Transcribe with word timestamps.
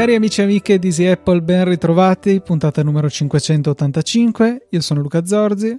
Cari 0.00 0.14
amici 0.14 0.40
e 0.40 0.44
amiche 0.44 0.78
di 0.78 0.86
Easy 0.86 1.04
Apple, 1.04 1.42
ben 1.42 1.66
ritrovati, 1.66 2.40
puntata 2.40 2.82
numero 2.82 3.10
585. 3.10 4.68
Io 4.70 4.80
sono 4.80 5.02
Luca 5.02 5.26
Zorzi. 5.26 5.76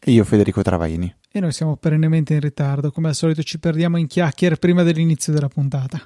E 0.00 0.12
io 0.12 0.22
Federico 0.22 0.62
Travaini. 0.62 1.12
E 1.32 1.40
noi 1.40 1.50
siamo 1.50 1.76
perennemente 1.76 2.34
in 2.34 2.40
ritardo, 2.40 2.92
come 2.92 3.08
al 3.08 3.16
solito 3.16 3.42
ci 3.42 3.58
perdiamo 3.58 3.96
in 3.96 4.06
chiacchiere 4.06 4.54
prima 4.54 4.84
dell'inizio 4.84 5.32
della 5.32 5.48
puntata. 5.48 6.00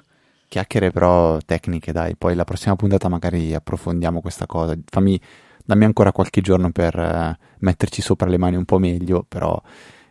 Chiacchiere 0.51 0.91
però 0.91 1.37
tecniche, 1.45 1.93
dai, 1.93 2.17
poi 2.17 2.35
la 2.35 2.43
prossima 2.43 2.75
puntata 2.75 3.07
magari 3.07 3.53
approfondiamo 3.53 4.19
questa 4.19 4.45
cosa. 4.47 4.77
Fammi, 4.83 5.17
dammi 5.63 5.85
ancora 5.85 6.11
qualche 6.11 6.41
giorno 6.41 6.71
per 6.71 6.93
uh, 6.97 7.41
metterci 7.59 8.01
sopra 8.01 8.27
le 8.27 8.37
mani 8.37 8.57
un 8.57 8.65
po' 8.65 8.77
meglio, 8.77 9.23
però 9.25 9.57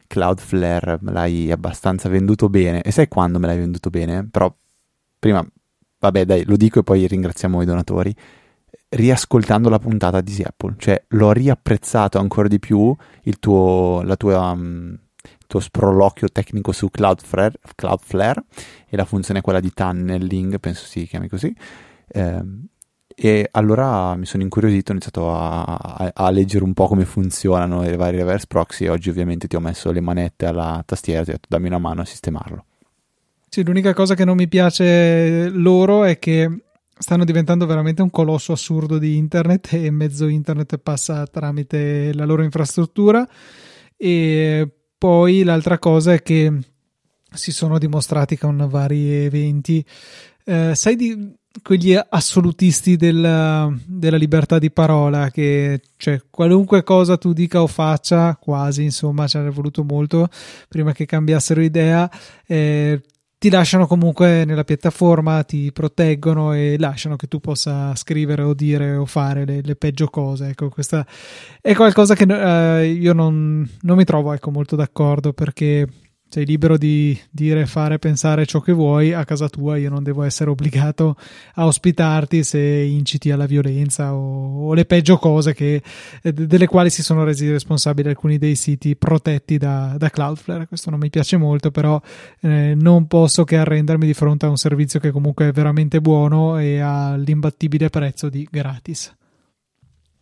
Cloudflare 0.06 0.98
l'hai 1.02 1.50
abbastanza 1.50 2.08
venduto 2.08 2.48
bene. 2.48 2.80
E 2.80 2.90
sai 2.90 3.06
quando 3.06 3.38
me 3.38 3.48
l'hai 3.48 3.58
venduto 3.58 3.90
bene? 3.90 4.26
Però 4.30 4.50
prima 5.18 5.46
vabbè 5.98 6.24
dai, 6.24 6.44
lo 6.46 6.56
dico 6.56 6.80
e 6.80 6.82
poi 6.84 7.06
ringraziamo 7.06 7.60
i 7.60 7.66
donatori, 7.66 8.14
riascoltando 8.88 9.68
la 9.68 9.78
puntata 9.78 10.22
di 10.22 10.42
Apple, 10.42 10.76
cioè 10.78 11.04
l'ho 11.08 11.32
riapprezzato 11.32 12.18
ancora 12.18 12.48
di 12.48 12.58
più 12.58 12.96
il 13.24 13.38
tuo, 13.38 14.00
la 14.02 14.16
tua, 14.16 14.52
um, 14.52 14.98
tuo 15.50 15.58
sproloquio 15.58 16.28
tecnico 16.28 16.70
su 16.70 16.90
Cloudflare, 16.90 17.56
Cloudflare 17.74 18.44
e 18.88 18.96
la 18.96 19.04
funzione 19.04 19.40
quella 19.40 19.58
di 19.58 19.72
tunneling, 19.74 20.60
penso 20.60 20.86
si 20.86 21.08
chiami 21.08 21.26
così. 21.26 21.52
Eh, 22.06 22.42
e 23.16 23.48
allora 23.50 24.14
mi 24.14 24.26
sono 24.26 24.44
incuriosito, 24.44 24.92
ho 24.92 24.94
iniziato 24.94 25.34
a, 25.34 25.64
a, 25.64 26.10
a, 26.14 26.30
leggere 26.30 26.62
un 26.62 26.72
po' 26.72 26.86
come 26.86 27.04
funzionano 27.04 27.84
i 27.84 27.96
vari 27.96 28.16
reverse 28.16 28.46
proxy 28.46 28.84
e 28.84 28.90
oggi 28.90 29.10
ovviamente 29.10 29.48
ti 29.48 29.56
ho 29.56 29.60
messo 29.60 29.90
le 29.90 30.00
manette 30.00 30.46
alla 30.46 30.82
tastiera 30.86 31.24
ti 31.24 31.30
ho 31.30 31.32
detto 31.32 31.48
dammi 31.50 31.66
una 31.66 31.78
mano 31.78 32.02
a 32.02 32.04
sistemarlo. 32.04 32.64
Sì, 33.48 33.64
l'unica 33.64 33.92
cosa 33.92 34.14
che 34.14 34.24
non 34.24 34.36
mi 34.36 34.46
piace 34.46 35.48
loro 35.48 36.04
è 36.04 36.20
che 36.20 36.62
stanno 36.96 37.24
diventando 37.24 37.66
veramente 37.66 38.02
un 38.02 38.10
colosso 38.10 38.52
assurdo 38.52 38.98
di 38.98 39.16
internet 39.16 39.72
e 39.72 39.90
mezzo 39.90 40.28
internet 40.28 40.78
passa 40.78 41.26
tramite 41.26 42.14
la 42.14 42.24
loro 42.24 42.44
infrastruttura 42.44 43.28
e 43.96 44.79
poi 45.00 45.44
l'altra 45.44 45.78
cosa 45.78 46.12
è 46.12 46.22
che 46.22 46.52
si 47.32 47.52
sono 47.52 47.78
dimostrati 47.78 48.36
con 48.36 48.66
vari 48.68 49.10
eventi. 49.24 49.82
Eh, 50.44 50.74
sai 50.74 50.94
di 50.94 51.32
quegli 51.62 51.98
assolutisti 51.98 52.96
della, 52.96 53.74
della, 53.86 54.18
libertà 54.18 54.58
di 54.58 54.70
parola 54.70 55.30
che 55.30 55.80
cioè 55.96 56.20
qualunque 56.28 56.82
cosa 56.82 57.16
tu 57.16 57.32
dica 57.32 57.62
o 57.62 57.66
faccia 57.66 58.36
quasi 58.36 58.84
insomma 58.84 59.26
ci 59.26 59.36
hanno 59.36 59.50
voluto 59.50 59.82
molto 59.82 60.28
prima 60.68 60.92
che 60.92 61.06
cambiassero 61.06 61.60
idea 61.60 62.08
eh, 62.46 63.00
ti 63.40 63.48
lasciano 63.48 63.86
comunque 63.86 64.44
nella 64.44 64.64
piattaforma, 64.64 65.42
ti 65.44 65.72
proteggono 65.72 66.52
e 66.52 66.76
lasciano 66.78 67.16
che 67.16 67.26
tu 67.26 67.40
possa 67.40 67.94
scrivere 67.94 68.42
o 68.42 68.52
dire 68.52 68.96
o 68.96 69.06
fare 69.06 69.46
le, 69.46 69.62
le 69.62 69.76
peggio 69.76 70.08
cose. 70.08 70.48
Ecco, 70.48 70.68
questa 70.68 71.06
è 71.62 71.74
qualcosa 71.74 72.14
che 72.14 72.24
uh, 72.24 72.84
io 72.84 73.14
non, 73.14 73.66
non, 73.80 73.96
mi 73.96 74.04
trovo 74.04 74.34
ecco, 74.34 74.50
molto 74.50 74.76
d'accordo 74.76 75.32
perché 75.32 75.88
sei 76.30 76.46
libero 76.46 76.78
di 76.78 77.18
dire, 77.28 77.66
fare, 77.66 77.98
pensare 77.98 78.46
ciò 78.46 78.60
che 78.60 78.72
vuoi 78.72 79.12
a 79.12 79.24
casa 79.24 79.48
tua, 79.48 79.76
io 79.76 79.90
non 79.90 80.04
devo 80.04 80.22
essere 80.22 80.48
obbligato 80.48 81.16
a 81.54 81.66
ospitarti 81.66 82.44
se 82.44 82.60
inciti 82.60 83.32
alla 83.32 83.46
violenza 83.46 84.14
o, 84.14 84.68
o 84.68 84.74
le 84.74 84.84
peggio 84.84 85.18
cose 85.18 85.54
che, 85.54 85.82
eh, 86.22 86.32
delle 86.32 86.68
quali 86.68 86.88
si 86.88 87.02
sono 87.02 87.24
resi 87.24 87.50
responsabili 87.50 88.08
alcuni 88.10 88.38
dei 88.38 88.54
siti 88.54 88.94
protetti 88.94 89.58
da, 89.58 89.96
da 89.98 90.08
Cloudflare. 90.08 90.68
Questo 90.68 90.90
non 90.90 91.00
mi 91.00 91.10
piace 91.10 91.36
molto, 91.36 91.72
però 91.72 92.00
eh, 92.42 92.74
non 92.76 93.08
posso 93.08 93.42
che 93.42 93.56
arrendermi 93.56 94.06
di 94.06 94.14
fronte 94.14 94.46
a 94.46 94.50
un 94.50 94.56
servizio 94.56 95.00
che 95.00 95.10
comunque 95.10 95.48
è 95.48 95.52
veramente 95.52 96.00
buono 96.00 96.58
e 96.58 96.78
ha 96.78 97.16
l'imbattibile 97.16 97.90
prezzo 97.90 98.28
di 98.28 98.46
gratis. 98.48 99.12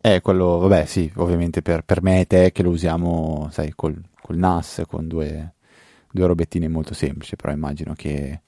Eh, 0.00 0.22
quello, 0.22 0.56
vabbè, 0.56 0.86
sì, 0.86 1.12
ovviamente 1.16 1.60
per, 1.60 1.82
per 1.82 2.02
me 2.02 2.20
e 2.20 2.26
te 2.26 2.50
che 2.50 2.62
lo 2.62 2.70
usiamo, 2.70 3.48
sai, 3.50 3.72
col, 3.76 4.00
col 4.22 4.36
NAS, 4.38 4.84
con 4.86 5.06
due 5.06 5.52
due 6.18 6.26
robettine 6.26 6.68
molto 6.68 6.94
semplici, 6.94 7.36
però 7.36 7.52
immagino 7.52 7.94
che 7.94 8.42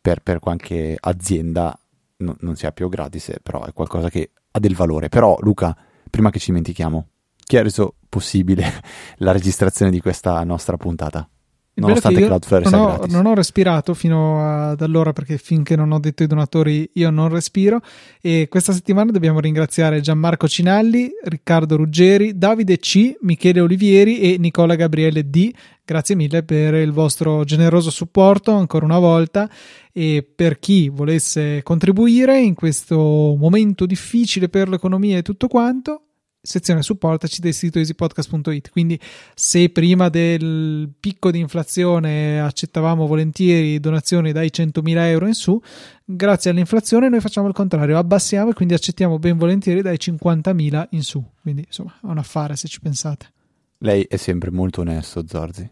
per, 0.00 0.20
per 0.20 0.38
qualche 0.38 0.96
azienda 1.00 1.78
no, 2.18 2.36
non 2.40 2.56
sia 2.56 2.72
più 2.72 2.88
gratis, 2.88 3.32
però 3.42 3.64
è 3.64 3.72
qualcosa 3.72 4.10
che 4.10 4.32
ha 4.50 4.58
del 4.58 4.74
valore. 4.74 5.08
Però 5.08 5.38
Luca, 5.40 5.76
prima 6.10 6.30
che 6.30 6.38
ci 6.38 6.46
dimentichiamo, 6.46 7.08
chi 7.36 7.56
ha 7.56 7.62
reso 7.62 7.96
possibile 8.08 8.64
la 9.18 9.32
registrazione 9.32 9.90
di 9.90 10.00
questa 10.00 10.42
nostra 10.44 10.76
puntata? 10.76 11.28
Nonostante 11.76 12.24
Cloudflare 12.24 12.66
sia 12.66 12.80
ho, 12.80 12.86
gratis. 12.96 13.12
Non 13.12 13.26
ho 13.26 13.34
respirato 13.34 13.94
fino 13.94 14.70
ad 14.70 14.80
allora 14.80 15.12
perché 15.12 15.38
finché 15.38 15.74
non 15.74 15.90
ho 15.90 15.98
detto 15.98 16.22
ai 16.22 16.28
donatori 16.28 16.88
io 16.94 17.10
non 17.10 17.28
respiro 17.28 17.80
e 18.20 18.46
questa 18.48 18.72
settimana 18.72 19.10
dobbiamo 19.10 19.40
ringraziare 19.40 20.00
Gianmarco 20.00 20.46
Cinalli, 20.46 21.10
Riccardo 21.24 21.76
Ruggeri, 21.76 22.38
Davide 22.38 22.78
C, 22.78 23.16
Michele 23.22 23.60
Olivieri 23.60 24.20
e 24.20 24.38
Nicola 24.38 24.76
Gabriele 24.76 25.28
D. 25.28 25.52
Grazie 25.84 26.14
mille 26.14 26.44
per 26.44 26.74
il 26.74 26.92
vostro 26.92 27.44
generoso 27.44 27.90
supporto 27.90 28.52
ancora 28.52 28.84
una 28.84 28.98
volta 28.98 29.50
e 29.92 30.26
per 30.34 30.58
chi 30.58 30.88
volesse 30.88 31.62
contribuire 31.62 32.38
in 32.38 32.54
questo 32.54 32.96
momento 32.96 33.84
difficile 33.84 34.48
per 34.48 34.68
l'economia 34.68 35.18
e 35.18 35.22
tutto 35.22 35.48
quanto 35.48 36.02
sezione 36.44 36.82
supportaci 36.82 37.40
del 37.40 37.54
sito 37.54 37.78
easypodcast.it. 37.78 38.70
Quindi, 38.70 39.00
se 39.34 39.70
prima 39.70 40.10
del 40.10 40.90
picco 41.00 41.30
di 41.30 41.40
inflazione 41.40 42.40
accettavamo 42.40 43.06
volentieri 43.06 43.80
donazioni 43.80 44.30
dai 44.30 44.50
100.000 44.54 44.96
euro 45.06 45.26
in 45.26 45.34
su, 45.34 45.60
grazie 46.04 46.50
all'inflazione 46.50 47.08
noi 47.08 47.20
facciamo 47.20 47.48
il 47.48 47.54
contrario, 47.54 47.96
abbassiamo 47.96 48.50
e 48.50 48.52
quindi 48.54 48.74
accettiamo 48.74 49.18
ben 49.18 49.38
volentieri 49.38 49.80
dai 49.80 49.96
50.000 49.96 50.88
in 50.90 51.02
su. 51.02 51.24
Quindi, 51.40 51.62
insomma, 51.66 51.94
è 52.02 52.06
un 52.06 52.18
affare 52.18 52.56
se 52.56 52.68
ci 52.68 52.80
pensate. 52.80 53.32
Lei 53.78 54.04
è 54.08 54.16
sempre 54.16 54.50
molto 54.50 54.82
onesto, 54.82 55.24
Zorzi. 55.26 55.68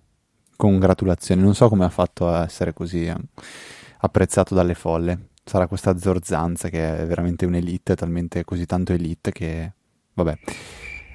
Congratulazioni. 0.57 1.43
Non 1.43 1.55
so 1.55 1.69
come 1.69 1.85
ha 1.85 1.91
fatto 1.91 2.29
a 2.29 2.45
essere 2.45 2.73
così 2.73 3.05
eh, 3.05 3.17
apprezzato 3.99 4.55
dalle 4.55 4.75
folle. 4.75 5.29
Sarà 5.45 5.67
questa 5.67 5.99
zorzanza 5.99 6.69
che 6.69 6.99
è 6.99 7.07
veramente 7.07 7.45
un'elite, 7.47 7.95
talmente 7.95 8.45
così 8.45 8.65
tanto 8.65 8.93
elite 8.93 9.33
che 9.33 9.73
Vabbè, 10.15 10.39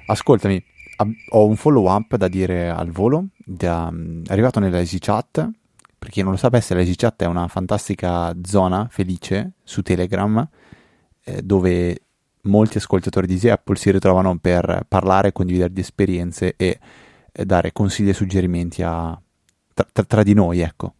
ascoltami, 0.06 0.62
ho 1.30 1.46
un 1.46 1.56
follow 1.56 1.88
up 1.90 2.16
da 2.16 2.28
dire 2.28 2.70
al 2.70 2.90
volo. 2.90 3.28
Da, 3.36 3.92
è 3.92 4.32
arrivato 4.32 4.60
nella 4.60 4.78
EasyChat. 4.78 5.50
Per 5.98 6.10
chi 6.10 6.22
non 6.22 6.32
lo 6.32 6.36
sapesse, 6.36 6.74
la 6.74 6.80
EasyChat 6.80 7.22
è 7.22 7.26
una 7.26 7.48
fantastica 7.48 8.34
zona 8.42 8.86
felice 8.90 9.52
su 9.64 9.82
Telegram 9.82 10.48
eh, 11.24 11.42
dove 11.42 12.02
molti 12.42 12.78
ascoltatori 12.78 13.26
di 13.26 13.34
Easy 13.34 13.48
Apple 13.48 13.76
si 13.76 13.90
ritrovano 13.90 14.38
per 14.38 14.84
parlare, 14.88 15.32
condividere 15.32 15.72
di 15.72 15.80
esperienze 15.80 16.54
e 16.56 16.78
eh, 17.30 17.44
dare 17.44 17.72
consigli 17.72 18.08
e 18.08 18.14
suggerimenti 18.14 18.82
a, 18.82 19.20
tra, 19.74 19.86
tra, 19.92 20.04
tra, 20.04 20.22
di 20.22 20.34
noi, 20.34 20.60
ecco. 20.60 20.94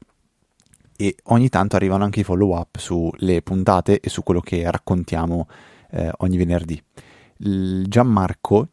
E 0.97 1.17
ogni 1.25 1.49
tanto 1.49 1.77
arrivano 1.77 2.05
anche 2.05 2.21
i 2.21 2.25
follow 2.25 2.57
up 2.57 2.77
sulle 2.77 3.41
puntate 3.43 4.01
e 4.01 4.09
su 4.09 4.23
quello 4.23 4.41
che 4.41 4.69
raccontiamo 4.71 5.49
eh, 5.91 6.11
ogni 6.19 6.37
venerdì. 6.37 6.83
Gianmarco 7.39 8.69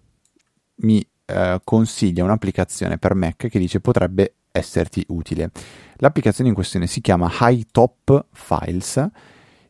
mi 0.77 1.05
eh, 1.25 1.61
consiglia 1.63 2.23
un'applicazione 2.23 2.97
per 2.97 3.13
Mac 3.13 3.47
che 3.47 3.59
dice 3.59 3.79
potrebbe 3.79 4.35
esserti 4.51 5.03
utile. 5.09 5.51
L'applicazione 5.97 6.49
in 6.49 6.55
questione 6.55 6.87
si 6.87 7.01
chiama 7.01 7.29
High 7.39 7.67
Top 7.71 8.27
Files 8.31 9.07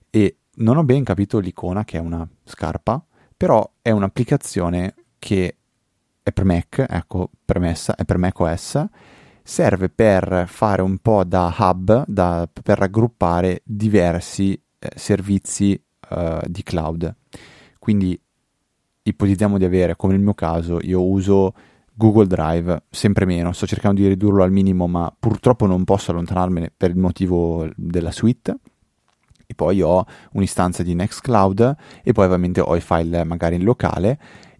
e 0.10 0.38
non 0.56 0.78
ho 0.78 0.84
ben 0.84 1.04
capito 1.04 1.40
l'icona 1.40 1.84
che 1.84 1.98
è 1.98 2.02
una 2.02 2.28
scarpa, 2.44 3.04
però 3.36 3.70
è 3.82 3.92
un'applicazione 3.92 4.96
che 5.20 5.58
è 6.24 6.32
per 6.32 6.44
Mac, 6.44 6.86
ecco, 6.88 7.30
premessa, 7.44 7.96
è 7.96 8.06
per 8.06 8.18
Mac 8.18 8.40
OS, 8.40 8.84
serve 9.44 9.90
per 9.90 10.46
fare 10.48 10.82
un 10.82 10.98
po' 10.98 11.24
da 11.24 11.54
hub, 11.58 12.06
da, 12.08 12.50
per 12.52 12.80
raggruppare 12.80 13.62
diversi 13.64 14.60
eh, 14.80 14.90
servizi 14.96 15.80
eh, 16.10 16.42
di 16.48 16.64
cloud. 16.64 17.16
Quindi 17.78 18.20
ipotizziamo 19.08 19.58
di 19.58 19.66
avere, 19.66 19.96
come 19.96 20.14
nel 20.14 20.22
mio 20.22 20.34
caso, 20.34 20.80
io 20.82 21.04
uso 21.04 21.54
Google 21.94 22.28
Drive 22.28 22.84
sempre 22.90 23.26
meno, 23.26 23.52
sto 23.54 23.68
cercando 23.68 24.02
di 24.02 24.08
ridurlo 24.08 24.44
al 24.44 24.52
minimo, 24.52 24.88
ma 24.88 25.14
purtroppo 25.18 25.66
non 25.66 25.84
posso 25.84 26.12
allontanarmene 26.12 26.72
per 26.76 26.90
il 26.90 26.98
motivo 26.98 27.68
della 27.76 28.12
suite. 28.12 28.58
E 29.48 29.54
poi 29.54 29.82
ho 29.82 30.04
un'istanza 30.32 30.82
di 30.82 30.96
Nextcloud 30.96 31.76
e 32.04 32.12
poi 32.14 32.26
ovviamente 32.26 32.62
ho 32.62 32.76
i 32.76 32.82
file 32.82 33.24
magari 33.24 33.56
in 33.56 33.64
locale 33.64 34.18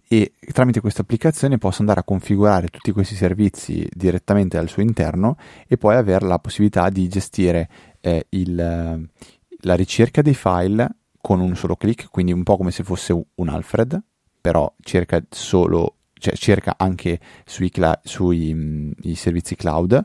e 0.08 0.34
tramite 0.52 0.80
questa 0.80 1.02
applicazione 1.02 1.58
posso 1.58 1.80
andare 1.80 1.98
a 1.98 2.04
configurare 2.04 2.68
tutti 2.68 2.92
questi 2.92 3.16
servizi 3.16 3.84
direttamente 3.92 4.56
al 4.56 4.68
suo 4.68 4.82
interno 4.82 5.36
e 5.66 5.76
poi 5.76 5.96
avere 5.96 6.24
la 6.24 6.38
possibilità 6.38 6.88
di 6.90 7.08
gestire 7.08 7.68
eh, 8.00 8.26
il, 8.28 8.54
la 8.54 9.74
ricerca 9.74 10.22
dei 10.22 10.34
file 10.34 10.88
con 11.20 11.40
un 11.40 11.56
solo 11.56 11.74
clic, 11.74 12.08
quindi 12.10 12.30
un 12.30 12.44
po' 12.44 12.56
come 12.56 12.70
se 12.70 12.84
fosse 12.84 13.12
un 13.34 13.48
Alfred, 13.48 14.00
però 14.46 14.72
cerca 14.80 15.20
solo, 15.28 15.96
cioè 16.12 16.34
cerca 16.36 16.76
anche 16.78 17.18
sui, 17.44 17.68
cla- 17.68 18.00
sui 18.04 18.54
mh, 18.54 19.12
servizi 19.14 19.56
cloud 19.56 20.04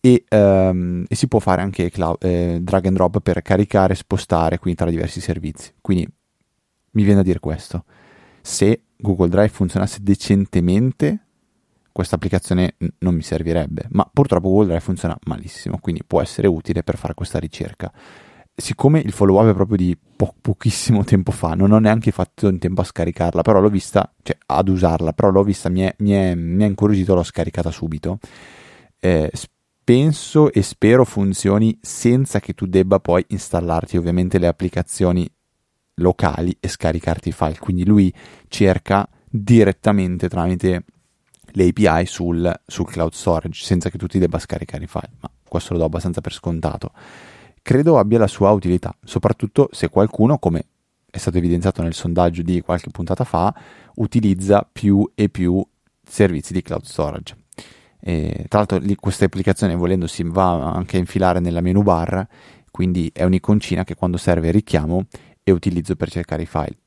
e, 0.00 0.24
um, 0.30 1.04
e, 1.06 1.14
si 1.14 1.28
può 1.28 1.40
fare 1.40 1.60
anche 1.60 1.90
cloud, 1.90 2.24
eh, 2.24 2.58
drag 2.62 2.86
and 2.86 2.96
drop 2.96 3.20
per 3.20 3.42
caricare 3.42 3.92
e 3.92 3.96
spostare 3.96 4.58
quindi 4.58 4.80
tra 4.80 4.88
diversi 4.88 5.20
servizi. 5.20 5.74
Quindi 5.82 6.08
mi 6.92 7.02
viene 7.02 7.20
a 7.20 7.22
dire 7.22 7.38
questo. 7.38 7.84
Se 8.40 8.84
Google 8.96 9.28
Drive 9.28 9.50
funzionasse 9.50 9.98
decentemente, 10.00 11.26
questa 11.92 12.14
applicazione 12.14 12.76
n- 12.78 12.88
non 13.00 13.14
mi 13.14 13.22
servirebbe, 13.22 13.88
ma 13.90 14.08
purtroppo 14.10 14.48
Google 14.48 14.68
Drive 14.68 14.80
funziona 14.80 15.18
malissimo, 15.24 15.76
quindi 15.82 16.02
può 16.02 16.22
essere 16.22 16.48
utile 16.48 16.82
per 16.82 16.96
fare 16.96 17.12
questa 17.12 17.38
ricerca. 17.38 17.92
Siccome 18.58 19.00
il 19.00 19.12
follow 19.12 19.38
up 19.42 19.50
è 19.50 19.54
proprio 19.54 19.76
di 19.76 19.96
po- 20.16 20.34
pochissimo 20.40 21.04
tempo 21.04 21.30
fa, 21.30 21.54
non 21.54 21.72
ho 21.72 21.78
neanche 21.78 22.10
fatto 22.10 22.48
in 22.48 22.58
tempo 22.58 22.80
a 22.80 22.84
scaricarla, 22.84 23.42
però 23.42 23.60
l'ho 23.60 23.68
vista, 23.68 24.10
cioè 24.22 24.38
ad 24.46 24.68
usarla, 24.68 25.12
però 25.12 25.30
l'ho 25.30 25.42
vista, 25.42 25.68
mi 25.68 25.82
è, 25.82 25.94
mi 25.98 26.12
è, 26.12 26.34
mi 26.34 26.64
è 26.64 26.66
incuriosito, 26.66 27.14
l'ho 27.14 27.22
scaricata 27.22 27.70
subito. 27.70 28.18
Eh, 28.98 29.30
penso 29.84 30.50
e 30.52 30.62
spero 30.62 31.04
funzioni 31.04 31.78
senza 31.80 32.40
che 32.40 32.54
tu 32.54 32.66
debba 32.66 32.98
poi 32.98 33.24
installarti 33.28 33.96
ovviamente 33.96 34.38
le 34.38 34.48
applicazioni 34.48 35.30
locali 35.96 36.56
e 36.58 36.68
scaricarti 36.68 37.28
i 37.28 37.32
file. 37.32 37.58
Quindi 37.58 37.84
lui 37.84 38.12
cerca 38.48 39.08
direttamente 39.28 40.28
tramite 40.28 40.84
le 41.52 41.68
API 41.68 42.06
sul, 42.06 42.52
sul 42.66 42.86
cloud 42.86 43.12
storage 43.12 43.64
senza 43.64 43.90
che 43.90 43.98
tu 43.98 44.06
ti 44.06 44.18
debba 44.18 44.38
scaricare 44.38 44.84
i 44.84 44.88
file. 44.88 45.10
Ma 45.20 45.30
questo 45.46 45.72
lo 45.72 45.78
do 45.78 45.84
abbastanza 45.84 46.20
per 46.20 46.32
scontato. 46.32 46.90
Credo 47.66 47.98
abbia 47.98 48.20
la 48.20 48.28
sua 48.28 48.52
utilità, 48.52 48.96
soprattutto 49.02 49.68
se 49.72 49.88
qualcuno, 49.88 50.38
come 50.38 50.66
è 51.10 51.18
stato 51.18 51.38
evidenziato 51.38 51.82
nel 51.82 51.94
sondaggio 51.94 52.42
di 52.42 52.60
qualche 52.60 52.90
puntata 52.92 53.24
fa, 53.24 53.52
utilizza 53.96 54.64
più 54.70 55.10
e 55.16 55.28
più 55.28 55.66
servizi 56.00 56.52
di 56.52 56.62
cloud 56.62 56.84
storage. 56.84 57.36
E, 57.98 58.44
tra 58.48 58.58
l'altro 58.60 58.78
lì, 58.78 58.94
questa 58.94 59.24
applicazione 59.24 59.74
volendo 59.74 60.06
si 60.06 60.22
va 60.22 60.74
anche 60.74 60.94
a 60.94 61.00
infilare 61.00 61.40
nella 61.40 61.60
menu 61.60 61.82
bar, 61.82 62.24
quindi 62.70 63.10
è 63.12 63.24
un'iconcina 63.24 63.82
che 63.82 63.96
quando 63.96 64.16
serve 64.16 64.52
richiamo 64.52 65.06
e 65.42 65.50
utilizzo 65.50 65.96
per 65.96 66.08
cercare 66.08 66.42
i 66.42 66.46
file. 66.46 66.78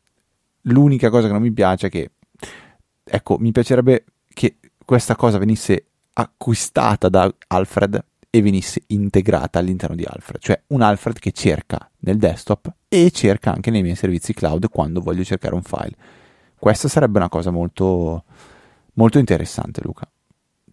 L'unica 0.62 1.10
cosa 1.10 1.28
che 1.28 1.34
non 1.34 1.42
mi 1.42 1.52
piace 1.52 1.88
è 1.88 1.90
che, 1.90 2.12
ecco, 3.04 3.38
mi 3.38 3.52
piacerebbe 3.52 4.06
che 4.30 4.60
questa 4.86 5.18
cosa 5.18 5.40
venisse 5.40 5.88
acquistata 6.14 7.10
da 7.10 7.30
Alfred 7.48 8.02
e 8.30 8.42
venisse 8.42 8.84
integrata 8.88 9.60
all'interno 9.60 9.96
di 9.96 10.04
Alfred, 10.04 10.42
cioè 10.42 10.62
un 10.68 10.81
Alfred 10.81 11.18
che 11.20 11.31
cerca 11.31 11.90
nel 12.00 12.18
desktop 12.18 12.72
e 12.88 13.12
cerca 13.12 13.54
anche 13.54 13.72
nei 13.72 13.81
miei 13.81 13.96
servizi 13.96 14.34
cloud 14.34 14.70
quando 14.70 15.02
voglio 15.02 15.24
cercare 15.24 15.56
un 15.56 15.64
file. 15.64 15.96
Questa 16.58 16.88
sarebbe 16.88 17.18
una 17.18 17.30
cosa 17.30 17.52
molto, 17.52 18.24
molto 18.94 19.18
interessante, 19.18 19.81
Luca 19.84 20.10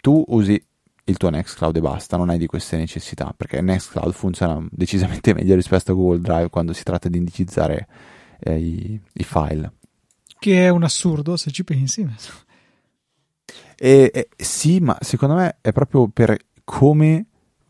tu 0.07 0.23
usi 0.29 0.65
il 1.09 1.17
tuo 1.17 1.31
Nextcloud 1.31 1.75
e 1.75 1.81
basta, 1.81 2.17
non 2.17 2.31
hai 2.31 2.39
di 2.39 2.47
queste 2.47 2.77
necessità, 2.77 3.35
perché 3.37 3.61
Nextcloud 3.61 4.13
funziona 4.13 4.65
decisamente 4.71 5.35
meglio 5.35 5.57
rispetto 5.57 5.91
a 5.91 5.95
Google 5.97 6.21
Drive 6.21 6.49
quando 6.49 6.73
si 6.73 6.85
tratta 6.85 7.09
di 7.09 7.19
indicizzare 7.19 7.89
eh, 8.39 8.57
i, 8.57 9.01
i, 9.15 9.25
file. 9.25 9.73
Che 10.39 10.65
è 10.65 10.69
un 10.69 10.85
assurdo 10.85 11.37
se 11.37 11.51
ci 11.51 11.65
pensi. 11.65 12.09
E, 13.75 14.11
e, 14.15 14.29
sì, 14.37 14.79
ma 14.79 14.97
secondo 15.01 15.35
me 15.35 15.57
è 15.61 15.73
proprio 15.73 16.07
per 16.07 16.37
come 16.63 17.27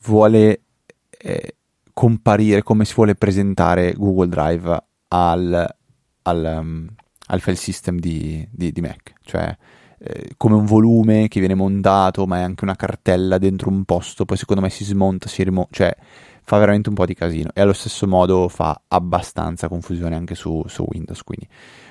vuole 0.07 0.63
eh, 1.11 1.57
comparire, 1.93 2.63
come 2.63 2.85
si 2.85 2.95
vuole 2.95 3.15
presentare 3.15 3.93
Google 3.93 4.29
Drive 4.29 4.85
al, 5.09 5.75
al, 6.23 6.57
um, 6.59 6.89
al 7.27 7.41
file 7.41 7.57
system 7.57 7.99
di, 7.99 8.47
di, 8.51 8.73
di 8.73 8.81
Mac. 8.81 9.15
Cioè, 9.23 9.57
eh, 9.99 10.35
come 10.37 10.55
un 10.55 10.67
volume 10.67 11.29
che 11.29 11.41
viene 11.41 11.55
montato, 11.55 12.27
ma 12.27 12.39
è 12.39 12.43
anche 12.43 12.65
una 12.65 12.77
cartella 12.77 13.39
dentro 13.39 13.71
un 13.71 13.85
posto, 13.85 14.25
poi 14.25 14.37
secondo 14.37 14.63
me 14.63 14.71
si 14.71 14.85
smonta, 14.85 15.29
si 15.29 15.43
rimonta, 15.43 15.71
cioè 15.73 15.97
fa 16.43 16.59
veramente 16.59 16.91
un 16.91 16.95
po' 16.95 17.07
di 17.07 17.15
casino 17.15 17.51
e 17.55 17.61
allo 17.61 17.73
stesso 17.73 18.07
modo 18.07 18.49
fa 18.49 18.83
abbastanza 18.89 19.69
confusione 19.69 20.15
anche 20.15 20.35
su, 20.35 20.63
su 20.67 20.87
Windows, 20.89 21.23
quindi 21.23 21.49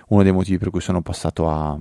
uno 0.10 0.24
dei 0.24 0.32
motivi 0.32 0.58
per 0.58 0.70
cui 0.70 0.82
sono 0.82 1.02
passato 1.02 1.50
a, 1.50 1.78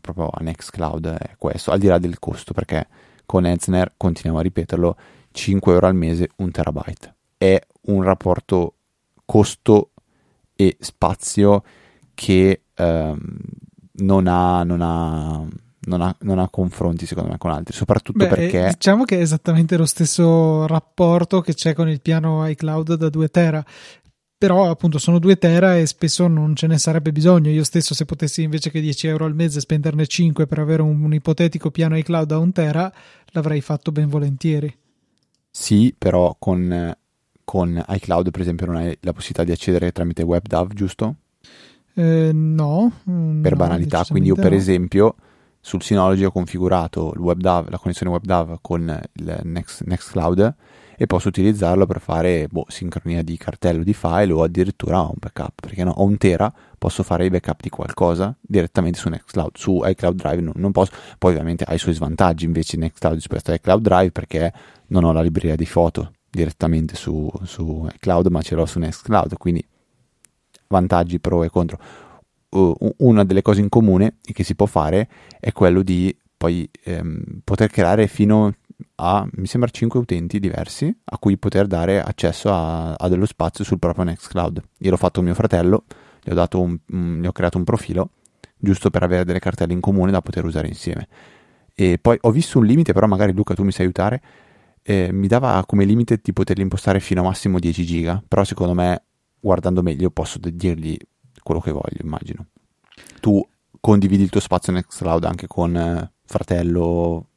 proprio 0.00 0.28
a 0.28 0.42
Nextcloud 0.42 1.06
è 1.06 1.34
questo, 1.38 1.70
al 1.70 1.78
di 1.78 1.86
là 1.86 1.98
del 1.98 2.18
costo, 2.18 2.52
perché 2.52 2.86
con 3.26 3.46
Ezner, 3.46 3.94
continuiamo 3.96 4.38
a 4.38 4.42
ripeterlo, 4.42 4.96
5 5.34 5.72
euro 5.72 5.88
al 5.88 5.96
mese, 5.96 6.28
un 6.36 6.52
terabyte. 6.52 7.14
È 7.36 7.60
un 7.86 8.02
rapporto 8.02 8.74
costo 9.24 9.90
e 10.54 10.76
spazio 10.78 11.64
che 12.14 12.62
ehm, 12.72 13.36
non 13.94 14.28
ha, 14.28 14.62
non 14.62 14.80
ha, 14.80 15.44
non 15.86 16.00
ha, 16.00 16.16
non 16.20 16.38
ha 16.38 16.48
confronti 16.48 17.04
secondo 17.04 17.30
me 17.30 17.38
con 17.38 17.50
altri, 17.50 17.74
soprattutto 17.74 18.18
Beh, 18.18 18.28
perché... 18.28 18.68
Diciamo 18.74 19.02
che 19.02 19.18
è 19.18 19.20
esattamente 19.20 19.76
lo 19.76 19.86
stesso 19.86 20.68
rapporto 20.68 21.40
che 21.40 21.54
c'è 21.54 21.74
con 21.74 21.88
il 21.88 22.00
piano 22.00 22.48
iCloud 22.48 22.94
da 22.94 23.08
2 23.08 23.28
tera, 23.28 23.64
però 24.38 24.70
appunto 24.70 24.98
sono 24.98 25.18
2 25.18 25.36
tera 25.36 25.76
e 25.76 25.84
spesso 25.86 26.28
non 26.28 26.54
ce 26.54 26.68
ne 26.68 26.78
sarebbe 26.78 27.10
bisogno. 27.10 27.50
Io 27.50 27.64
stesso 27.64 27.92
se 27.92 28.04
potessi 28.04 28.42
invece 28.42 28.70
che 28.70 28.80
10 28.80 29.08
euro 29.08 29.24
al 29.24 29.34
mese 29.34 29.58
spenderne 29.58 30.06
5 30.06 30.46
per 30.46 30.60
avere 30.60 30.82
un, 30.82 31.02
un 31.02 31.12
ipotetico 31.12 31.72
piano 31.72 31.96
iCloud 31.98 32.28
da 32.28 32.38
1 32.38 32.52
tera, 32.52 32.92
l'avrei 33.32 33.60
fatto 33.60 33.90
ben 33.90 34.08
volentieri. 34.08 34.72
Sì, 35.56 35.94
però 35.96 36.34
con, 36.36 36.92
con 37.44 37.84
iCloud 37.88 38.30
per 38.32 38.40
esempio 38.40 38.66
non 38.66 38.74
hai 38.74 38.98
la 39.02 39.12
possibilità 39.12 39.44
di 39.44 39.52
accedere 39.52 39.92
tramite 39.92 40.24
WebDAV, 40.24 40.72
giusto? 40.72 41.14
Eh, 41.94 42.32
no. 42.32 42.90
Per 43.04 43.52
no, 43.52 43.56
banalità, 43.56 44.04
quindi 44.04 44.30
io 44.30 44.34
per 44.34 44.50
no. 44.50 44.56
esempio 44.56 45.14
sul 45.60 45.80
Synology 45.80 46.24
ho 46.24 46.32
configurato 46.32 47.12
il 47.14 47.20
WebDAV, 47.20 47.68
la 47.70 47.78
connessione 47.78 48.10
WebDAV 48.10 48.58
con 48.60 49.00
il 49.12 49.40
Next, 49.44 49.84
Nextcloud 49.84 50.54
e 50.96 51.06
posso 51.06 51.28
utilizzarlo 51.28 51.86
per 51.86 52.00
fare 52.00 52.48
boh, 52.50 52.66
sincronia 52.66 53.22
di 53.22 53.36
cartello 53.36 53.84
di 53.84 53.94
file 53.94 54.32
o 54.32 54.42
addirittura 54.42 55.02
un 55.02 55.14
backup, 55.14 55.60
perché 55.60 55.84
no, 55.84 55.92
ho 55.92 56.04
un 56.04 56.16
tera, 56.16 56.52
posso 56.84 57.02
fare 57.02 57.24
i 57.24 57.30
backup 57.30 57.62
di 57.62 57.70
qualcosa 57.70 58.36
direttamente 58.42 58.98
su 58.98 59.08
Nextcloud, 59.08 59.56
su 59.56 59.80
iCloud 59.82 60.16
Drive 60.16 60.42
non, 60.42 60.52
non 60.56 60.70
posso, 60.70 60.92
poi 61.16 61.32
ovviamente 61.32 61.64
ha 61.64 61.72
i 61.72 61.78
suoi 61.78 61.94
svantaggi 61.94 62.44
invece 62.44 62.76
Nextcloud 62.76 63.14
rispetto 63.14 63.50
a 63.50 63.54
iCloud 63.54 63.80
Drive 63.80 64.10
perché 64.10 64.52
non 64.88 65.04
ho 65.04 65.12
la 65.12 65.22
libreria 65.22 65.56
di 65.56 65.64
foto 65.64 66.12
direttamente 66.30 66.94
su, 66.94 67.32
su 67.44 67.88
iCloud 67.90 68.26
ma 68.26 68.42
ce 68.42 68.54
l'ho 68.54 68.66
su 68.66 68.78
Nextcloud, 68.80 69.38
quindi 69.38 69.66
vantaggi 70.66 71.18
pro 71.20 71.42
e 71.42 71.48
contro. 71.48 71.78
Uh, 72.50 72.76
una 72.98 73.24
delle 73.24 73.40
cose 73.40 73.62
in 73.62 73.70
comune 73.70 74.18
che 74.20 74.44
si 74.44 74.54
può 74.54 74.66
fare 74.66 75.08
è 75.40 75.52
quello 75.52 75.80
di 75.80 76.14
poi 76.36 76.68
ehm, 76.82 77.40
poter 77.44 77.70
creare 77.70 78.06
fino 78.08 78.52
a, 78.96 79.26
mi 79.36 79.46
sembra, 79.46 79.70
5 79.70 79.98
utenti 79.98 80.38
diversi 80.38 80.94
a 81.04 81.16
cui 81.16 81.38
poter 81.38 81.66
dare 81.66 82.02
accesso 82.02 82.52
a, 82.52 82.92
a 82.92 83.08
dello 83.08 83.24
spazio 83.24 83.64
sul 83.64 83.78
proprio 83.78 84.04
Nextcloud. 84.04 84.62
Io 84.80 84.90
l'ho 84.90 84.98
fatto 84.98 85.22
mio 85.22 85.32
fratello, 85.32 85.84
gli 86.24 86.32
ho, 86.32 86.60
un, 86.60 86.78
un, 86.88 87.20
gli 87.20 87.26
ho 87.26 87.32
creato 87.32 87.58
un 87.58 87.64
profilo 87.64 88.10
giusto 88.56 88.90
per 88.90 89.02
avere 89.02 89.24
delle 89.24 89.38
cartelle 89.38 89.72
in 89.72 89.80
comune 89.80 90.10
da 90.10 90.22
poter 90.22 90.44
usare 90.44 90.68
insieme. 90.68 91.06
E 91.74 91.98
poi 91.98 92.16
ho 92.20 92.30
visto 92.30 92.58
un 92.58 92.66
limite, 92.66 92.92
però 92.92 93.06
magari 93.06 93.32
Luca 93.32 93.54
tu 93.54 93.62
mi 93.62 93.72
sai 93.72 93.84
aiutare. 93.84 94.22
Eh, 94.82 95.12
mi 95.12 95.26
dava 95.26 95.62
come 95.66 95.84
limite 95.84 96.20
di 96.22 96.32
poterli 96.32 96.62
impostare 96.62 97.00
fino 97.00 97.20
a 97.20 97.24
massimo 97.24 97.58
10 97.58 97.84
giga, 97.84 98.22
però 98.26 98.44
secondo 98.44 98.74
me 98.74 99.02
guardando 99.40 99.82
meglio 99.82 100.10
posso 100.10 100.38
dirgli 100.40 100.96
quello 101.42 101.60
che 101.60 101.70
voglio, 101.70 101.98
immagino. 102.02 102.46
Tu 103.20 103.46
condividi 103.80 104.22
il 104.22 104.30
tuo 104.30 104.40
spazio 104.40 104.72
Nextcloud 104.72 105.24
anche 105.24 105.46
con 105.46 105.76
eh, 105.76 106.12
fratello, 106.24 107.28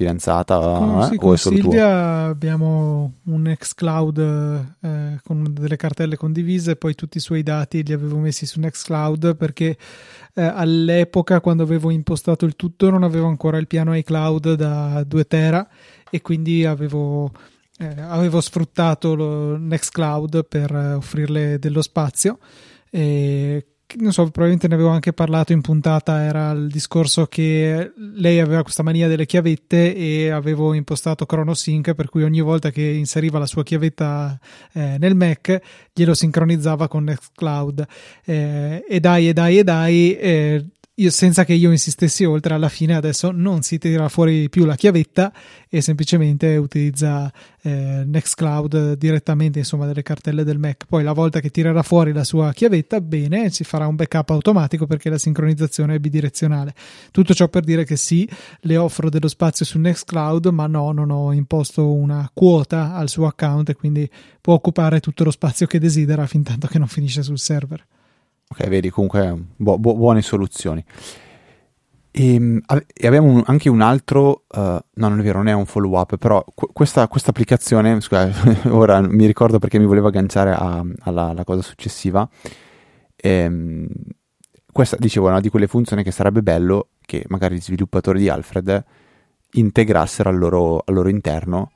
fidanzata 0.00 0.58
oh, 0.58 1.02
eh? 1.02 1.08
sì, 1.08 1.16
con 1.16 1.36
Silvia 1.36 2.22
tuo? 2.22 2.30
abbiamo 2.30 3.12
un 3.24 3.42
Nextcloud 3.42 4.76
eh, 4.80 5.20
con 5.22 5.44
delle 5.50 5.76
cartelle 5.76 6.16
condivise, 6.16 6.76
poi 6.76 6.94
tutti 6.94 7.18
i 7.18 7.20
suoi 7.20 7.42
dati 7.42 7.84
li 7.84 7.92
avevo 7.92 8.16
messi 8.16 8.46
su 8.46 8.60
Nextcloud 8.60 9.36
perché 9.36 9.76
eh, 10.34 10.42
all'epoca 10.42 11.40
quando 11.40 11.64
avevo 11.64 11.90
impostato 11.90 12.46
il 12.46 12.56
tutto 12.56 12.88
non 12.88 13.02
avevo 13.02 13.26
ancora 13.26 13.58
il 13.58 13.66
piano 13.66 13.94
iCloud 13.94 14.54
da 14.54 15.04
2 15.04 15.26
tera 15.26 15.68
e 16.08 16.22
quindi 16.22 16.64
avevo 16.64 17.30
eh, 17.78 18.00
avevo 18.00 18.40
sfruttato 18.40 19.14
lo 19.14 19.58
Nextcloud 19.58 20.46
per 20.46 20.74
eh, 20.74 20.92
offrirle 20.94 21.58
dello 21.58 21.82
spazio 21.82 22.38
e 22.90 23.69
non 23.98 24.12
so, 24.12 24.22
probabilmente 24.24 24.68
ne 24.68 24.74
avevo 24.74 24.90
anche 24.90 25.12
parlato 25.12 25.52
in 25.52 25.60
puntata, 25.60 26.22
era 26.22 26.50
il 26.52 26.68
discorso 26.68 27.26
che 27.26 27.92
lei 28.14 28.40
aveva 28.40 28.62
questa 28.62 28.82
mania 28.82 29.08
delle 29.08 29.26
chiavette 29.26 29.94
e 29.94 30.30
avevo 30.30 30.74
impostato 30.74 31.26
ChronoSync 31.26 31.94
per 31.94 32.08
cui 32.08 32.22
ogni 32.22 32.40
volta 32.40 32.70
che 32.70 32.82
inseriva 32.82 33.38
la 33.38 33.46
sua 33.46 33.62
chiavetta 33.62 34.38
eh, 34.72 34.96
nel 34.98 35.14
Mac 35.14 35.60
glielo 35.92 36.14
sincronizzava 36.14 36.88
con 36.88 37.04
Nextcloud. 37.04 37.86
Eh, 38.24 38.84
e 38.88 39.00
dai 39.00 39.28
e 39.28 39.32
dai 39.32 39.58
e 39.58 39.64
dai 39.64 40.16
eh, 40.16 40.64
io, 41.00 41.10
senza 41.10 41.44
che 41.44 41.54
io 41.54 41.70
insistessi 41.70 42.24
oltre, 42.24 42.54
alla 42.54 42.68
fine 42.68 42.94
adesso 42.94 43.30
non 43.30 43.62
si 43.62 43.78
tira 43.78 44.08
fuori 44.08 44.50
più 44.50 44.66
la 44.66 44.76
chiavetta 44.76 45.32
e 45.68 45.80
semplicemente 45.80 46.56
utilizza 46.56 47.32
eh, 47.62 48.02
Nextcloud 48.04 48.96
direttamente, 48.96 49.58
insomma, 49.60 49.86
delle 49.86 50.02
cartelle 50.02 50.44
del 50.44 50.58
Mac. 50.58 50.84
Poi 50.86 51.02
la 51.02 51.12
volta 51.12 51.40
che 51.40 51.50
tirerà 51.50 51.82
fuori 51.82 52.12
la 52.12 52.24
sua 52.24 52.52
chiavetta, 52.52 53.00
bene, 53.00 53.50
si 53.50 53.64
farà 53.64 53.86
un 53.86 53.96
backup 53.96 54.30
automatico 54.30 54.86
perché 54.86 55.08
la 55.08 55.18
sincronizzazione 55.18 55.94
è 55.94 55.98
bidirezionale. 55.98 56.74
Tutto 57.10 57.32
ciò 57.32 57.48
per 57.48 57.64
dire 57.64 57.84
che 57.84 57.96
sì, 57.96 58.28
le 58.60 58.76
offro 58.76 59.08
dello 59.08 59.28
spazio 59.28 59.64
su 59.64 59.78
Nextcloud, 59.78 60.46
ma 60.46 60.66
no, 60.66 60.92
non 60.92 61.10
ho 61.10 61.32
imposto 61.32 61.92
una 61.92 62.30
quota 62.32 62.94
al 62.94 63.08
suo 63.08 63.26
account 63.26 63.70
e 63.70 63.74
quindi 63.74 64.08
può 64.40 64.54
occupare 64.54 65.00
tutto 65.00 65.24
lo 65.24 65.30
spazio 65.30 65.66
che 65.66 65.78
desidera 65.78 66.26
fin 66.26 66.42
tanto 66.42 66.66
che 66.66 66.78
non 66.78 66.88
finisce 66.88 67.22
sul 67.22 67.38
server. 67.38 67.86
Ok, 68.52 68.66
vedi, 68.66 68.90
comunque 68.90 69.32
bu- 69.56 69.78
bu- 69.78 69.96
buone 69.96 70.22
soluzioni. 70.22 70.84
Ehm, 72.10 72.60
e, 72.66 72.86
e 72.92 73.06
abbiamo 73.06 73.28
un, 73.28 73.42
anche 73.46 73.68
un 73.68 73.80
altro, 73.80 74.44
uh, 74.48 74.58
no 74.58 74.82
non 74.94 75.20
è 75.20 75.22
vero, 75.22 75.38
non 75.38 75.46
è 75.46 75.52
un 75.52 75.66
follow 75.66 75.96
up, 75.96 76.16
però 76.16 76.44
qu- 76.52 76.72
questa, 76.72 77.08
applicazione, 77.08 78.00
scusate, 78.00 78.68
ora 78.70 79.00
mi 79.00 79.26
ricordo 79.26 79.60
perché 79.60 79.78
mi 79.78 79.84
volevo 79.86 80.08
agganciare 80.08 80.50
a, 80.52 80.84
alla, 81.02 81.28
alla, 81.28 81.44
cosa 81.44 81.62
successiva, 81.62 82.28
ehm, 83.14 83.86
questa 84.72 84.96
dicevo 84.98 85.28
è 85.28 85.30
una 85.30 85.40
di 85.40 85.48
quelle 85.48 85.68
funzioni 85.68 86.02
che 86.02 86.10
sarebbe 86.10 86.42
bello 86.42 86.88
che 87.00 87.24
magari 87.28 87.54
gli 87.56 87.60
sviluppatori 87.60 88.18
di 88.18 88.28
Alfred 88.28 88.84
integrassero 89.52 90.28
al 90.28 90.38
loro, 90.38 90.82
al 90.84 90.94
loro 90.94 91.08
interno 91.08 91.70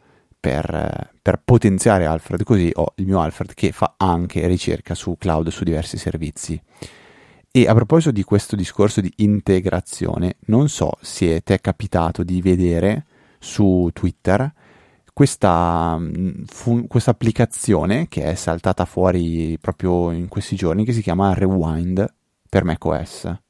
per, 0.44 1.12
per, 1.22 1.40
potenziare 1.42 2.04
Alfred, 2.04 2.42
così 2.42 2.70
ho 2.74 2.92
il 2.96 3.06
mio 3.06 3.18
Alfred 3.20 3.54
che 3.54 3.72
fa 3.72 3.94
anche 3.96 4.46
ricerca 4.46 4.94
su 4.94 5.16
cloud 5.16 5.48
su 5.48 5.64
diversi 5.64 5.96
servizi. 5.96 6.60
E 7.50 7.66
a 7.66 7.72
proposito 7.72 8.10
di 8.10 8.24
questo 8.24 8.54
discorso 8.54 9.00
di 9.00 9.10
integrazione, 9.16 10.36
non 10.46 10.68
so 10.68 10.98
se 11.00 11.40
ti 11.40 11.54
è 11.54 11.60
capitato 11.62 12.22
di 12.22 12.42
vedere 12.42 13.06
su 13.38 13.88
Twitter 13.94 14.52
questa, 15.14 15.98
fu, 16.44 16.86
questa 16.88 17.12
applicazione 17.12 18.06
che 18.08 18.24
è 18.24 18.34
saltata 18.34 18.84
fuori 18.84 19.56
proprio 19.58 20.10
in 20.10 20.28
questi 20.28 20.56
giorni 20.56 20.84
che 20.84 20.92
si 20.92 21.00
chiama 21.00 21.32
Rewind 21.32 22.06
per 22.50 22.64
macOS. 22.64 23.43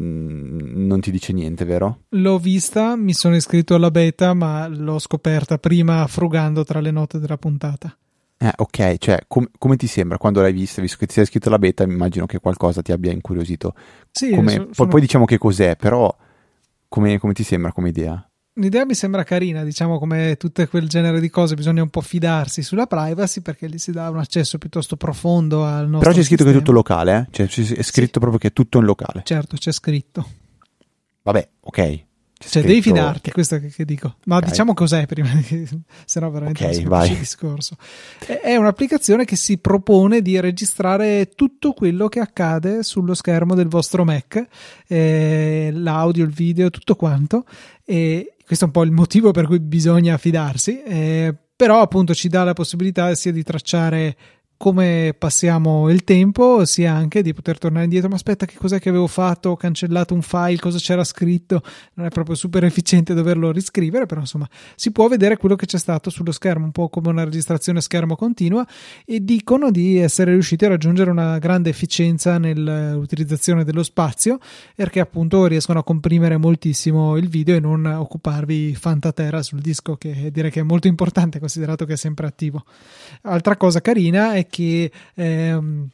Mm, 0.00 0.86
non 0.86 1.00
ti 1.00 1.10
dice 1.10 1.32
niente, 1.32 1.64
vero? 1.64 2.04
L'ho 2.10 2.38
vista, 2.38 2.96
mi 2.96 3.12
sono 3.12 3.36
iscritto 3.36 3.74
alla 3.74 3.90
beta, 3.90 4.34
ma 4.34 4.66
l'ho 4.68 4.98
scoperta 4.98 5.58
prima 5.58 6.06
frugando 6.06 6.64
tra 6.64 6.80
le 6.80 6.90
note 6.90 7.18
della 7.18 7.36
puntata. 7.36 7.96
Eh, 8.38 8.52
ok, 8.56 8.96
cioè, 8.98 9.24
com- 9.28 9.48
come 9.56 9.76
ti 9.76 9.86
sembra 9.86 10.18
quando 10.18 10.40
l'hai 10.40 10.52
vista, 10.52 10.80
visto 10.80 10.96
che 10.98 11.06
ti 11.06 11.12
sei 11.12 11.24
iscritto 11.24 11.48
alla 11.48 11.58
beta, 11.58 11.84
immagino 11.84 12.26
che 12.26 12.40
qualcosa 12.40 12.82
ti 12.82 12.90
abbia 12.90 13.12
incuriosito. 13.12 13.74
Sì, 14.10 14.30
come, 14.30 14.50
so, 14.50 14.62
poi, 14.64 14.74
sono... 14.74 14.88
poi, 14.88 15.00
diciamo 15.00 15.24
che 15.24 15.38
cos'è, 15.38 15.76
però 15.76 16.14
come, 16.88 17.18
come 17.18 17.32
ti 17.34 17.44
sembra 17.44 17.72
come 17.72 17.90
idea? 17.90 18.26
L'idea 18.56 18.84
mi 18.84 18.92
sembra 18.92 19.24
carina, 19.24 19.64
diciamo 19.64 19.98
come 19.98 20.36
tutte 20.36 20.68
quel 20.68 20.86
genere 20.86 21.20
di 21.20 21.30
cose, 21.30 21.54
bisogna 21.54 21.80
un 21.80 21.88
po' 21.88 22.02
fidarsi 22.02 22.60
sulla 22.62 22.86
privacy 22.86 23.40
perché 23.40 23.66
gli 23.66 23.78
si 23.78 23.92
dà 23.92 24.10
un 24.10 24.18
accesso 24.18 24.58
piuttosto 24.58 24.96
profondo 24.96 25.64
al 25.64 25.88
nostro 25.88 26.00
Però 26.00 26.12
c'è 26.12 26.22
scritto 26.22 26.44
sistema. 26.44 26.50
che 26.50 26.56
è 26.56 26.58
tutto 26.58 26.72
locale, 26.72 27.28
eh? 27.30 27.46
cioè 27.46 27.46
è 27.46 27.82
scritto 27.82 28.10
sì. 28.12 28.18
proprio 28.18 28.38
che 28.38 28.48
è 28.48 28.52
tutto 28.52 28.76
in 28.76 28.84
locale. 28.84 29.22
Certo, 29.24 29.56
c'è 29.56 29.72
scritto. 29.72 30.28
Vabbè, 31.22 31.48
ok. 31.60 31.74
C'è 32.42 32.48
cioè, 32.48 32.62
scritto... 32.62 32.66
devi 32.66 32.82
fidarti, 32.82 33.30
questo 33.30 33.58
che, 33.58 33.68
che 33.68 33.84
dico. 33.86 34.16
Ma 34.26 34.36
okay. 34.36 34.50
diciamo 34.50 34.74
cos'è 34.74 35.06
prima, 35.06 35.30
se 36.04 36.20
no 36.20 36.30
veramente 36.30 36.62
okay, 36.62 36.82
non 36.82 37.06
il 37.06 37.16
discorso. 37.16 37.76
È 38.18 38.54
un'applicazione 38.56 39.24
che 39.24 39.36
si 39.36 39.56
propone 39.56 40.20
di 40.20 40.38
registrare 40.38 41.30
tutto 41.34 41.72
quello 41.72 42.08
che 42.08 42.20
accade 42.20 42.82
sullo 42.82 43.14
schermo 43.14 43.54
del 43.54 43.68
vostro 43.68 44.04
Mac, 44.04 44.46
eh, 44.88 45.70
l'audio, 45.72 46.22
il 46.22 46.32
video, 46.32 46.68
tutto 46.68 46.96
quanto. 46.96 47.46
E 47.84 48.34
questo 48.52 48.64
è 48.64 48.68
un 48.68 48.74
po' 48.74 48.84
il 48.84 48.92
motivo 48.92 49.30
per 49.30 49.46
cui 49.46 49.60
bisogna 49.60 50.18
fidarsi, 50.18 50.82
eh, 50.82 51.34
però 51.56 51.80
appunto 51.80 52.12
ci 52.12 52.28
dà 52.28 52.44
la 52.44 52.52
possibilità 52.52 53.14
sia 53.14 53.32
di 53.32 53.42
tracciare 53.42 54.16
come 54.62 55.12
passiamo 55.18 55.90
il 55.90 56.04
tempo, 56.04 56.64
sia 56.64 56.94
anche 56.94 57.20
di 57.20 57.34
poter 57.34 57.58
tornare 57.58 57.82
indietro. 57.82 58.08
Ma 58.08 58.14
aspetta, 58.14 58.46
che 58.46 58.54
cos'è 58.56 58.78
che 58.78 58.90
avevo 58.90 59.08
fatto? 59.08 59.50
Ho 59.50 59.56
cancellato 59.56 60.14
un 60.14 60.22
file, 60.22 60.60
cosa 60.60 60.78
c'era 60.78 61.02
scritto? 61.02 61.64
Non 61.94 62.06
è 62.06 62.10
proprio 62.10 62.36
super 62.36 62.62
efficiente 62.62 63.12
doverlo 63.12 63.50
riscrivere, 63.50 64.06
però 64.06 64.20
insomma 64.20 64.48
si 64.76 64.92
può 64.92 65.08
vedere 65.08 65.36
quello 65.36 65.56
che 65.56 65.66
c'è 65.66 65.78
stato 65.78 66.10
sullo 66.10 66.30
schermo, 66.30 66.64
un 66.64 66.70
po' 66.70 66.88
come 66.90 67.08
una 67.08 67.24
registrazione 67.24 67.80
a 67.80 67.82
schermo 67.82 68.14
continua. 68.14 68.64
E 69.04 69.24
dicono 69.24 69.72
di 69.72 69.98
essere 69.98 70.30
riusciti 70.30 70.64
a 70.64 70.68
raggiungere 70.68 71.10
una 71.10 71.38
grande 71.38 71.68
efficienza 71.68 72.38
nell'utilizzazione 72.38 73.64
dello 73.64 73.82
spazio, 73.82 74.38
perché 74.76 75.00
appunto 75.00 75.44
riescono 75.46 75.80
a 75.80 75.82
comprimere 75.82 76.36
moltissimo 76.36 77.16
il 77.16 77.28
video 77.28 77.56
e 77.56 77.60
non 77.60 77.84
occuparvi 77.84 78.76
fantatera 78.76 79.42
sul 79.42 79.58
disco, 79.58 79.96
che 79.96 80.30
direi 80.30 80.52
che 80.52 80.60
è 80.60 80.62
molto 80.62 80.86
importante 80.86 81.40
considerato 81.40 81.84
che 81.84 81.94
è 81.94 81.96
sempre 81.96 82.28
attivo. 82.28 82.64
Altra 83.22 83.56
cosa 83.56 83.80
carina 83.80 84.34
è 84.34 84.50
che 84.52 84.92
ehm, 85.14 85.88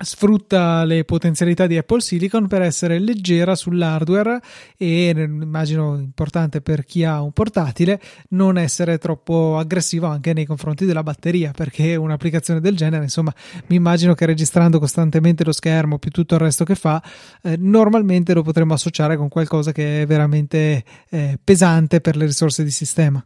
sfrutta 0.00 0.84
le 0.84 1.04
potenzialità 1.04 1.66
di 1.66 1.76
Apple 1.76 2.00
Silicon 2.00 2.46
per 2.46 2.62
essere 2.62 3.00
leggera 3.00 3.56
sull'hardware 3.56 4.40
e 4.76 5.08
immagino 5.08 5.98
importante 5.98 6.60
per 6.60 6.84
chi 6.84 7.02
ha 7.02 7.20
un 7.20 7.32
portatile 7.32 8.00
non 8.30 8.58
essere 8.58 8.98
troppo 8.98 9.58
aggressivo 9.58 10.06
anche 10.06 10.32
nei 10.32 10.44
confronti 10.44 10.84
della 10.84 11.02
batteria 11.02 11.50
perché 11.50 11.96
un'applicazione 11.96 12.60
del 12.60 12.76
genere 12.76 13.02
insomma 13.02 13.34
mi 13.66 13.76
immagino 13.76 14.14
che 14.14 14.26
registrando 14.26 14.78
costantemente 14.78 15.42
lo 15.42 15.52
schermo 15.52 15.98
più 15.98 16.12
tutto 16.12 16.34
il 16.34 16.40
resto 16.42 16.64
che 16.64 16.76
fa 16.76 17.02
eh, 17.42 17.56
normalmente 17.58 18.34
lo 18.34 18.42
potremmo 18.42 18.74
associare 18.74 19.16
con 19.16 19.28
qualcosa 19.28 19.72
che 19.72 20.02
è 20.02 20.06
veramente 20.06 20.84
eh, 21.08 21.38
pesante 21.42 22.00
per 22.00 22.16
le 22.16 22.26
risorse 22.26 22.62
di 22.62 22.70
sistema 22.70 23.24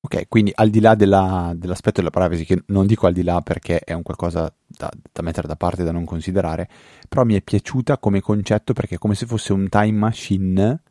Ok, 0.00 0.28
quindi 0.28 0.52
al 0.54 0.70
di 0.70 0.78
là 0.78 0.94
della, 0.94 1.52
dell'aspetto 1.56 2.00
della 2.00 2.10
privacy, 2.10 2.44
che 2.44 2.62
non 2.66 2.86
dico 2.86 3.08
al 3.08 3.12
di 3.12 3.24
là 3.24 3.42
perché 3.42 3.80
è 3.80 3.92
un 3.92 4.02
qualcosa 4.02 4.52
da, 4.64 4.88
da, 5.12 5.22
mettere 5.22 5.48
da 5.48 5.56
parte, 5.56 5.82
da 5.82 5.90
non 5.90 6.04
considerare, 6.04 6.68
però 7.08 7.24
mi 7.24 7.34
è 7.34 7.42
piaciuta 7.42 7.98
come 7.98 8.20
concetto 8.20 8.72
perché 8.74 8.94
è 8.94 8.98
come 8.98 9.16
se 9.16 9.26
fosse 9.26 9.52
un 9.52 9.68
time 9.68 9.98
machine, 9.98 10.82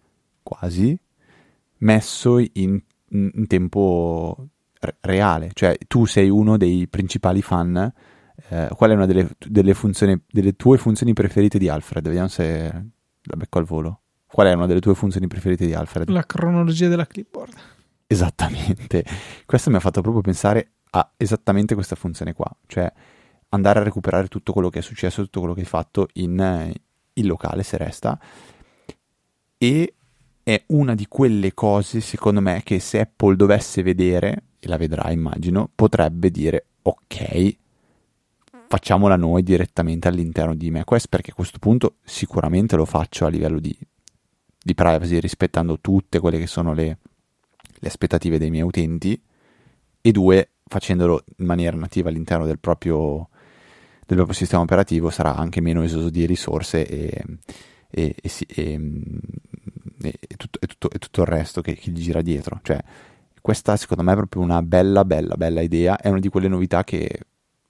quasi, 0.44 0.98
messo 1.80 2.38
in, 2.40 2.80
in, 3.10 3.48
tempo 3.48 4.50
re- 4.80 4.98
reale. 5.00 5.52
Cioè 5.54 5.78
tu 5.88 6.06
sei 6.06 6.30
uno 6.30 6.58
dei 6.58 6.88
principali 6.90 7.42
fan, 7.42 7.94
eh, 8.50 8.68
qual 8.76 8.92
è 8.92 8.94
una 8.94 9.06
delle, 9.06 9.30
delle, 9.48 9.74
funzioni, 9.74 10.22
delle 10.30 10.58
tue 10.58 10.78
funzioni 10.78 11.14
preferite 11.14 11.58
di 11.58 11.70
Alfred? 11.70 12.04
Vediamo 12.04 12.28
se 12.28 12.86
la 13.22 13.36
becco 13.38 13.58
al 13.58 13.66
volo. 13.66 14.02
Qual 14.28 14.48
è 14.48 14.54
una 14.54 14.68
delle 14.68 14.82
tue 14.82 14.96
funzioni 14.96 15.28
preferite 15.28 15.66
di 15.66 15.74
Alfred? 15.74 16.10
La 16.10 16.26
cronologia 16.26 16.90
della 16.90 17.08
clipboard. 17.08 17.54
Esattamente. 18.08 19.04
Questo 19.46 19.70
mi 19.70 19.76
ha 19.76 19.82
fatto 19.82 20.02
proprio 20.02 20.22
pensare 20.22 20.72
a 20.92 21.12
esattamente 21.18 21.76
questa 21.76 21.96
funzione 21.96 22.34
qua, 22.34 22.50
cioè 22.66 22.92
andare 23.50 23.80
a 23.80 23.84
recuperare 23.84 24.28
tutto 24.28 24.54
quello 24.54 24.70
che 24.70 24.80
è 24.80 24.82
successo, 24.82 25.22
tutto 25.24 25.40
quello 25.40 25.54
che 25.54 25.62
hai 25.62 25.66
fatto 25.66 26.08
in, 26.14 26.74
in 27.14 27.28
locale 27.28 27.64
se 27.64 27.78
resta. 27.78 28.18
E 29.58 29.94
è 30.42 30.64
una 30.68 30.96
di 30.96 31.08
quelle 31.08 31.54
cose, 31.54 32.00
secondo 32.00 32.40
me, 32.40 32.62
che 32.64 32.80
se 32.80 33.02
Apple 33.02 33.36
dovesse 33.36 33.84
vedere, 33.84 34.44
e 34.60 34.68
la 34.70 34.78
vedrà 34.78 35.12
immagino, 35.12 35.70
potrebbe 35.76 36.32
dire 36.32 36.68
ok, 36.84 37.58
facciamola 38.68 39.18
noi 39.18 39.44
direttamente 39.44 40.08
all'interno 40.08 40.56
di 40.56 40.72
macOS, 40.72 41.10
perché 41.10 41.32
a 41.32 41.34
questo 41.34 41.60
punto 41.60 41.98
sicuramente 42.04 42.78
lo 42.78 42.86
faccio 42.86 43.26
a 43.26 43.30
livello 43.30 43.60
di, 43.60 43.78
di 44.64 44.74
privacy, 44.74 45.20
rispettando 45.20 45.82
tutte 45.82 46.20
quelle 46.20 46.40
che 46.40 46.48
sono 46.48 46.74
le 46.74 47.00
le 47.80 47.88
aspettative 47.88 48.38
dei 48.38 48.50
miei 48.50 48.64
utenti 48.64 49.20
e 50.02 50.12
due, 50.12 50.52
facendolo 50.66 51.24
in 51.38 51.46
maniera 51.46 51.76
nativa 51.76 52.10
all'interno 52.10 52.46
del 52.46 52.60
proprio, 52.60 53.30
del 54.06 54.16
proprio 54.16 54.34
sistema 54.34 54.62
operativo 54.62 55.10
sarà 55.10 55.36
anche 55.36 55.62
meno 55.62 55.84
esoso 55.84 56.10
di 56.10 56.26
risorse 56.26 56.86
e, 56.88 57.24
e, 57.90 58.16
e, 58.22 58.80
e 60.02 60.38
tutto, 60.38 60.60
tutto, 60.60 60.88
tutto, 60.88 61.22
il 61.22 61.28
resto 61.28 61.62
che, 61.62 61.76
che, 61.76 61.92
gli 61.92 62.02
gira 62.02 62.22
dietro. 62.22 62.60
Cioè, 62.64 62.82
questa 63.42 63.76
secondo 63.76 64.04
me 64.04 64.14
è 64.14 64.16
proprio 64.16 64.42
una 64.42 64.62
bella, 64.62 65.06
bella, 65.06 65.36
bella 65.36 65.62
idea, 65.62 65.98
è 65.98 66.10
una 66.10 66.20
di 66.20 66.30
quelle 66.30 66.48
novità 66.48 66.84
che, 66.84 67.20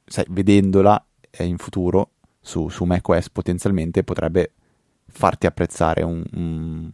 sai, 0.06 0.26
vedendola 0.30 1.04
in 1.40 1.58
futuro 1.58 2.12
su, 2.40 2.70
su 2.70 2.86
macOS 2.86 3.30
potenzialmente 3.30 4.04
potrebbe 4.04 4.54
farti 5.08 5.46
apprezzare 5.46 6.04
un, 6.04 6.24
un, 6.34 6.92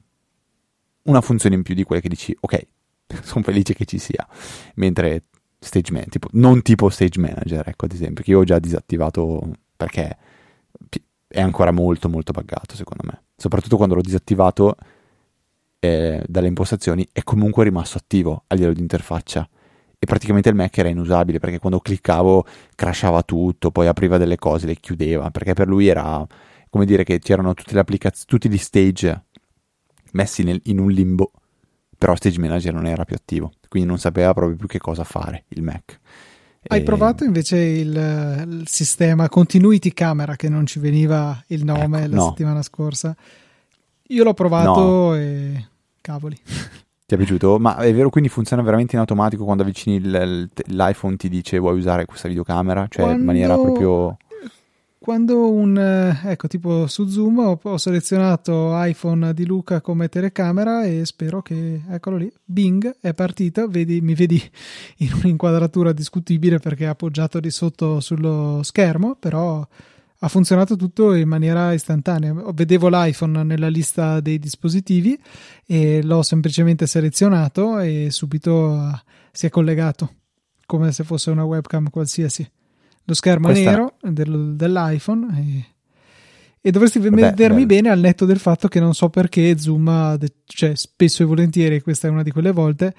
una 1.04 1.22
funzione 1.22 1.56
in 1.56 1.64
più 1.64 1.76
di 1.76 1.84
quelle 1.84 2.02
che 2.02 2.10
dici, 2.10 2.36
ok, 2.40 2.68
sono 3.24 3.44
felice 3.44 3.74
che 3.74 3.86
ci 3.86 3.98
sia. 3.98 4.28
Mentre 4.76 5.26
Stage 5.60 5.92
Manager, 5.92 6.12
tipo, 6.12 6.28
non 6.34 6.62
tipo 6.62 6.90
Stage 6.90 7.20
Manager, 7.20 7.68
ecco 7.68 7.86
ad 7.86 7.94
esempio, 7.94 8.24
che 8.24 8.32
io 8.32 8.40
ho 8.40 8.44
già 8.44 8.60
disattivato 8.60 9.42
perché 9.76 10.18
è 11.28 11.42
ancora 11.42 11.72
molto 11.72 12.10
molto 12.10 12.32
buggato 12.32 12.76
secondo 12.76 13.04
me. 13.06 13.24
Soprattutto 13.36 13.78
quando 13.78 13.96
l'ho 13.96 14.02
disattivato 14.02 14.76
eh, 15.80 16.24
dalle 16.28 16.48
impostazioni 16.48 17.08
è 17.12 17.24
comunque 17.24 17.64
rimasto 17.64 17.98
attivo 17.98 18.44
a 18.48 18.56
livello 18.56 18.74
di 18.74 18.82
interfaccia 18.82 19.48
e 20.04 20.06
praticamente 20.06 20.50
il 20.50 20.56
Mac 20.56 20.78
era 20.78 20.90
inusabile 20.90 21.40
perché 21.40 21.60
quando 21.60 21.80
cliccavo 21.80 22.46
crashava 22.76 23.24
tutto, 23.24 23.72
poi 23.72 23.88
apriva 23.88 24.18
delle 24.18 24.38
cose, 24.38 24.68
le 24.68 24.76
chiudeva, 24.76 25.32
perché 25.32 25.54
per 25.54 25.68
lui 25.68 25.88
era 25.88 26.28
come 26.70 26.86
dire 26.86 27.04
che 27.04 27.20
c'erano 27.20 27.54
tutte 27.54 27.74
le 27.74 27.80
applicazioni, 27.80 28.26
tutti 28.28 28.50
gli 28.50 28.58
stage 28.58 29.26
messi 30.12 30.44
nel, 30.44 30.60
in 30.66 30.80
un 30.80 30.92
limbo, 30.92 31.32
però 32.04 32.16
Stage 32.16 32.38
Manager 32.38 32.74
non 32.74 32.86
era 32.86 33.06
più 33.06 33.16
attivo, 33.16 33.54
quindi 33.70 33.88
non 33.88 33.98
sapeva 33.98 34.34
proprio 34.34 34.58
più 34.58 34.68
che 34.68 34.78
cosa 34.78 35.06
fare 35.06 35.46
il 35.50 35.62
Mac. 35.62 36.02
Hai 36.68 36.82
e... 36.82 36.84
provato 36.84 37.24
invece 37.24 37.58
il, 37.58 37.96
il, 38.46 38.64
sistema 38.68 39.30
Continuity 39.30 39.94
Camera 39.94 40.36
che 40.36 40.50
non 40.50 40.66
ci 40.66 40.80
veniva 40.80 41.42
il 41.48 41.64
nome 41.64 42.00
ecco, 42.00 42.10
la 42.10 42.16
no. 42.18 42.28
settimana 42.28 42.62
scorsa? 42.62 43.16
Io 44.08 44.24
l'ho 44.26 44.34
provato 44.34 44.82
no. 44.82 45.16
e 45.16 45.68
cavoli. 46.02 46.36
Ti 47.06 47.16
è 47.16 47.18
piaciuto? 47.18 47.58
Ma 47.58 47.78
è 47.78 47.94
vero, 47.94 48.10
quindi 48.10 48.30
funziona 48.30 48.62
veramente 48.62 48.96
in 48.96 49.00
automatico 49.00 49.46
quando 49.46 49.64
avvicini 49.64 49.96
il, 49.96 50.50
l'iPhone 50.68 51.16
ti 51.16 51.30
dice 51.30 51.58
vuoi 51.58 51.78
usare 51.78 52.06
questa 52.06 52.28
videocamera? 52.28 52.86
Cioè 52.90 53.04
quando... 53.04 53.20
in 53.20 53.26
maniera 53.26 53.56
proprio 53.56 54.18
quando 55.04 55.52
un 55.52 55.78
ecco 56.24 56.48
tipo 56.48 56.88
su 56.88 57.10
Zoom 57.10 57.40
ho, 57.40 57.60
ho, 57.62 57.78
selezionato 57.78 58.72
iPhone 58.86 59.34
di 59.34 59.46
Luca 59.46 59.82
come 59.82 60.08
telecamera 60.08 60.86
e 60.86 61.04
spero 61.04 61.42
che 61.42 61.82
eccolo 61.90 62.16
lì 62.16 62.32
Bing 62.42 63.00
è 63.02 63.14
partito 63.14 63.68
vedi, 63.68 64.00
mi 64.00 64.16
vedi 64.16 64.42
in 65.00 65.12
un'inquadratura 65.12 65.92
discutibile 65.92 66.60
perché 66.60 66.86
è 66.86 66.88
appoggiato 66.88 67.42
di 67.42 67.52
sotto 67.52 68.00
sullo 68.00 68.62
schermo 68.64 69.18
però 69.20 69.68
ha 70.20 70.28
funzionato 70.30 70.78
tutto 70.78 71.14
in 71.16 71.28
maniera 71.28 71.74
istantanea. 71.74 72.34
Vedevo 72.54 72.88
l'iPhone 72.88 73.44
nella 73.44 73.68
lista 73.68 74.22
dei 74.22 74.40
dispositivi 74.40 75.20
e 75.66 76.02
l'ho 76.02 76.22
semplicemente 76.22 76.88
selezionato 76.88 77.78
e 77.80 78.08
subito 78.10 79.02
si 79.34 79.48
è 79.48 79.50
collegato 79.50 80.14
come 80.66 80.94
se 80.94 81.04
fosse 81.04 81.30
una 81.30 81.44
webcam 81.44 81.90
qualsiasi 81.90 82.50
lo 83.04 83.14
schermo 83.14 83.48
Questa... 83.48 83.70
nero 83.70 83.96
del, 84.02 84.54
dell'iPhone 84.56 85.28
e, 85.38 85.66
e 86.62 86.72
dovresti 86.72 87.00
Vabbè, 87.00 87.16
vedermi 87.16 87.66
bello. 87.66 87.82
bene 87.82 87.90
al 87.90 88.00
netto 88.00 88.26
del 88.26 88.40
fatto 88.40 88.68
che 88.68 88.80
non 88.80 88.94
so 88.94 89.10
perché 89.10 89.58
Zoom, 89.58 90.18
cioè 90.46 90.76
spesso 90.76 91.24
e 91.24 91.26
volentieri, 91.26 91.82
questa 91.82 92.08
è 92.08 92.12
una 92.12 92.24
di 92.24 92.32
quelle 92.32 92.52
volte, 92.52 92.94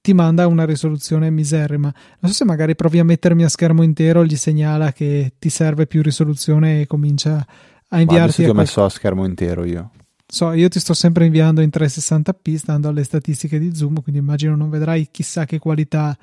ti 0.00 0.14
manda 0.14 0.46
una 0.46 0.64
risoluzione 0.64 1.30
miserrima. 1.30 1.92
Non 2.18 2.30
so 2.30 2.36
se 2.38 2.44
magari 2.44 2.74
provi 2.74 2.98
a 2.98 3.04
mettermi 3.04 3.44
a 3.44 3.48
schermo 3.48 3.82
intero, 3.82 4.24
gli 4.24 4.36
segnala 4.36 4.92
che 4.92 5.34
ti 5.38 5.48
serve 5.48 5.86
più 5.86 6.02
risoluzione 6.02 6.80
e 6.80 6.86
comincia 6.86 7.46
a 7.88 8.00
inviarti. 8.00 8.40
Ma 8.42 8.48
ti 8.48 8.50
ho 8.52 8.58
messo 8.58 8.84
a 8.84 8.88
schermo 8.88 9.24
intero 9.24 9.64
io. 9.64 9.90
So, 10.26 10.52
io 10.52 10.68
ti 10.68 10.80
sto 10.80 10.94
sempre 10.94 11.26
inviando 11.26 11.60
in 11.60 11.68
360p, 11.70 12.54
stando 12.56 12.88
alle 12.88 13.04
statistiche 13.04 13.58
di 13.58 13.74
Zoom, 13.74 14.00
quindi 14.02 14.20
immagino 14.20 14.56
non 14.56 14.70
vedrai 14.70 15.08
chissà 15.10 15.44
che 15.44 15.58
qualità 15.58 16.16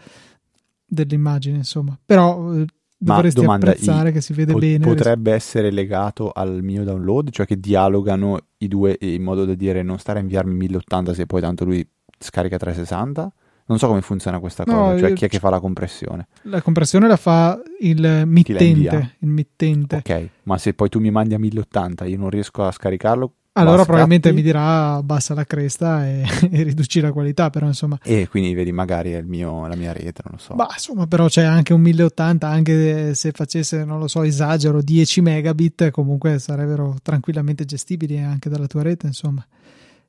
dell'immagine, 0.83 1.57
insomma. 1.57 1.97
Però 2.03 2.55
eh, 2.55 2.65
dovresti 2.99 3.41
domanda, 3.41 3.69
apprezzare 3.71 4.09
i, 4.09 4.13
che 4.13 4.21
si 4.21 4.33
vede 4.33 4.51
po- 4.51 4.59
bene. 4.59 4.85
Potrebbe 4.85 5.33
essere 5.33 5.71
legato 5.71 6.31
al 6.31 6.61
mio 6.61 6.83
download, 6.83 7.29
cioè 7.31 7.45
che 7.45 7.59
dialogano 7.59 8.39
i 8.57 8.67
due 8.67 8.97
in 8.99 9.23
modo 9.23 9.45
da 9.45 9.55
dire 9.55 9.81
non 9.81 9.97
stare 9.97 10.19
a 10.19 10.21
inviarmi 10.21 10.53
1080 10.53 11.13
se 11.13 11.25
poi 11.25 11.41
tanto 11.41 11.65
lui 11.65 11.87
scarica 12.17 12.57
360? 12.57 13.33
Non 13.69 13.77
so 13.77 13.87
come 13.87 14.01
funziona 14.01 14.39
questa 14.39 14.63
cosa, 14.63 14.93
no, 14.93 14.97
cioè 14.97 15.13
chi 15.13 15.25
è 15.25 15.27
che 15.27 15.37
fa 15.37 15.51
la 15.51 15.59
compressione? 15.59 16.27
La 16.43 16.59
compressione 16.59 17.07
la 17.07 17.17
fa 17.17 17.61
il 17.81 18.23
mittente, 18.25 19.15
il 19.19 19.27
mittente. 19.27 19.97
Ok, 19.97 20.29
ma 20.43 20.57
se 20.57 20.73
poi 20.73 20.89
tu 20.89 20.99
mi 20.99 21.11
mandi 21.11 21.35
a 21.35 21.39
1080 21.39 22.05
io 22.05 22.17
non 22.17 22.31
riesco 22.31 22.65
a 22.65 22.71
scaricarlo, 22.71 23.31
allora 23.53 23.83
probabilmente 23.83 24.31
mi 24.31 24.41
dirà 24.41 24.93
abbassa 24.95 25.33
la 25.33 25.43
cresta 25.43 26.07
e, 26.07 26.23
e, 26.49 26.63
riduci 26.63 26.99
la 26.99 27.11
qualità, 27.11 27.49
però 27.49 27.65
insomma... 27.65 27.97
E 28.03 28.27
quindi 28.27 28.53
vedi 28.53 28.71
magari 28.71 29.11
è 29.11 29.21
mio, 29.21 29.67
la 29.67 29.75
mia 29.75 29.91
rete, 29.91 30.21
non 30.23 30.35
lo 30.35 30.39
so. 30.39 30.55
Ma 30.55 30.67
insomma 30.71 31.07
però 31.07 31.27
c'è 31.27 31.43
anche 31.43 31.73
un 31.73 31.81
1080, 31.81 32.47
anche 32.47 33.13
se 33.15 33.31
facesse, 33.31 33.83
non 33.83 33.99
lo 33.99 34.07
so, 34.07 34.23
esagero, 34.23 34.81
10 34.81 35.21
megabit, 35.21 35.91
comunque 35.91 36.39
sarebbero 36.39 36.95
tranquillamente 37.01 37.65
gestibili 37.65 38.19
anche 38.19 38.49
dalla 38.49 38.67
tua 38.67 38.83
rete, 38.83 39.07
insomma. 39.07 39.45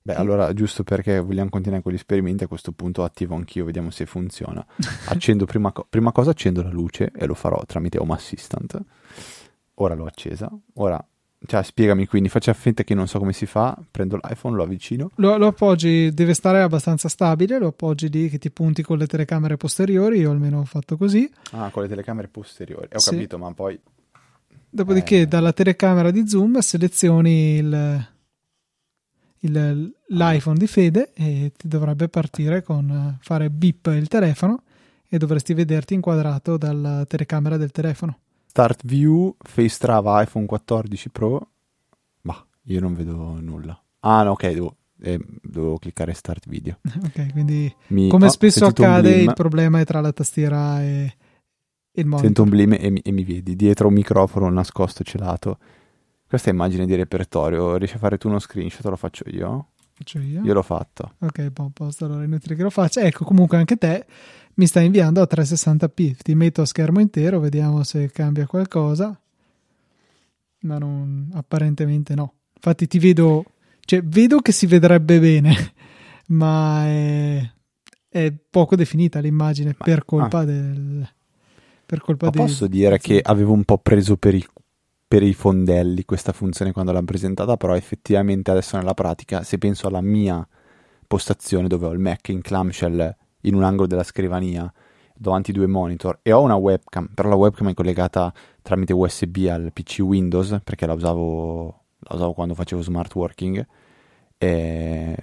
Beh, 0.02 0.14
allora, 0.14 0.52
giusto 0.54 0.82
perché 0.82 1.20
vogliamo 1.20 1.50
continuare 1.50 1.82
con 1.82 1.92
gli 1.92 1.96
esperimenti, 1.96 2.44
a 2.44 2.46
questo 2.46 2.72
punto 2.72 3.04
attivo 3.04 3.34
anch'io, 3.34 3.66
vediamo 3.66 3.90
se 3.90 4.06
funziona. 4.06 4.64
Accendo 5.08 5.44
prima, 5.44 5.72
co- 5.72 5.86
prima 5.88 6.10
cosa, 6.10 6.30
accendo 6.30 6.62
la 6.62 6.70
luce 6.70 7.12
e 7.14 7.26
lo 7.26 7.34
farò 7.34 7.62
tramite 7.66 7.98
Home 7.98 8.14
Assistant. 8.14 8.80
Ora 9.74 9.94
l'ho 9.94 10.06
accesa. 10.06 10.50
Ora 10.74 11.04
cioè, 11.46 11.62
spiegami 11.62 12.06
quindi, 12.06 12.28
faccia 12.28 12.52
finta 12.52 12.84
che 12.84 12.94
non 12.94 13.08
so 13.08 13.18
come 13.18 13.32
si 13.32 13.46
fa, 13.46 13.76
prendo 13.90 14.18
l'iPhone, 14.22 14.56
lo 14.56 14.62
avvicino. 14.62 15.10
Lo, 15.16 15.38
lo, 15.38 15.46
appoggi, 15.46 16.12
deve 16.12 16.34
stare 16.34 16.60
abbastanza 16.60 17.08
stabile, 17.08 17.58
lo 17.58 17.68
appoggi 17.68 18.10
lì 18.10 18.28
che 18.28 18.38
ti 18.38 18.50
punti 18.50 18.82
con 18.82 18.98
le 18.98 19.06
telecamere 19.06 19.56
posteriori, 19.56 20.18
io 20.18 20.30
almeno 20.30 20.60
ho 20.60 20.64
fatto 20.64 20.98
così. 20.98 21.30
Ah, 21.52 21.70
con 21.70 21.82
le 21.82 21.88
telecamere 21.88 22.28
posteriori, 22.28 22.88
ho 22.92 22.98
sì. 22.98 23.10
capito, 23.10 23.38
ma 23.38 23.52
poi... 23.54 23.80
Dopodiché 24.68 25.22
eh... 25.22 25.26
dalla 25.26 25.52
telecamera 25.52 26.10
di 26.10 26.28
zoom 26.28 26.58
selezioni 26.58 27.56
il, 27.56 28.08
il, 29.40 29.94
l'iPhone 30.08 30.58
di 30.58 30.66
Fede 30.66 31.12
e 31.14 31.52
ti 31.56 31.68
dovrebbe 31.68 32.08
partire 32.08 32.62
con 32.62 33.16
fare 33.20 33.48
beep 33.48 33.86
il 33.86 34.08
telefono 34.08 34.62
e 35.08 35.16
dovresti 35.16 35.54
vederti 35.54 35.94
inquadrato 35.94 36.58
dalla 36.58 37.04
telecamera 37.06 37.56
del 37.56 37.72
telefono. 37.72 38.18
Start 38.50 38.84
View, 38.84 39.36
Face 39.38 39.78
Trava 39.78 40.20
iPhone 40.20 40.44
14 40.44 41.08
Pro. 41.10 41.50
Ma 42.22 42.44
io 42.64 42.80
non 42.80 42.94
vedo 42.94 43.38
nulla. 43.40 43.80
Ah, 44.00 44.24
no, 44.24 44.32
ok, 44.32 44.48
devo, 44.48 44.76
eh, 45.02 45.20
devo 45.40 45.78
cliccare 45.78 46.12
Start 46.14 46.48
Video. 46.48 46.80
Ok, 47.04 47.30
quindi 47.30 47.72
Mi, 47.88 48.08
come 48.08 48.26
oh, 48.26 48.28
spesso 48.28 48.66
accade, 48.66 49.10
il 49.10 49.34
problema 49.34 49.78
è 49.78 49.84
tra 49.84 50.00
la 50.00 50.12
tastiera 50.12 50.82
e, 50.82 51.14
il 51.92 52.06
monitor. 52.06 52.24
Sento 52.24 52.42
un 52.42 52.48
blim 52.48 52.72
e 52.72 52.90
mi, 52.90 52.98
e 52.98 53.12
mi 53.12 53.22
vedi 53.22 53.54
dietro 53.54 53.86
un 53.86 53.94
microfono 53.94 54.50
nascosto 54.50 55.04
celato. 55.04 55.58
Questa 56.26 56.50
è 56.50 56.52
immagine 56.52 56.86
di 56.86 56.96
repertorio. 56.96 57.76
Riesci 57.76 57.94
a 57.94 57.98
fare 58.00 58.18
tu 58.18 58.26
uno 58.26 58.40
screenshot? 58.40 58.84
Lo 58.86 58.96
faccio 58.96 59.22
io? 59.28 59.68
Faccio 59.92 60.18
io? 60.18 60.42
Io 60.42 60.54
l'ho 60.54 60.62
fatto. 60.62 61.14
Ok, 61.20 61.50
buon 61.50 61.70
posto. 61.70 62.06
Allora 62.06 62.22
è 62.22 62.24
inutile 62.24 62.56
che 62.56 62.64
lo 62.64 62.70
faccia. 62.70 63.00
Ecco, 63.02 63.24
comunque 63.24 63.58
anche 63.58 63.76
te 63.76 64.06
mi 64.54 64.66
sta 64.66 64.80
inviando 64.80 65.20
a 65.20 65.28
360p. 65.30 66.16
Ti 66.22 66.34
metto 66.34 66.62
a 66.62 66.66
schermo 66.66 67.00
intero, 67.00 67.40
vediamo 67.40 67.82
se 67.82 68.10
cambia 68.10 68.46
qualcosa. 68.46 69.18
Ma 70.62 70.78
non, 70.78 71.30
apparentemente 71.34 72.14
no. 72.14 72.34
Infatti 72.54 72.86
ti 72.86 72.98
vedo, 72.98 73.44
cioè 73.80 74.02
vedo 74.02 74.40
che 74.40 74.52
si 74.52 74.66
vedrebbe 74.66 75.18
bene, 75.18 75.72
ma 76.28 76.84
è, 76.84 77.50
è 78.08 78.32
poco 78.50 78.76
definita 78.76 79.20
l'immagine 79.20 79.74
ma, 79.78 79.84
per 79.84 80.04
colpa 80.04 80.40
ah. 80.40 80.44
del... 80.44 81.08
Per 81.86 82.00
colpa 82.02 82.26
ma 82.26 82.30
posso 82.32 82.68
dire 82.68 82.98
che 82.98 83.20
avevo 83.20 83.52
un 83.52 83.64
po' 83.64 83.78
preso 83.78 84.16
per 84.16 84.34
i, 84.34 84.46
per 85.08 85.24
i 85.24 85.32
fondelli 85.32 86.04
questa 86.04 86.32
funzione 86.32 86.70
quando 86.70 86.92
l'hanno 86.92 87.06
presentata, 87.06 87.56
però 87.56 87.74
effettivamente 87.74 88.52
adesso 88.52 88.76
nella 88.76 88.94
pratica, 88.94 89.42
se 89.42 89.58
penso 89.58 89.88
alla 89.88 90.00
mia 90.00 90.46
postazione 91.08 91.66
dove 91.66 91.86
ho 91.86 91.92
il 91.92 91.98
Mac 91.98 92.28
in 92.28 92.42
clamshell 92.42 93.16
in 93.42 93.54
un 93.54 93.62
angolo 93.62 93.86
della 93.86 94.02
scrivania 94.02 94.72
davanti 95.14 95.52
due 95.52 95.66
monitor 95.66 96.18
e 96.22 96.32
ho 96.32 96.40
una 96.40 96.54
webcam, 96.54 97.10
però 97.14 97.28
la 97.28 97.34
webcam 97.34 97.68
è 97.68 97.74
collegata 97.74 98.32
tramite 98.62 98.92
USB 98.92 99.46
al 99.50 99.70
PC 99.72 99.98
Windows 100.00 100.60
perché 100.64 100.86
la 100.86 100.94
usavo, 100.94 101.84
la 101.98 102.14
usavo 102.14 102.32
quando 102.32 102.54
facevo 102.54 102.80
smart 102.80 103.14
working 103.14 103.66
e 104.38 105.16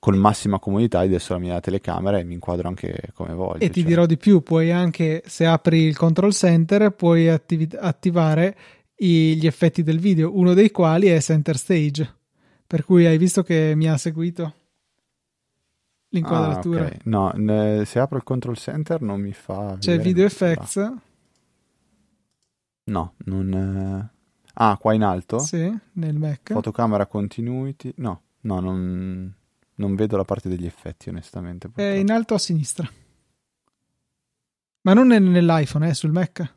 con 0.00 0.16
massima 0.16 0.58
comodità 0.58 1.00
adesso 1.00 1.34
la 1.34 1.38
mia 1.38 1.60
telecamera 1.60 2.18
e 2.18 2.24
mi 2.24 2.32
inquadro 2.32 2.66
anche 2.66 3.10
come 3.12 3.34
voglio. 3.34 3.58
E 3.58 3.68
ti 3.68 3.80
cioè. 3.80 3.88
dirò 3.88 4.06
di 4.06 4.16
più, 4.16 4.42
puoi 4.42 4.72
anche, 4.72 5.22
se 5.26 5.44
apri 5.44 5.82
il 5.82 5.96
control 5.96 6.32
center, 6.32 6.90
puoi 6.92 7.28
attiv- 7.28 7.76
attivare 7.78 8.56
i, 8.96 9.36
gli 9.36 9.46
effetti 9.46 9.82
del 9.82 10.00
video, 10.00 10.34
uno 10.34 10.54
dei 10.54 10.70
quali 10.70 11.08
è 11.08 11.20
center 11.20 11.56
stage. 11.58 12.14
Per 12.66 12.84
cui 12.84 13.04
hai 13.04 13.18
visto 13.18 13.42
che 13.42 13.74
mi 13.76 13.88
ha 13.88 13.98
seguito? 13.98 14.54
L'inquadratura. 16.10 16.82
Ah, 16.82 16.86
okay. 16.86 16.98
No, 17.04 17.32
ne, 17.34 17.84
se 17.84 17.98
apro 17.98 18.16
il 18.16 18.24
control 18.24 18.56
center 18.56 19.00
non 19.00 19.20
mi 19.20 19.32
fa. 19.32 19.76
C'è 19.78 19.98
video 19.98 20.24
effects. 20.24 20.92
No, 22.84 23.14
non. 23.24 24.10
Ah, 24.54 24.76
qua 24.76 24.94
in 24.94 25.02
alto? 25.02 25.38
Sì, 25.38 25.72
nel 25.92 26.16
Mac. 26.16 26.52
Fotocamera 26.52 27.06
continuity. 27.06 27.92
No, 27.96 28.22
no, 28.40 28.60
non, 28.60 29.32
non 29.74 29.94
vedo 29.94 30.16
la 30.16 30.24
parte 30.24 30.48
degli 30.48 30.66
effetti, 30.66 31.08
onestamente. 31.08 31.68
Purtroppo. 31.68 31.90
È 31.90 31.94
in 31.94 32.10
alto 32.10 32.34
a 32.34 32.38
sinistra. 32.38 32.90
Ma 34.82 34.94
non 34.94 35.08
nell'iPhone, 35.08 35.86
è 35.86 35.90
eh, 35.90 35.94
sul 35.94 36.10
Mac. 36.10 36.54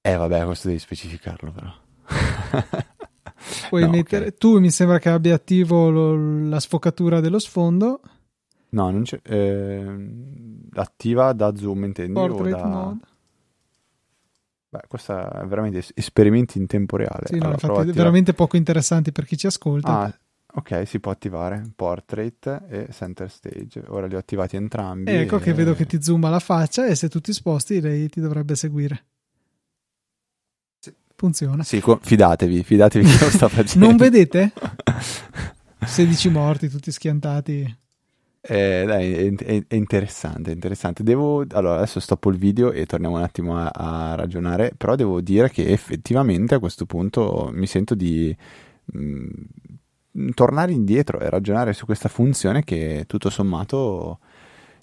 Eh, 0.00 0.16
vabbè, 0.16 0.44
questo 0.44 0.68
devi 0.68 0.80
specificarlo, 0.80 1.52
però. 1.52 1.72
Puoi 3.68 3.82
no, 3.82 3.90
mettere, 3.90 4.26
okay. 4.26 4.38
Tu 4.38 4.58
mi 4.58 4.70
sembra 4.70 4.98
che 4.98 5.08
abbia 5.08 5.34
attivo 5.34 5.90
lo, 5.90 6.48
la 6.48 6.60
sfocatura 6.60 7.20
dello 7.20 7.38
sfondo. 7.38 8.00
No, 8.70 8.90
non 8.90 9.02
c'è. 9.02 9.20
Eh, 9.22 9.86
attiva 10.74 11.32
da 11.32 11.54
zoom, 11.54 11.84
intendi? 11.84 12.12
Portrait 12.12 12.56
da... 12.56 12.66
mode. 12.66 13.00
Beh, 14.70 14.82
questa 14.88 15.42
è 15.42 15.46
veramente 15.46 15.84
esperimenti 15.94 16.58
in 16.58 16.66
tempo 16.66 16.96
reale. 16.96 17.26
Sì, 17.26 17.38
no, 17.38 17.46
allora, 17.46 17.58
infatti, 17.62 17.92
veramente 17.92 18.34
poco 18.34 18.56
interessanti 18.56 19.12
per 19.12 19.24
chi 19.24 19.36
ci 19.36 19.46
ascolta. 19.46 20.00
Ah, 20.00 20.18
Ok, 20.56 20.86
si 20.86 21.00
può 21.00 21.10
attivare 21.10 21.64
Portrait 21.74 22.62
e 22.68 22.86
Center 22.92 23.28
Stage. 23.28 23.82
Ora 23.88 24.06
li 24.06 24.14
ho 24.14 24.18
attivati 24.18 24.54
entrambi. 24.54 25.10
E 25.10 25.22
ecco 25.22 25.38
e... 25.38 25.40
che 25.40 25.52
vedo 25.52 25.74
che 25.74 25.84
ti 25.84 26.00
zooma 26.00 26.28
la 26.28 26.38
faccia 26.38 26.86
e 26.86 26.94
se 26.94 27.08
tu 27.08 27.20
ti 27.20 27.32
sposti 27.32 27.80
lei 27.80 28.08
ti 28.08 28.20
dovrebbe 28.20 28.54
seguire. 28.54 29.06
Funziona. 31.24 31.62
Sì, 31.62 31.82
fidatevi, 32.02 32.62
fidatevi 32.62 33.06
che 33.06 33.24
lo 33.24 33.30
sta 33.30 33.48
facendo. 33.48 33.86
non 33.86 33.96
vedete? 33.96 34.52
16 35.80 36.28
morti, 36.28 36.68
tutti 36.68 36.92
schiantati. 36.92 37.76
Eh, 38.42 38.84
dai, 38.86 39.14
è, 39.14 39.32
è, 39.32 39.64
è, 39.66 39.74
interessante, 39.74 40.50
è 40.50 40.52
interessante. 40.52 41.02
Devo, 41.02 41.42
allora, 41.52 41.76
adesso 41.76 41.98
stoppo 41.98 42.28
il 42.28 42.36
video 42.36 42.72
e 42.72 42.84
torniamo 42.84 43.16
un 43.16 43.22
attimo 43.22 43.56
a, 43.56 43.70
a, 43.72 44.14
ragionare, 44.16 44.74
però 44.76 44.96
devo 44.96 45.22
dire 45.22 45.48
che 45.48 45.66
effettivamente 45.66 46.56
a 46.56 46.58
questo 46.58 46.84
punto 46.84 47.48
mi 47.54 47.66
sento 47.66 47.94
di 47.94 48.36
mh, 48.84 48.98
mm, 50.18 50.28
tornare 50.34 50.72
indietro 50.72 51.20
e 51.20 51.30
ragionare 51.30 51.72
su 51.72 51.86
questa 51.86 52.10
funzione 52.10 52.64
che 52.64 53.04
tutto 53.06 53.30
sommato 53.30 54.18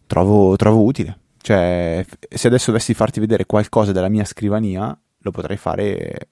trovo, 0.07 0.55
trovo 0.55 0.81
utile. 0.81 1.19
Cioè, 1.37 2.03
se 2.27 2.47
adesso 2.47 2.71
dovessi 2.71 2.95
farti 2.95 3.19
vedere 3.19 3.45
qualcosa 3.45 3.91
della 3.91 4.09
mia 4.09 4.25
scrivania, 4.25 4.99
lo 5.21 5.31
potrei 5.31 5.57
fare 5.57 6.27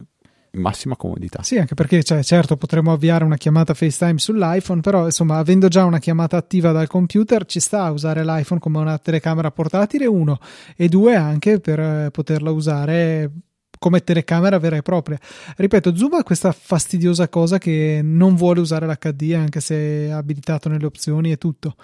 in 0.52 0.62
massima 0.62 0.96
comodità. 0.96 1.44
Sì, 1.44 1.58
anche 1.58 1.76
perché, 1.76 2.04
cioè, 2.04 2.24
certo, 2.24 2.58
potremmo 2.58 2.92
avviare 2.92 3.24
una 3.24 3.38
chiamata 3.38 3.74
FaceTime 3.74 4.18
sull'iPhone, 4.18 4.82
però 4.82 5.06
insomma, 5.06 5.38
avendo 5.38 5.68
già 5.68 5.86
una 5.86 6.00
chiamata 6.00 6.38
attiva 6.38 6.72
dal 6.72 6.88
computer, 6.88 7.46
ci 7.46 7.60
sta 7.60 7.84
a 7.84 7.92
usare 7.92 8.24
l'iPhone 8.24 8.60
come 8.60 8.80
una 8.80 8.98
telecamera 8.98 9.52
portatile, 9.52 10.06
uno, 10.06 10.40
e 10.76 10.88
due 10.88 11.16
anche 11.16 11.60
per 11.60 11.80
eh, 11.80 12.10
poterla 12.12 12.52
usare 12.52 13.32
come 13.80 14.04
telecamera 14.04 14.60
vera 14.60 14.76
e 14.76 14.82
propria. 14.82 15.18
Ripeto, 15.56 15.96
Zoom 15.96 16.16
ha 16.16 16.24
questa 16.24 16.52
fastidiosa 16.52 17.30
cosa 17.30 17.58
che 17.58 18.02
non 18.04 18.36
vuole 18.36 18.60
usare 18.60 18.86
l'HD 18.86 19.34
anche 19.34 19.62
se 19.62 20.08
è 20.08 20.10
abilitato 20.10 20.68
nelle 20.68 20.86
opzioni 20.86 21.32
e 21.32 21.38
tutto. 21.38 21.76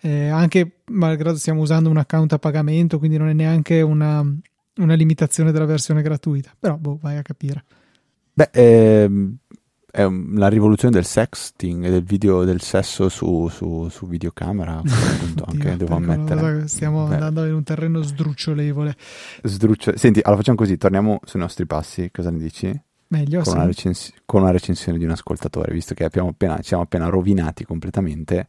Eh, 0.00 0.28
anche 0.28 0.82
malgrado 0.92 1.36
stiamo 1.36 1.60
usando 1.60 1.90
un 1.90 1.96
account 1.96 2.32
a 2.32 2.38
pagamento, 2.38 2.98
quindi 2.98 3.18
non 3.18 3.28
è 3.28 3.32
neanche 3.32 3.82
una, 3.82 4.24
una 4.76 4.94
limitazione 4.94 5.52
della 5.52 5.64
versione 5.64 6.02
gratuita. 6.02 6.54
Però, 6.58 6.76
boh, 6.76 6.98
vai 7.00 7.16
a 7.16 7.22
capire. 7.22 7.64
Beh, 8.32 8.50
ehm, 8.52 9.36
è 9.90 10.08
la 10.08 10.48
rivoluzione 10.48 10.94
del 10.94 11.04
sexting, 11.04 11.88
del 11.88 12.04
video 12.04 12.44
del 12.44 12.60
sesso 12.60 13.08
su, 13.08 13.48
su, 13.48 13.88
su 13.88 14.06
videocamera, 14.06 14.76
appunto, 14.76 15.44
anche 15.50 15.76
devo 15.76 15.96
ammettere. 15.96 16.68
Stiamo 16.68 17.06
Beh. 17.06 17.14
andando 17.14 17.44
in 17.44 17.54
un 17.54 17.64
terreno 17.64 18.00
sdrucciolevole. 18.00 18.94
Sdruccio... 19.42 19.96
Senti, 19.96 20.20
allora 20.20 20.36
facciamo 20.36 20.56
così, 20.56 20.76
torniamo 20.76 21.20
sui 21.24 21.40
nostri 21.40 21.66
passi, 21.66 22.10
cosa 22.12 22.30
ne 22.30 22.38
dici? 22.38 22.82
Meglio, 23.08 23.42
con, 23.42 23.52
sì. 23.52 23.58
una 23.58 23.66
recens- 23.66 24.12
con 24.24 24.42
una 24.42 24.52
recensione 24.52 24.96
di 24.96 25.04
un 25.04 25.10
ascoltatore, 25.10 25.72
visto 25.72 25.94
che 25.94 26.04
appena, 26.04 26.56
ci 26.58 26.68
siamo 26.68 26.84
appena 26.84 27.08
rovinati 27.08 27.64
completamente, 27.64 28.46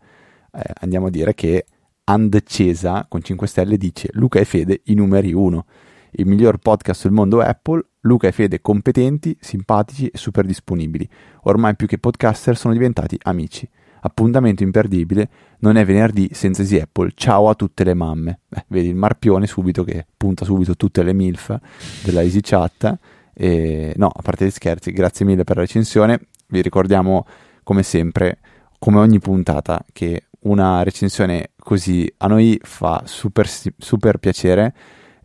eh, 0.51 0.61
andiamo 0.81 1.07
a 1.07 1.09
dire 1.09 1.33
che 1.33 1.65
Andcesa 2.03 3.05
con 3.07 3.23
5 3.23 3.47
stelle 3.47 3.77
dice 3.77 4.09
Luca 4.11 4.39
e 4.39 4.45
Fede 4.45 4.81
i 4.85 4.93
numeri 4.93 5.33
1 5.33 5.65
il 6.11 6.27
miglior 6.27 6.57
podcast 6.57 7.03
del 7.03 7.11
mondo 7.11 7.39
Apple, 7.39 7.83
Luca 8.01 8.27
e 8.27 8.31
Fede 8.31 8.61
competenti, 8.61 9.37
simpatici 9.39 10.07
e 10.07 10.17
super 10.17 10.45
disponibili. 10.45 11.07
Ormai 11.43 11.75
più 11.75 11.87
che 11.87 11.97
podcaster 11.97 12.57
sono 12.57 12.73
diventati 12.73 13.17
amici. 13.23 13.69
Appuntamento 14.03 14.63
imperdibile, 14.63 15.29
non 15.59 15.77
è 15.77 15.85
venerdì 15.85 16.29
senza 16.33 16.63
Easy 16.63 16.79
Apple. 16.79 17.11
Ciao 17.13 17.49
a 17.49 17.53
tutte 17.53 17.83
le 17.83 17.93
mamme. 17.93 18.39
Eh, 18.49 18.65
vedi 18.69 18.87
il 18.87 18.95
marpione 18.95 19.45
subito 19.45 19.83
che 19.83 20.05
punta 20.17 20.43
subito 20.43 20.75
tutte 20.75 21.03
le 21.03 21.13
MILF 21.13 21.57
della 22.03 22.21
Easy 22.21 22.39
Chat. 22.41 22.97
E, 23.33 23.93
no, 23.95 24.07
a 24.07 24.21
parte 24.21 24.45
gli 24.45 24.51
scherzi, 24.51 24.91
grazie 24.91 25.25
mille 25.25 25.43
per 25.43 25.57
la 25.57 25.61
recensione. 25.61 26.19
Vi 26.47 26.61
ricordiamo, 26.61 27.25
come 27.63 27.83
sempre, 27.83 28.39
come 28.79 28.97
ogni 28.97 29.19
puntata, 29.19 29.85
che 29.93 30.23
una 30.41 30.81
recensione 30.81 31.51
così 31.59 32.11
a 32.17 32.27
noi 32.27 32.59
fa 32.63 33.03
super, 33.05 33.47
super 33.47 34.17
piacere 34.17 34.73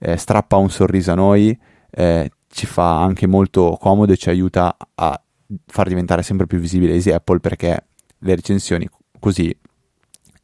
eh, 0.06 0.16
strappa 0.16 0.56
un 0.56 0.70
sorriso 0.70 1.10
a 1.10 1.14
noi, 1.16 1.58
eh, 1.90 2.30
ci 2.48 2.64
fa 2.66 3.02
anche 3.02 3.26
molto 3.26 3.76
comodo 3.80 4.12
e 4.12 4.16
ci 4.16 4.28
aiuta 4.28 4.76
a 4.94 5.20
far 5.66 5.88
diventare 5.88 6.22
sempre 6.22 6.46
più 6.46 6.58
visibile 6.58 6.92
Easy 6.92 7.10
Apple 7.10 7.40
perché 7.40 7.86
le 8.16 8.34
recensioni 8.36 8.88
così 9.18 9.54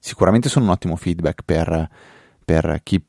sicuramente 0.01 0.48
sono 0.48 0.64
un 0.64 0.72
ottimo 0.72 0.96
feedback 0.96 1.42
per, 1.44 1.88
per 2.44 2.81
chi 2.83 3.01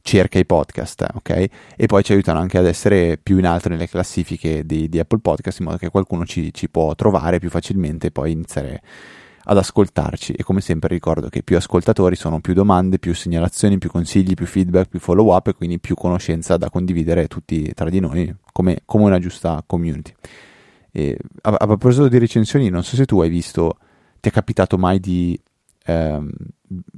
cerca 0.00 0.38
i 0.38 0.46
podcast, 0.46 1.04
ok? 1.14 1.46
E 1.76 1.86
poi 1.86 2.04
ci 2.04 2.12
aiutano 2.12 2.38
anche 2.38 2.58
ad 2.58 2.66
essere 2.66 3.18
più 3.20 3.36
in 3.38 3.46
alto 3.46 3.68
nelle 3.68 3.88
classifiche 3.88 4.64
di, 4.64 4.88
di 4.88 5.00
Apple 5.00 5.18
Podcast 5.18 5.58
in 5.58 5.64
modo 5.66 5.78
che 5.78 5.90
qualcuno 5.90 6.24
ci, 6.24 6.54
ci, 6.54 6.68
può 6.70 6.94
trovare 6.94 7.40
più 7.40 7.50
facilmente 7.50 8.06
e 8.06 8.10
poi 8.12 8.30
iniziare 8.30 8.82
ad 9.50 9.56
ascoltarci 9.56 10.34
e 10.34 10.42
come 10.42 10.60
sempre 10.60 10.88
ricordo 10.90 11.30
che 11.30 11.42
più 11.42 11.56
ascoltatori 11.56 12.16
sono 12.16 12.40
più 12.40 12.52
domande, 12.52 12.98
più 12.98 13.14
segnalazioni, 13.14 13.78
più 13.78 13.90
consigli, 13.90 14.34
più 14.34 14.44
feedback, 14.44 14.90
più 14.90 15.00
follow 15.00 15.34
up 15.34 15.48
e 15.48 15.54
quindi 15.54 15.78
più 15.78 15.94
conoscenza 15.94 16.58
da 16.58 16.68
condividere 16.68 17.28
tutti 17.28 17.72
tra 17.72 17.88
di 17.88 17.98
noi 17.98 18.34
come, 18.52 18.80
come 18.84 19.04
una 19.04 19.18
giusta 19.18 19.62
community. 19.66 20.12
E 20.92 21.16
a, 21.42 21.54
a, 21.58 21.66
proposito 21.66 22.08
di 22.08 22.18
recensioni, 22.18 22.68
non 22.68 22.84
so 22.84 22.94
se 22.94 23.06
tu 23.06 23.20
hai 23.22 23.30
visto, 23.30 23.78
ti 24.20 24.28
è 24.28 24.32
capitato 24.32 24.76
mai 24.76 25.00
di 25.00 25.40
ehm, 25.86 26.30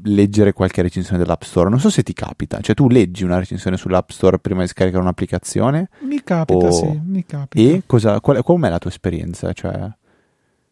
leggere 0.02 0.52
qualche 0.52 0.82
recensione 0.82 1.22
dell'App 1.22 1.42
Store? 1.42 1.70
Non 1.70 1.78
so 1.78 1.88
se 1.88 2.02
ti 2.02 2.12
capita, 2.12 2.60
cioè 2.60 2.74
tu 2.74 2.88
leggi 2.88 3.22
una 3.22 3.38
recensione 3.38 3.76
sull'App 3.76 4.10
Store 4.10 4.40
prima 4.40 4.62
di 4.62 4.68
scaricare 4.68 5.02
un'applicazione? 5.02 5.88
Mi 6.00 6.20
capita, 6.24 6.66
o... 6.66 6.72
sì, 6.72 7.00
mi 7.04 7.24
capita. 7.24 7.62
E 7.62 7.82
cosa, 7.86 8.20
qual, 8.20 8.42
com'è 8.42 8.68
la 8.68 8.78
tua 8.78 8.90
esperienza? 8.90 9.52
Cioè 9.52 9.98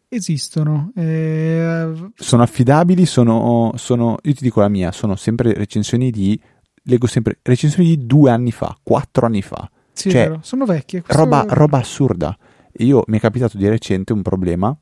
esistono. 0.09 0.91
Eh... 0.95 2.11
Sono 2.15 2.43
affidabili, 2.43 3.05
sono, 3.05 3.73
sono, 3.75 4.17
io 4.23 4.33
ti 4.33 4.43
dico 4.43 4.59
la 4.59 4.67
mia, 4.67 4.91
sono 4.91 5.15
sempre 5.15 5.53
recensioni 5.53 6.11
di, 6.11 6.39
leggo 6.83 7.07
sempre 7.07 7.39
recensioni 7.41 7.89
di 7.89 8.05
due 8.05 8.31
anni 8.31 8.51
fa, 8.51 8.75
quattro 8.83 9.25
anni 9.25 9.41
fa. 9.41 9.69
Sì, 9.93 10.09
cioè, 10.09 10.37
sono 10.41 10.65
vecchie. 10.65 11.03
Roba, 11.05 11.45
roba, 11.47 11.77
assurda. 11.77 12.37
Io 12.77 13.03
mi 13.07 13.17
è 13.17 13.19
capitato 13.19 13.57
di 13.57 13.67
recente 13.67 14.13
un 14.13 14.21
problema 14.21 14.75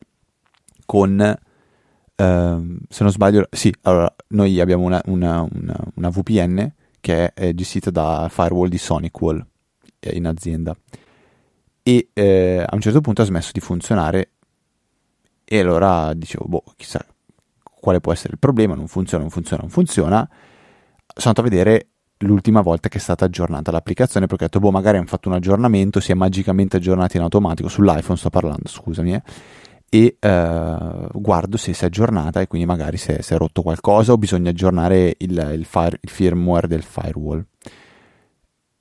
con, 0.85 1.19
ehm, 2.15 2.77
se 2.87 3.03
non 3.03 3.11
sbaglio, 3.11 3.47
sì, 3.51 3.73
allora, 3.83 4.13
noi 4.29 4.59
abbiamo 4.59 4.85
una, 4.85 5.01
una, 5.05 5.41
una, 5.41 5.75
una 5.95 6.09
VPN 6.09 6.71
che 6.99 7.33
è 7.33 7.53
gestita 7.53 7.89
da 7.89 8.27
firewall 8.29 8.67
di 8.67 8.77
SonicWall 8.77 9.45
eh, 9.99 10.15
in 10.15 10.25
azienda 10.27 10.75
e 11.87 12.09
eh, 12.11 12.65
a 12.67 12.75
un 12.75 12.81
certo 12.81 12.99
punto 12.99 13.21
ha 13.21 13.25
smesso 13.25 13.51
di 13.53 13.61
funzionare 13.61 14.31
e 15.49 15.59
allora 15.59 16.13
dicevo, 16.13 16.43
boh, 16.45 16.63
chissà 16.75 17.05
quale 17.79 18.01
può 18.01 18.11
essere 18.11 18.33
il 18.33 18.39
problema, 18.39 18.75
non 18.75 18.87
funziona, 18.87 19.23
non 19.23 19.31
funziona, 19.31 19.61
non 19.61 19.71
funziona. 19.71 20.27
Sono 20.27 21.33
andato 21.35 21.39
a 21.39 21.43
vedere 21.43 21.87
l'ultima 22.19 22.59
volta 22.59 22.89
che 22.89 22.97
è 22.97 23.01
stata 23.01 23.23
aggiornata 23.23 23.71
l'applicazione 23.71 24.25
perché 24.25 24.43
ho 24.43 24.47
detto, 24.47 24.59
boh, 24.59 24.71
magari 24.71 24.97
hanno 24.97 25.05
fatto 25.05 25.29
un 25.29 25.35
aggiornamento, 25.35 26.01
si 26.01 26.11
è 26.11 26.15
magicamente 26.15 26.75
aggiornata 26.75 27.15
in 27.15 27.23
automatico, 27.23 27.69
sull'iPhone 27.69 28.17
sto 28.17 28.29
parlando, 28.29 28.67
scusami, 28.67 29.13
eh, 29.13 29.23
e 29.89 30.17
eh, 30.19 31.07
guardo 31.13 31.55
se 31.55 31.71
si 31.71 31.83
è 31.83 31.87
aggiornata 31.87 32.41
e 32.41 32.47
quindi 32.47 32.67
magari 32.67 32.97
è, 32.97 33.21
si 33.21 33.33
è 33.33 33.37
rotto 33.37 33.61
qualcosa 33.61 34.11
o 34.11 34.17
bisogna 34.17 34.49
aggiornare 34.49 35.15
il, 35.19 35.51
il, 35.53 35.63
fire, 35.63 35.97
il 36.01 36.09
firmware 36.09 36.67
del 36.67 36.83
firewall. 36.83 37.41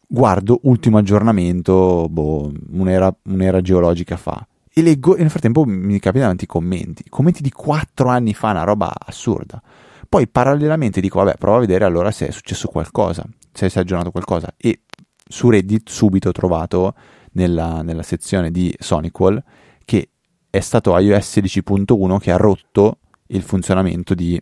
Guardo 0.09 0.59
ultimo 0.65 0.99
aggiornamento, 0.99 2.09
boh, 2.11 2.53
un'era, 2.73 3.15
un'era 3.23 3.61
geologica 3.61 4.17
fa 4.17 4.45
e 4.79 4.83
leggo 4.83 5.17
e 5.17 5.21
nel 5.21 5.31
frattempo 5.31 5.65
mi 5.65 5.99
capitano 5.99 6.29
tanti 6.29 6.45
commenti, 6.45 7.03
commenti 7.09 7.41
di 7.41 7.51
quattro 7.51 8.11
anni 8.11 8.35
fa, 8.35 8.51
una 8.51 8.63
roba 8.63 8.93
assurda. 8.95 9.63
Poi 10.07 10.29
parallelamente 10.29 11.01
dico, 11.01 11.19
vabbè, 11.19 11.39
prova 11.39 11.57
a 11.57 11.61
vedere 11.61 11.87
allora 11.87 12.11
se 12.11 12.27
è 12.27 12.31
successo 12.31 12.69
qualcosa, 12.69 13.25
se 13.55 13.71
si 13.71 13.79
è 13.79 13.81
aggiornato 13.81 14.11
qualcosa. 14.11 14.53
E 14.59 14.83
su 15.27 15.49
Reddit 15.49 15.89
subito 15.89 16.29
ho 16.29 16.33
trovato 16.33 16.95
nella, 17.33 17.81
nella 17.81 18.03
sezione 18.03 18.51
di 18.51 18.75
SonicWall 18.79 19.43
che 19.83 20.11
è 20.51 20.61
stato 20.61 20.99
iOS 20.99 21.39
16.1 21.39 22.19
che 22.19 22.31
ha 22.31 22.37
rotto 22.37 22.99
il 23.29 23.41
funzionamento 23.41 24.15
di 24.15 24.39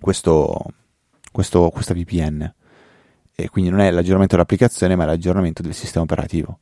questo, 0.00 0.58
questo, 1.30 1.68
questa 1.68 1.92
VPN. 1.92 2.50
E 3.34 3.50
quindi 3.50 3.70
non 3.70 3.80
è 3.80 3.90
l'aggiornamento 3.90 4.36
dell'applicazione, 4.36 4.96
ma 4.96 5.02
è 5.02 5.06
l'aggiornamento 5.06 5.60
del 5.60 5.74
sistema 5.74 6.04
operativo. 6.04 6.60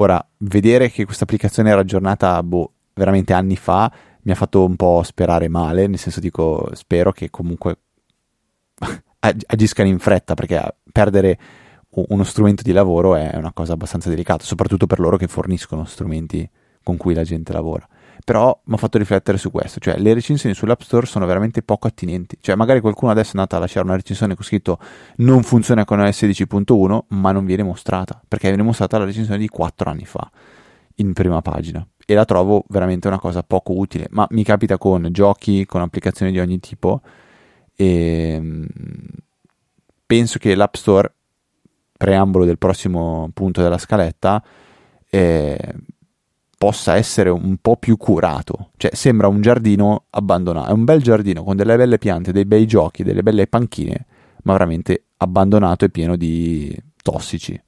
Ora, 0.00 0.24
vedere 0.38 0.90
che 0.90 1.04
questa 1.04 1.24
applicazione 1.24 1.70
era 1.70 1.80
aggiornata 1.80 2.40
boh, 2.42 2.72
veramente 2.94 3.32
anni 3.32 3.56
fa 3.56 3.92
mi 4.22 4.32
ha 4.32 4.36
fatto 4.36 4.64
un 4.64 4.76
po' 4.76 5.02
sperare 5.02 5.48
male, 5.48 5.86
nel 5.86 5.98
senso 5.98 6.20
dico, 6.20 6.70
spero 6.74 7.12
che 7.12 7.30
comunque 7.30 7.78
agiscano 9.18 9.88
in 9.88 9.98
fretta, 9.98 10.34
perché 10.34 10.76
perdere 10.92 11.38
uno 11.90 12.22
strumento 12.22 12.62
di 12.62 12.72
lavoro 12.72 13.16
è 13.16 13.34
una 13.36 13.52
cosa 13.52 13.72
abbastanza 13.72 14.08
delicata, 14.08 14.44
soprattutto 14.44 14.86
per 14.86 15.00
loro 15.00 15.16
che 15.16 15.26
forniscono 15.26 15.84
strumenti 15.84 16.48
con 16.82 16.96
cui 16.96 17.14
la 17.14 17.24
gente 17.24 17.52
lavora 17.52 17.86
però 18.24 18.58
mi 18.64 18.74
ha 18.74 18.76
fatto 18.76 18.98
riflettere 18.98 19.38
su 19.38 19.50
questo, 19.50 19.80
cioè 19.80 19.98
le 19.98 20.14
recensioni 20.14 20.54
sull'App 20.54 20.80
Store 20.80 21.06
sono 21.06 21.26
veramente 21.26 21.62
poco 21.62 21.86
attinenti, 21.86 22.38
cioè 22.40 22.54
magari 22.54 22.80
qualcuno 22.80 23.10
adesso 23.10 23.30
è 23.30 23.38
andato 23.38 23.56
a 23.56 23.60
lasciare 23.60 23.86
una 23.86 23.96
recensione 23.96 24.34
con 24.34 24.44
scritto 24.44 24.78
non 25.16 25.42
funziona 25.42 25.84
con 25.84 26.00
iOS 26.00 26.22
16.1 26.22 27.00
ma 27.08 27.32
non 27.32 27.44
viene 27.44 27.62
mostrata, 27.62 28.20
perché 28.26 28.48
viene 28.48 28.62
mostrata 28.62 28.98
la 28.98 29.04
recensione 29.04 29.38
di 29.38 29.48
4 29.48 29.90
anni 29.90 30.04
fa 30.04 30.30
in 30.96 31.12
prima 31.12 31.40
pagina. 31.42 31.86
E 32.10 32.14
la 32.14 32.24
trovo 32.24 32.64
veramente 32.68 33.06
una 33.06 33.18
cosa 33.18 33.42
poco 33.42 33.76
utile, 33.76 34.06
ma 34.10 34.26
mi 34.30 34.42
capita 34.42 34.78
con 34.78 35.08
giochi, 35.10 35.66
con 35.66 35.82
applicazioni 35.82 36.32
di 36.32 36.40
ogni 36.40 36.58
tipo 36.58 37.02
e 37.80 38.32
ehm, 38.34 38.66
penso 40.04 40.40
che 40.40 40.56
l'App 40.56 40.74
Store, 40.74 41.12
preambolo 41.96 42.44
del 42.44 42.58
prossimo 42.58 43.30
punto 43.32 43.62
della 43.62 43.78
scaletta, 43.78 44.42
eh, 45.08 45.74
possa 46.58 46.96
essere 46.96 47.30
un 47.30 47.56
po' 47.62 47.76
più 47.76 47.96
curato. 47.96 48.72
Cioè, 48.76 48.94
sembra 48.94 49.28
un 49.28 49.40
giardino 49.40 50.06
abbandonato. 50.10 50.70
È 50.70 50.72
un 50.72 50.84
bel 50.84 51.00
giardino 51.00 51.44
con 51.44 51.56
delle 51.56 51.76
belle 51.76 51.98
piante, 51.98 52.32
dei 52.32 52.44
bei 52.44 52.66
giochi, 52.66 53.04
delle 53.04 53.22
belle 53.22 53.46
panchine, 53.46 54.06
ma 54.42 54.52
veramente 54.52 55.04
abbandonato 55.18 55.84
e 55.84 55.90
pieno 55.90 56.16
di 56.16 56.76
tossici. 57.00 57.58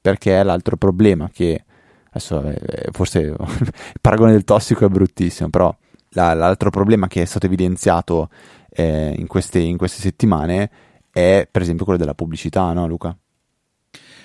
Perché 0.00 0.40
è 0.40 0.42
l'altro 0.42 0.76
problema 0.76 1.30
che 1.32 1.64
adesso 2.10 2.42
eh, 2.42 2.88
forse 2.90 3.20
il 3.38 3.98
paragone 4.00 4.32
del 4.32 4.44
tossico 4.44 4.84
è 4.84 4.88
bruttissimo, 4.88 5.48
però 5.48 5.74
la, 6.10 6.34
l'altro 6.34 6.70
problema 6.70 7.06
che 7.06 7.22
è 7.22 7.24
stato 7.24 7.46
evidenziato 7.46 8.30
eh, 8.70 9.14
in, 9.16 9.28
queste, 9.28 9.60
in 9.60 9.76
queste 9.76 10.00
settimane 10.00 10.70
è 11.12 11.46
per 11.48 11.62
esempio 11.62 11.84
quello 11.84 12.00
della 12.00 12.14
pubblicità, 12.14 12.72
no 12.72 12.86
Luca? 12.88 13.16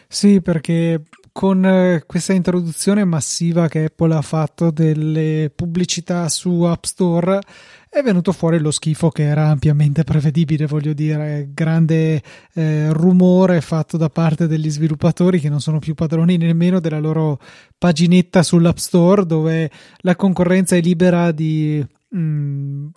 Sì, 0.07 0.41
perché 0.41 1.03
con 1.37 1.65
eh, 1.65 2.03
questa 2.07 2.31
introduzione 2.31 3.03
massiva 3.03 3.67
che 3.67 3.83
Apple 3.83 4.15
ha 4.15 4.21
fatto 4.21 4.71
delle 4.71 5.51
pubblicità 5.53 6.29
su 6.29 6.61
App 6.61 6.85
Store 6.85 7.41
è 7.89 8.01
venuto 8.01 8.31
fuori 8.31 8.57
lo 8.57 8.71
schifo 8.71 9.09
che 9.09 9.23
era 9.23 9.49
ampiamente 9.49 10.03
prevedibile, 10.07 10.65
voglio 10.65 10.93
dire, 10.93 11.49
grande 11.51 12.23
eh, 12.53 12.87
rumore 12.93 13.59
fatto 13.59 13.97
da 13.97 14.07
parte 14.07 14.47
degli 14.47 14.69
sviluppatori 14.69 15.41
che 15.41 15.49
non 15.49 15.59
sono 15.59 15.79
più 15.79 15.93
padroni 15.93 16.37
nemmeno 16.37 16.79
della 16.79 16.99
loro 16.99 17.41
paginetta 17.77 18.41
sull'App 18.41 18.77
Store 18.77 19.25
dove 19.25 19.69
la 19.97 20.15
concorrenza 20.15 20.77
è 20.77 20.79
libera 20.79 21.33
di 21.33 21.85
mh, 22.11 22.17
mm, 22.17 22.87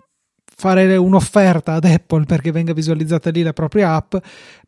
fare 0.59 0.97
un'offerta 0.97 1.75
ad 1.75 1.85
Apple 1.85 2.25
perché 2.25 2.51
venga 2.51 2.73
visualizzata 2.73 3.29
lì 3.29 3.43
la 3.43 3.53
propria 3.53 3.93
app, 3.93 4.15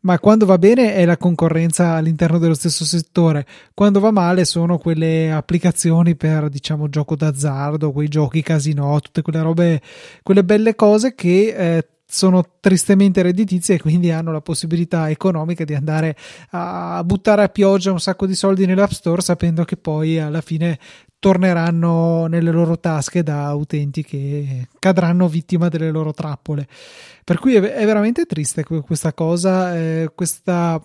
ma 0.00 0.18
quando 0.18 0.46
va 0.46 0.56
bene 0.56 0.94
è 0.94 1.04
la 1.04 1.18
concorrenza 1.18 1.92
all'interno 1.92 2.38
dello 2.38 2.54
stesso 2.54 2.86
settore, 2.86 3.46
quando 3.74 4.00
va 4.00 4.10
male 4.10 4.46
sono 4.46 4.78
quelle 4.78 5.30
applicazioni 5.30 6.16
per 6.16 6.48
diciamo 6.48 6.88
gioco 6.88 7.14
d'azzardo, 7.14 7.92
quei 7.92 8.08
giochi 8.08 8.40
casino, 8.40 8.98
tutte 9.00 9.20
quelle 9.20 9.42
robe, 9.42 9.82
quelle 10.22 10.42
belle 10.44 10.74
cose 10.74 11.14
che 11.14 11.54
eh, 11.54 11.86
sono 12.06 12.42
tristemente 12.58 13.20
redditizie 13.20 13.74
e 13.74 13.80
quindi 13.80 14.10
hanno 14.10 14.32
la 14.32 14.40
possibilità 14.40 15.10
economica 15.10 15.64
di 15.64 15.74
andare 15.74 16.16
a 16.50 17.02
buttare 17.04 17.42
a 17.42 17.48
pioggia 17.48 17.92
un 17.92 18.00
sacco 18.00 18.26
di 18.26 18.34
soldi 18.34 18.64
nell'App 18.64 18.90
Store 18.92 19.20
sapendo 19.20 19.64
che 19.64 19.76
poi 19.76 20.18
alla 20.18 20.40
fine 20.40 20.78
torneranno 21.22 22.26
nelle 22.26 22.50
loro 22.50 22.80
tasche 22.80 23.22
da 23.22 23.54
utenti 23.54 24.02
che 24.02 24.66
cadranno 24.80 25.28
vittima 25.28 25.68
delle 25.68 25.92
loro 25.92 26.10
trappole. 26.10 26.66
Per 27.22 27.38
cui 27.38 27.54
è, 27.54 27.60
veramente 27.60 28.26
triste 28.26 28.64
questa 28.64 29.12
cosa, 29.12 29.76
eh, 29.76 30.10
questa 30.16 30.84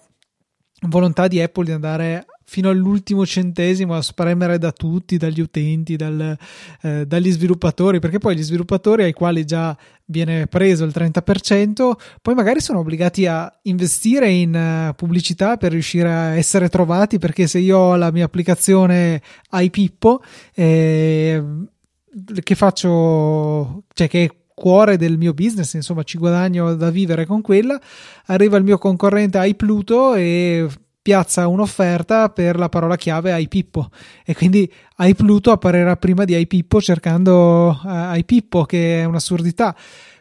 volontà 0.81 1.27
di 1.27 1.41
Apple 1.41 1.65
di 1.65 1.71
andare 1.71 2.27
fino 2.49 2.69
all'ultimo 2.69 3.25
centesimo 3.25 3.93
a 3.93 4.01
spremere 4.01 4.57
da 4.57 4.71
tutti, 4.71 5.17
dagli 5.17 5.41
utenti, 5.41 5.97
dal, 5.97 6.37
eh, 6.81 7.05
dagli 7.05 7.29
sviluppatori, 7.29 7.99
perché 7.99 8.19
poi 8.19 8.37
gli 8.37 8.41
sviluppatori 8.41 9.03
ai 9.03 9.11
quali 9.11 9.43
già 9.43 9.77
viene 10.05 10.47
preso 10.47 10.85
il 10.85 10.93
30%, 10.95 11.91
poi 12.21 12.33
magari 12.35 12.61
sono 12.61 12.79
obbligati 12.79 13.25
a 13.25 13.53
investire 13.63 14.29
in 14.29 14.55
uh, 14.55 14.95
pubblicità 14.95 15.57
per 15.57 15.73
riuscire 15.73 16.09
a 16.09 16.37
essere 16.37 16.69
trovati, 16.69 17.19
perché 17.19 17.47
se 17.47 17.59
io 17.59 17.77
ho 17.77 17.95
la 17.97 18.11
mia 18.11 18.23
applicazione 18.23 19.21
iPippo, 19.51 20.23
eh, 20.55 21.43
che 22.41 22.55
faccio, 22.55 23.83
cioè 23.93 24.07
che 24.07 24.31
cuore 24.53 24.95
del 24.95 25.17
mio 25.17 25.33
business, 25.33 25.73
insomma 25.73 26.03
ci 26.03 26.17
guadagno 26.17 26.75
da 26.75 26.89
vivere 26.89 27.25
con 27.25 27.41
quella, 27.41 27.79
arriva 28.27 28.55
il 28.55 28.63
mio 28.63 28.77
concorrente 28.77 29.37
iPluto 29.45 30.15
e 30.15 30.65
piazza 31.07 31.47
un'offerta 31.47 32.27
per 32.31 32.57
la 32.57 32.67
parola 32.67 32.97
chiave 32.97 33.39
iPippo 33.39 33.87
e 34.25 34.35
quindi 34.35 34.69
iPluto 34.97 35.51
apparirà 35.51 35.95
prima 35.95 36.25
di 36.25 36.37
iPippo 36.37 36.81
cercando 36.81 37.79
uh, 37.81 38.13
iPippo 38.13 38.65
che 38.65 38.99
è 38.99 39.05
un'assurdità 39.05 39.73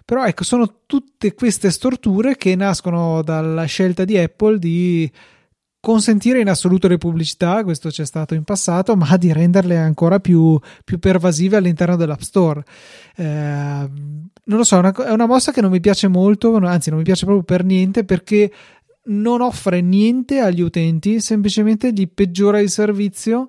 però 0.05 0.25
ecco 0.25 0.45
sono 0.45 0.83
tutte 0.87 1.35
queste 1.35 1.73
storture 1.73 2.37
che 2.37 2.55
nascono 2.55 3.21
dalla 3.23 3.65
scelta 3.65 4.05
di 4.05 4.17
Apple 4.17 4.61
di 4.61 5.11
consentire 5.87 6.41
in 6.41 6.49
assoluto 6.49 6.89
le 6.89 6.99
pubblicità, 6.99 7.63
questo 7.63 7.91
c'è 7.91 8.05
stato 8.05 8.35
in 8.35 8.43
passato, 8.43 8.97
ma 8.97 9.17
di 9.17 9.33
renderle 9.33 9.77
ancora 9.77 10.19
più, 10.19 10.59
più 10.85 10.99
pervasive 10.99 11.57
all'interno 11.57 11.95
dell'App 11.95 12.23
Store. 12.23 12.65
Eh, 13.15 13.25
non 13.25 14.59
lo 14.59 14.65
so, 14.65 14.75
è 14.75 14.79
una, 14.81 14.93
è 14.93 15.13
una 15.13 15.27
mossa 15.27 15.53
che 15.53 15.61
non 15.61 15.71
mi 15.71 15.79
piace 15.79 16.09
molto, 16.09 16.57
anzi 16.57 16.91
non 16.91 16.99
mi 16.99 17.05
piace 17.05 17.25
proprio 17.25 17.45
per 17.45 17.65
niente 17.65 18.05
perché 18.05 18.51
non 19.07 19.41
offre 19.41 19.81
niente 19.81 20.41
agli 20.41 20.61
utenti, 20.61 21.21
semplicemente 21.21 21.93
gli 21.93 22.09
peggiora 22.09 22.61
il 22.61 22.71
servizio 22.71 23.49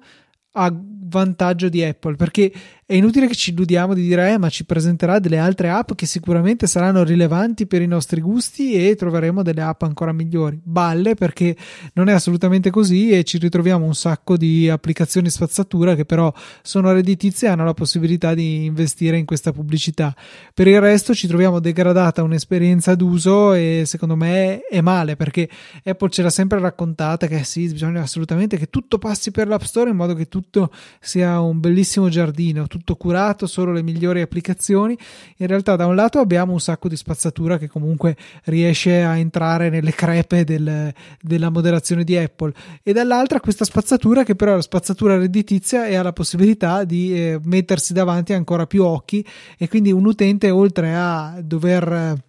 a 0.52 0.74
vantaggio 1.08 1.70
di 1.70 1.84
Apple 1.84 2.16
perché 2.16 2.52
è 2.90 2.94
inutile 2.94 3.28
che 3.28 3.36
ci 3.36 3.50
illudiamo 3.50 3.94
di 3.94 4.02
dire 4.02 4.32
eh, 4.32 4.38
ma 4.38 4.48
ci 4.48 4.64
presenterà 4.64 5.20
delle 5.20 5.38
altre 5.38 5.70
app 5.70 5.92
che 5.94 6.06
sicuramente 6.06 6.68
saranno 6.68 7.04
rilevanti 7.04 7.68
per 7.68 7.82
i 7.82 7.86
nostri 7.86 8.22
gusti 8.22 8.76
e 8.76 8.96
troveremo 8.96 9.44
delle 9.44 9.62
app 9.62 9.82
ancora 9.82 10.14
migliori. 10.14 10.58
Balle 10.64 11.14
perché 11.14 11.54
non 11.96 12.08
è 12.08 12.14
assolutamente 12.14 12.70
così 12.70 13.10
e 13.10 13.26
ci 13.26 13.40
ritroviamo 13.40 13.86
un 13.86 13.94
sacco 13.94 14.38
di 14.38 14.70
applicazioni 14.70 15.30
spazzatura 15.30 15.96
che 15.96 16.06
però 16.06 16.34
sono 16.62 16.94
redditizie 16.94 17.50
e 17.50 17.52
hanno 17.52 17.66
la 17.66 17.74
possibilità 17.74 18.34
di 18.34 18.64
investire 18.64 19.18
in 19.18 19.26
questa 19.26 19.52
pubblicità. 19.52 20.16
Per 20.54 20.66
il 20.66 20.80
resto 20.80 21.14
ci 21.14 21.28
troviamo 21.28 21.60
degradata 21.60 22.24
un'esperienza 22.24 22.96
d'uso 22.96 23.52
e 23.52 23.84
secondo 23.86 24.16
me 24.16 24.62
è 24.62 24.80
male 24.80 25.18
perché 25.18 25.50
Apple 25.84 26.10
ce 26.10 26.22
l'ha 26.22 26.30
sempre 26.30 26.60
raccontata 26.60 27.28
che 27.28 27.44
sì 27.44 27.68
bisogna 27.68 28.02
assolutamente 28.02 28.58
che 28.58 28.70
tutto 28.70 28.98
passi 28.98 29.32
per 29.32 29.50
l'App 29.50 29.64
Store 29.64 29.90
in 29.90 29.98
modo 29.98 30.14
che 30.14 30.30
tutto 30.30 30.72
sia 31.00 31.40
un 31.40 31.60
bellissimo 31.60 32.10
giardino 32.10 32.68
tutto 32.68 32.96
curato, 32.96 33.48
solo 33.48 33.72
le 33.72 33.84
migliori 33.84 34.22
applicazioni. 34.22 34.98
In 35.38 35.48
realtà, 35.48 35.76
da 35.76 35.86
un 35.86 35.96
lato 35.96 36.20
abbiamo 36.20 36.54
un 36.54 36.60
sacco 36.60 36.88
di 36.88 36.96
spazzatura 36.96 37.58
che 37.58 37.68
comunque 37.68 38.16
riesce 38.46 39.04
a 39.04 39.18
entrare 39.18 39.70
nelle 39.70 39.92
crepe 39.92 40.44
del, 40.44 40.94
della 41.22 41.50
moderazione 41.50 42.04
di 42.04 42.18
Apple, 42.18 42.54
e 42.84 42.94
dall'altra 42.94 43.40
questa 43.40 43.66
spazzatura 43.66 44.24
che 44.24 44.36
però 44.36 44.52
è 44.52 44.56
la 44.56 44.62
spazzatura 44.62 45.18
redditizia 45.18 45.88
e 45.88 45.96
ha 45.96 46.04
la 46.04 46.14
possibilità 46.14 46.84
di 46.84 47.14
eh, 47.14 47.40
mettersi 47.44 47.94
davanti 47.94 48.34
ancora 48.34 48.66
più 48.66 48.84
occhi, 48.84 49.26
e 49.58 49.68
quindi 49.68 49.92
un 49.92 50.06
utente, 50.06 50.50
oltre 50.50 50.94
a 50.94 51.40
dover 51.42 52.26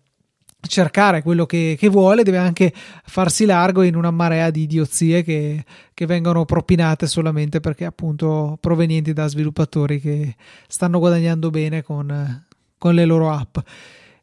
cercare 0.60 1.22
quello 1.22 1.46
che, 1.46 1.76
che, 1.78 1.88
vuole, 1.88 2.22
deve 2.22 2.38
anche 2.38 2.72
farsi 3.04 3.44
largo 3.44 3.82
in 3.82 3.94
una 3.94 4.10
marea 4.10 4.50
di 4.50 4.62
idiozie 4.62 5.22
che, 5.22 5.64
che, 5.94 6.06
vengono 6.06 6.44
propinate 6.44 7.06
solamente 7.06 7.60
perché 7.60 7.84
appunto 7.84 8.58
provenienti 8.60 9.12
da 9.12 9.28
sviluppatori 9.28 10.00
che 10.00 10.34
stanno 10.66 10.98
guadagnando 10.98 11.50
bene 11.50 11.82
con, 11.82 12.44
con 12.76 12.94
le 12.94 13.04
loro 13.04 13.30
app. 13.30 13.58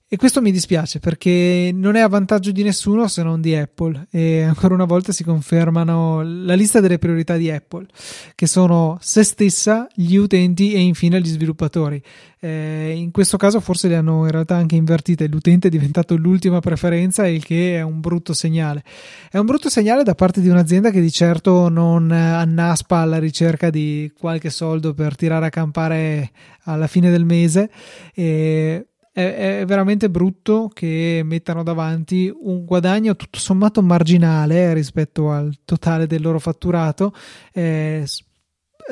E 0.08 0.18
questo 0.18 0.40
mi 0.40 0.52
dispiace 0.52 1.00
perché 1.00 1.72
non 1.74 1.96
è 1.96 2.00
a 2.00 2.08
vantaggio 2.08 2.52
di 2.52 2.62
nessuno 2.62 3.08
se 3.08 3.24
non 3.24 3.42
di 3.42 3.56
Apple 3.56 4.06
e 4.12 4.44
ancora 4.44 4.76
una 4.76 4.86
volta 4.86 5.12
si 5.12 5.24
confermano 5.24 6.22
la 6.22 6.54
lista 6.54 6.80
delle 6.80 7.00
priorità 7.00 7.38
di 7.38 7.50
Apple 7.50 7.88
che 8.36 8.46
sono 8.46 9.00
se 9.02 9.24
stessa, 9.24 9.88
gli 9.96 10.14
utenti 10.14 10.74
e 10.74 10.80
infine 10.80 11.20
gli 11.20 11.26
sviluppatori. 11.26 12.00
Eh, 12.40 12.94
in 12.96 13.10
questo 13.10 13.38
caso 13.38 13.60
forse 13.60 13.88
le 13.88 13.96
hanno 13.96 14.26
in 14.26 14.30
realtà 14.30 14.56
anche 14.56 14.76
invertite, 14.76 15.26
l'utente 15.28 15.70
è 15.70 15.72
diventato 15.72 16.16
l'ultima 16.16 16.60
preferenza 16.60 17.28
il 17.28 17.44
che 17.44 17.78
è 17.78 17.82
un 17.82 18.00
brutto 18.00 18.34
segnale. 18.34 18.84
È 19.32 19.40
un 19.40 19.48
brutto 19.48 19.70
segnale 19.70 20.04
da 20.04 20.14
parte 20.14 20.40
di 20.40 20.50
un'azienda 20.50 20.92
che 20.92 21.02
di 21.02 21.12
certo 21.12 21.68
non 21.68 22.12
annaspa 22.12 23.00
alla 23.00 23.18
ricerca 23.18 23.72
di 23.72 24.12
qualche 24.16 24.52
soldo 24.52 24.94
per 24.94 25.16
tirare 25.16 25.48
a 25.48 25.50
campare 25.50 26.30
alla 26.66 26.86
fine 26.86 27.10
del 27.10 27.26
mese. 27.26 27.72
E 28.14 28.90
è, 29.22 29.64
veramente 29.66 30.10
brutto 30.10 30.70
che 30.74 31.22
mettano 31.24 31.64
davanti 31.64 32.30
un 32.38 32.66
guadagno 32.66 33.16
tutto 33.16 33.40
sommato 33.40 33.82
marginale 33.82 34.74
rispetto 34.74 35.32
al 35.32 35.58
totale 35.64 36.06
del 36.06 36.22
loro 36.22 36.38
fatturato. 36.38 37.14
Eh, 37.54 38.06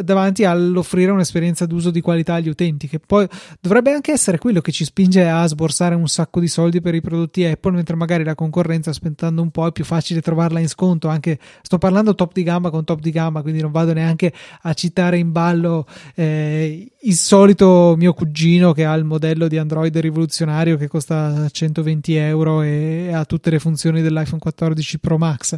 davanti 0.01 0.43
all'offrire 0.43 1.11
un'esperienza 1.11 1.65
d'uso 1.65 1.91
di 1.91 2.01
qualità 2.01 2.35
agli 2.35 2.49
utenti, 2.49 2.87
che 2.87 2.99
poi 2.99 3.27
dovrebbe 3.59 3.91
anche 3.91 4.11
essere 4.11 4.37
quello 4.37 4.61
che 4.61 4.71
ci 4.71 4.85
spinge 4.85 5.27
a 5.27 5.45
sborsare 5.45 5.95
un 5.95 6.07
sacco 6.07 6.39
di 6.39 6.47
soldi 6.47 6.81
per 6.81 6.95
i 6.95 7.01
prodotti 7.01 7.43
Apple, 7.43 7.73
mentre 7.73 7.95
magari 7.95 8.23
la 8.23 8.35
concorrenza 8.35 8.89
aspettando 8.89 9.41
un 9.41 9.51
po' 9.51 9.67
è 9.67 9.71
più 9.71 9.83
facile 9.83 10.21
trovarla 10.21 10.59
in 10.59 10.67
sconto. 10.67 11.07
Anche 11.07 11.37
sto 11.61 11.77
parlando 11.77 12.15
top 12.15 12.33
di 12.33 12.43
gamma 12.43 12.69
con 12.69 12.83
top 12.83 12.99
di 12.99 13.11
gamma, 13.11 13.41
quindi 13.41 13.61
non 13.61 13.71
vado 13.71 13.93
neanche 13.93 14.33
a 14.61 14.73
citare 14.73 15.17
in 15.17 15.31
ballo 15.31 15.85
eh, 16.15 16.91
il 17.01 17.15
solito 17.15 17.95
mio 17.97 18.13
cugino 18.13 18.71
che 18.71 18.85
ha 18.85 18.93
il 18.93 19.03
modello 19.03 19.47
di 19.47 19.57
Android 19.57 19.95
rivoluzionario 19.95 20.77
che 20.77 20.87
costa 20.87 21.47
120 21.49 22.15
euro 22.15 22.61
e 22.61 23.11
ha 23.13 23.25
tutte 23.25 23.49
le 23.49 23.59
funzioni 23.59 24.01
dell'iPhone 24.01 24.39
14 24.39 24.99
Pro 24.99 25.17
Max. 25.17 25.57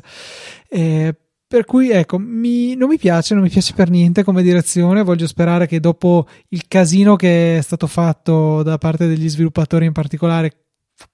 Eh, 0.67 1.15
per 1.55 1.63
cui 1.63 1.89
ecco, 1.89 2.19
mi, 2.19 2.75
non 2.75 2.89
mi 2.89 2.97
piace, 2.97 3.33
non 3.33 3.41
mi 3.41 3.49
piace 3.49 3.73
per 3.73 3.89
niente 3.89 4.25
come 4.25 4.43
direzione. 4.43 5.03
Voglio 5.03 5.25
sperare 5.25 5.67
che 5.67 5.79
dopo 5.79 6.27
il 6.49 6.67
casino 6.67 7.15
che 7.15 7.59
è 7.59 7.61
stato 7.61 7.87
fatto 7.87 8.61
da 8.61 8.77
parte 8.77 9.07
degli 9.07 9.29
sviluppatori 9.29 9.85
in 9.85 9.93
particolare 9.93 10.64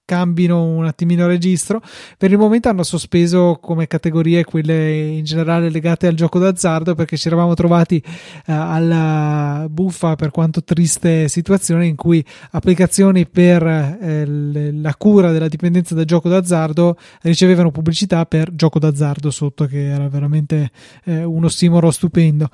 cambino 0.04 0.62
un 0.62 0.84
attimino 0.84 1.26
registro. 1.26 1.80
Per 2.18 2.30
il 2.30 2.38
momento 2.38 2.68
hanno 2.68 2.82
sospeso 2.82 3.58
come 3.60 3.86
categorie 3.86 4.44
quelle 4.44 5.06
in 5.06 5.24
generale 5.24 5.70
legate 5.70 6.06
al 6.06 6.14
gioco 6.14 6.38
d'azzardo 6.38 6.94
perché 6.94 7.16
ci 7.16 7.28
eravamo 7.28 7.54
trovati 7.54 7.96
eh, 7.96 8.52
alla 8.52 9.66
buffa 9.70 10.14
per 10.14 10.30
quanto 10.30 10.62
triste 10.62 11.28
situazione 11.28 11.86
in 11.86 11.96
cui 11.96 12.24
applicazioni 12.50 13.26
per 13.26 13.66
eh, 13.66 14.72
la 14.72 14.94
cura 14.96 15.30
della 15.30 15.48
dipendenza 15.48 15.94
dal 15.94 16.04
gioco 16.04 16.28
d'azzardo 16.28 16.96
ricevevano 17.22 17.70
pubblicità 17.70 18.26
per 18.26 18.54
gioco 18.54 18.78
d'azzardo 18.78 19.30
sotto 19.30 19.66
che 19.66 19.88
era 19.88 20.08
veramente 20.08 20.70
eh, 21.04 21.24
uno 21.24 21.48
stimolo 21.48 21.90
stupendo. 21.90 22.48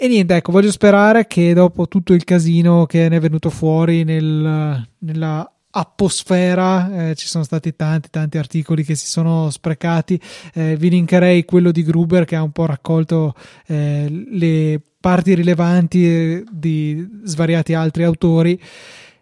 E 0.00 0.06
niente, 0.06 0.36
ecco, 0.36 0.52
voglio 0.52 0.70
sperare 0.70 1.26
che 1.26 1.52
dopo 1.54 1.88
tutto 1.88 2.12
il 2.12 2.22
casino 2.22 2.86
che 2.86 3.08
ne 3.08 3.16
è 3.16 3.20
venuto 3.20 3.50
fuori 3.50 4.04
nel, 4.04 4.86
nella 4.98 5.52
Apposfera, 5.70 7.10
eh, 7.10 7.14
ci 7.14 7.26
sono 7.26 7.44
stati 7.44 7.76
tanti 7.76 8.08
tanti 8.10 8.38
articoli 8.38 8.84
che 8.84 8.94
si 8.94 9.06
sono 9.06 9.50
sprecati, 9.50 10.18
eh, 10.54 10.76
vi 10.76 10.88
linkerei 10.88 11.44
quello 11.44 11.70
di 11.70 11.82
Gruber 11.82 12.24
che 12.24 12.36
ha 12.36 12.42
un 12.42 12.52
po' 12.52 12.64
raccolto 12.64 13.34
eh, 13.66 14.08
le 14.30 14.80
parti 14.98 15.34
rilevanti 15.34 16.06
eh, 16.06 16.44
di 16.50 17.06
svariati 17.24 17.74
altri 17.74 18.04
autori, 18.04 18.60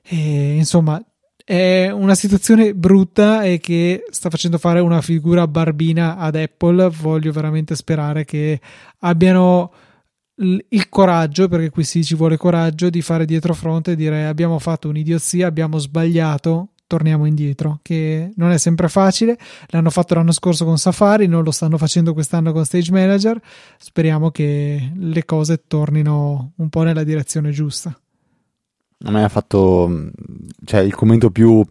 e, 0.02 0.54
insomma 0.54 1.02
è 1.44 1.90
una 1.90 2.16
situazione 2.16 2.74
brutta 2.74 3.44
e 3.44 3.58
che 3.58 4.04
sta 4.10 4.30
facendo 4.30 4.58
fare 4.58 4.80
una 4.80 5.00
figura 5.00 5.46
barbina 5.46 6.16
ad 6.16 6.34
Apple, 6.34 6.90
voglio 6.90 7.30
veramente 7.30 7.76
sperare 7.76 8.24
che 8.24 8.60
abbiano 9.00 9.72
il 10.38 10.88
coraggio, 10.88 11.48
perché 11.48 11.70
qui 11.70 11.84
sì 11.84 12.04
ci 12.04 12.14
vuole 12.14 12.36
coraggio, 12.36 12.90
di 12.90 13.00
fare 13.02 13.24
dietro 13.24 13.54
fronte 13.54 13.92
e 13.92 13.96
dire 13.96 14.26
abbiamo 14.26 14.58
fatto 14.58 14.88
un'idiozia, 14.88 15.46
abbiamo 15.46 15.78
sbagliato, 15.78 16.68
torniamo 16.86 17.26
indietro, 17.26 17.80
che 17.82 18.30
non 18.36 18.50
è 18.50 18.58
sempre 18.58 18.88
facile. 18.88 19.38
L'hanno 19.68 19.90
fatto 19.90 20.14
l'anno 20.14 20.32
scorso 20.32 20.64
con 20.64 20.78
Safari, 20.78 21.26
non 21.26 21.42
lo 21.42 21.50
stanno 21.50 21.78
facendo 21.78 22.12
quest'anno 22.12 22.52
con 22.52 22.64
Stage 22.64 22.92
Manager. 22.92 23.40
Speriamo 23.78 24.30
che 24.30 24.92
le 24.94 25.24
cose 25.24 25.62
tornino 25.66 26.52
un 26.56 26.68
po' 26.68 26.82
nella 26.82 27.04
direzione 27.04 27.50
giusta. 27.50 27.98
A 29.04 29.10
me 29.10 29.24
ha 29.24 29.28
fatto, 29.28 30.10
cioè, 30.64 30.80
il 30.80 30.94
commento 30.94 31.30
più 31.30 31.64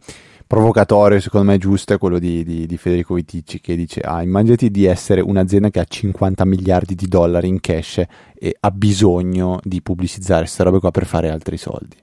provocatorio, 0.47 1.19
secondo 1.19 1.51
me 1.51 1.57
giusto, 1.57 1.93
è 1.93 1.97
quello 1.97 2.19
di, 2.19 2.43
di, 2.43 2.65
di 2.65 2.77
Federico 2.77 3.15
Viticci 3.15 3.59
che 3.61 3.75
dice: 3.75 4.01
Ah, 4.01 4.21
immaginati 4.21 4.69
di 4.71 4.85
essere 4.85 5.21
un'azienda 5.21 5.69
che 5.69 5.79
ha 5.79 5.85
50 5.85 6.45
miliardi 6.45 6.95
di 6.95 7.07
dollari 7.07 7.47
in 7.47 7.59
cash 7.59 8.03
e 8.33 8.55
ha 8.59 8.71
bisogno 8.71 9.59
di 9.63 9.81
pubblicizzare 9.81 10.41
queste 10.41 10.63
robe 10.63 10.79
qua 10.79 10.91
per 10.91 11.05
fare 11.05 11.29
altri 11.29 11.57
soldi. 11.57 11.95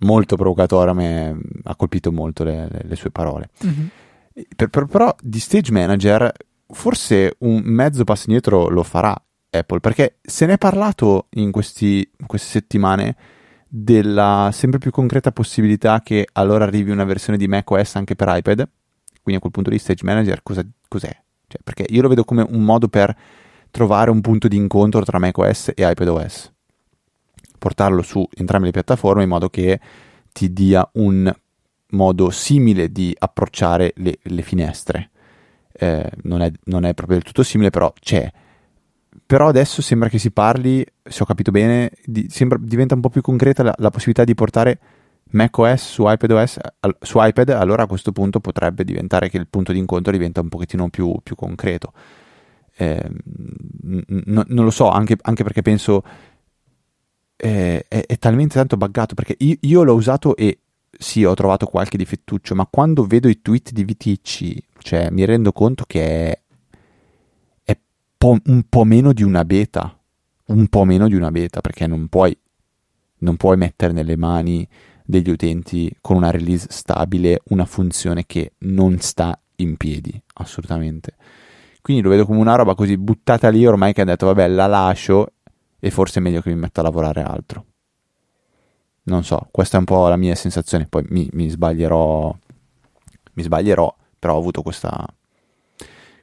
Molto 0.00 0.36
provocatorio, 0.36 0.90
a 0.90 0.94
me 0.94 1.38
ha 1.64 1.76
colpito 1.76 2.10
molto 2.10 2.44
le, 2.44 2.68
le, 2.70 2.80
le 2.84 2.96
sue 2.96 3.10
parole. 3.10 3.50
Mm-hmm. 3.64 3.86
Per, 4.56 4.68
per, 4.68 4.86
però 4.86 5.14
di 5.20 5.38
stage 5.38 5.70
manager, 5.70 6.32
forse 6.66 7.36
un 7.40 7.60
mezzo 7.64 8.02
passo 8.04 8.24
indietro 8.26 8.68
lo 8.68 8.82
farà 8.82 9.14
Apple, 9.50 9.80
perché 9.80 10.16
se 10.22 10.46
ne 10.46 10.54
è 10.54 10.58
parlato 10.58 11.26
in, 11.32 11.50
questi, 11.50 12.08
in 12.18 12.26
queste 12.26 12.48
settimane 12.48 13.16
della 13.74 14.50
sempre 14.52 14.78
più 14.78 14.90
concreta 14.90 15.32
possibilità 15.32 16.02
che 16.02 16.28
allora 16.32 16.64
arrivi 16.64 16.90
una 16.90 17.04
versione 17.04 17.38
di 17.38 17.48
macOS 17.48 17.96
anche 17.96 18.14
per 18.14 18.28
iPad. 18.30 18.68
Quindi 19.22 19.36
a 19.36 19.38
quel 19.38 19.50
punto 19.50 19.70
di 19.70 19.78
Stage 19.78 20.04
Manager 20.04 20.42
cosa, 20.42 20.62
cos'è? 20.88 21.16
Cioè, 21.46 21.60
perché 21.64 21.86
io 21.88 22.02
lo 22.02 22.08
vedo 22.08 22.22
come 22.24 22.44
un 22.46 22.62
modo 22.64 22.88
per 22.88 23.16
trovare 23.70 24.10
un 24.10 24.20
punto 24.20 24.46
di 24.46 24.56
incontro 24.56 25.02
tra 25.04 25.18
macOS 25.18 25.72
e 25.74 25.88
iPadOS. 25.88 26.52
Portarlo 27.58 28.02
su 28.02 28.28
entrambe 28.34 28.66
le 28.66 28.72
piattaforme 28.72 29.22
in 29.22 29.30
modo 29.30 29.48
che 29.48 29.80
ti 30.32 30.52
dia 30.52 30.86
un 30.94 31.34
modo 31.92 32.28
simile 32.28 32.92
di 32.92 33.16
approcciare 33.18 33.94
le, 33.96 34.18
le 34.20 34.42
finestre. 34.42 35.10
Eh, 35.72 36.10
non, 36.24 36.42
è, 36.42 36.52
non, 36.64 36.84
è, 36.84 36.92
proprio 36.92 37.16
del 37.16 37.26
tutto 37.26 37.42
simile, 37.42 37.70
però 37.70 37.90
c'è 37.98 38.30
però 39.32 39.48
adesso 39.48 39.80
sembra 39.80 40.10
che 40.10 40.18
si 40.18 40.30
parli, 40.30 40.84
se 41.02 41.22
ho 41.22 41.24
capito 41.24 41.50
bene, 41.50 41.90
di, 42.04 42.26
sembra, 42.28 42.58
diventa 42.60 42.94
un 42.94 43.00
po' 43.00 43.08
più 43.08 43.22
concreta 43.22 43.62
la, 43.62 43.74
la 43.78 43.88
possibilità 43.88 44.24
di 44.24 44.34
portare 44.34 44.78
macOS 45.30 45.92
su 45.92 46.04
iPadOS 46.06 46.58
al, 46.80 46.94
su 47.00 47.16
iPad, 47.18 47.48
allora 47.48 47.84
a 47.84 47.86
questo 47.86 48.12
punto 48.12 48.40
potrebbe 48.40 48.84
diventare 48.84 49.30
che 49.30 49.38
il 49.38 49.46
punto 49.48 49.72
di 49.72 49.78
incontro 49.78 50.12
diventa 50.12 50.42
un 50.42 50.50
pochettino 50.50 50.90
più, 50.90 51.18
più 51.22 51.34
concreto. 51.34 51.94
Eh, 52.76 53.02
n- 53.84 54.04
n- 54.06 54.44
non 54.48 54.64
lo 54.64 54.70
so, 54.70 54.90
anche, 54.90 55.16
anche 55.22 55.42
perché 55.44 55.62
penso 55.62 56.02
eh, 57.34 57.86
è, 57.88 58.04
è, 58.04 58.18
talmente 58.18 58.56
tanto 58.56 58.76
buggato, 58.76 59.14
perché 59.14 59.34
io, 59.38 59.56
io, 59.60 59.82
l'ho 59.82 59.94
usato 59.94 60.36
e 60.36 60.58
sì, 60.90 61.24
ho 61.24 61.32
trovato 61.32 61.64
qualche 61.64 61.96
difettuccio, 61.96 62.54
ma 62.54 62.68
quando 62.70 63.06
vedo 63.06 63.28
i 63.28 63.40
tweet 63.40 63.72
di 63.72 63.82
VTC, 63.82 64.56
cioè 64.80 65.08
mi 65.08 65.24
rendo 65.24 65.52
conto 65.52 65.84
che 65.86 66.02
è 66.04 66.40
po', 68.22 68.36
un 68.44 68.62
po' 68.68 68.84
meno 68.84 69.12
di 69.12 69.24
una 69.24 69.44
beta, 69.44 69.98
un 70.46 70.68
po' 70.68 70.84
meno 70.84 71.08
di 71.08 71.16
una 71.16 71.32
beta, 71.32 71.60
perché 71.60 71.88
non 71.88 72.06
puoi, 72.06 72.36
non 73.18 73.36
puoi 73.36 73.56
mettere 73.56 73.92
nelle 73.92 74.16
mani 74.16 74.66
degli 75.04 75.28
utenti 75.28 75.92
con 76.00 76.18
una 76.18 76.30
release 76.30 76.68
stabile 76.70 77.40
una 77.46 77.64
funzione 77.64 78.24
che 78.24 78.52
non 78.58 79.00
sta 79.00 79.36
in 79.56 79.76
piedi, 79.76 80.22
assolutamente. 80.34 81.16
Quindi 81.80 82.00
lo 82.00 82.10
vedo 82.10 82.24
come 82.24 82.38
una 82.38 82.54
roba 82.54 82.76
così 82.76 82.96
buttata 82.96 83.48
lì 83.48 83.66
ormai 83.66 83.92
che 83.92 84.02
ha 84.02 84.04
detto 84.04 84.26
vabbè 84.26 84.46
la 84.46 84.68
lascio 84.68 85.32
e 85.80 85.90
forse 85.90 86.20
è 86.20 86.22
meglio 86.22 86.40
che 86.42 86.50
mi 86.50 86.60
metta 86.60 86.80
a 86.80 86.84
lavorare 86.84 87.22
altro. 87.22 87.64
Non 89.04 89.24
so, 89.24 89.48
questa 89.50 89.78
è 89.78 89.80
un 89.80 89.86
po' 89.86 90.06
la 90.06 90.16
mia 90.16 90.36
sensazione, 90.36 90.86
poi 90.86 91.04
mi, 91.08 91.28
mi 91.32 91.48
sbaglierò, 91.48 92.32
mi 93.32 93.42
sbaglierò, 93.42 93.92
però 94.16 94.36
ho 94.36 94.38
avuto 94.38 94.62
questa, 94.62 95.04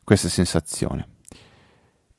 questa 0.06 0.30
sensazione. 0.30 1.18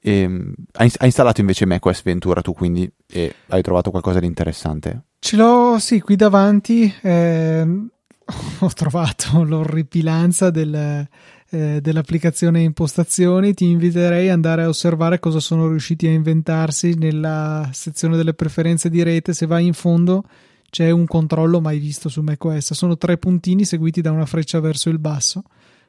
E, 0.01 0.21
ehm, 0.21 0.55
hai, 0.73 0.91
hai, 0.97 1.07
installato 1.07 1.41
invece 1.41 1.67
macOS 1.67 2.03
Ventura 2.03 2.41
tu 2.41 2.55
quindi 2.55 2.91
e 3.07 3.35
hai 3.49 3.63
trovato 3.63 3.91
qualcosa 3.91 4.19
di 4.19 4.27
interessante? 4.27 5.03
Ce 5.19 5.37
l'ho, 5.37 5.79
sì, 5.79 6.01
qui 6.01 6.17
davanti. 6.17 6.93
Eh, 7.03 7.63
ho 8.61 8.73
trovato 8.75 9.43
l'orripilanza 9.45 10.51
del, 10.51 11.07
eh, 11.51 11.81
dell'applicazione 11.83 12.63
impostazioni. 12.63 13.53
Ti 13.53 13.67
inviterei 13.67 14.29
ad 14.29 14.35
andare 14.35 14.63
a 14.63 14.69
osservare 14.69 15.19
cosa 15.19 15.41
sono 15.41 15.69
riusciti 15.69 16.07
a 16.07 16.11
inventarsi 16.11 16.95
nella 16.95 17.69
sezione 17.73 18.17
delle 18.17 18.35
preferenze 18.35 18.89
di 18.89 19.03
rete. 19.03 19.35
Se 19.35 19.45
vai 19.45 19.67
in 19.67 19.75
fondo 19.75 20.25
c'è 20.71 20.91
un 20.91 21.07
controllo 21.07 21.61
mai 21.61 21.79
visto 21.79 22.09
su 22.09 22.23
macOS. 22.23 22.73
Sono 22.73 22.97
tre 22.97 23.19
puntini 23.19 23.67
seguiti 23.67 24.01
da 24.01 24.13
una 24.13 24.27
freccia 24.27 24.61
verso 24.61 24.89
il 24.89 24.99
basso. 24.99 25.43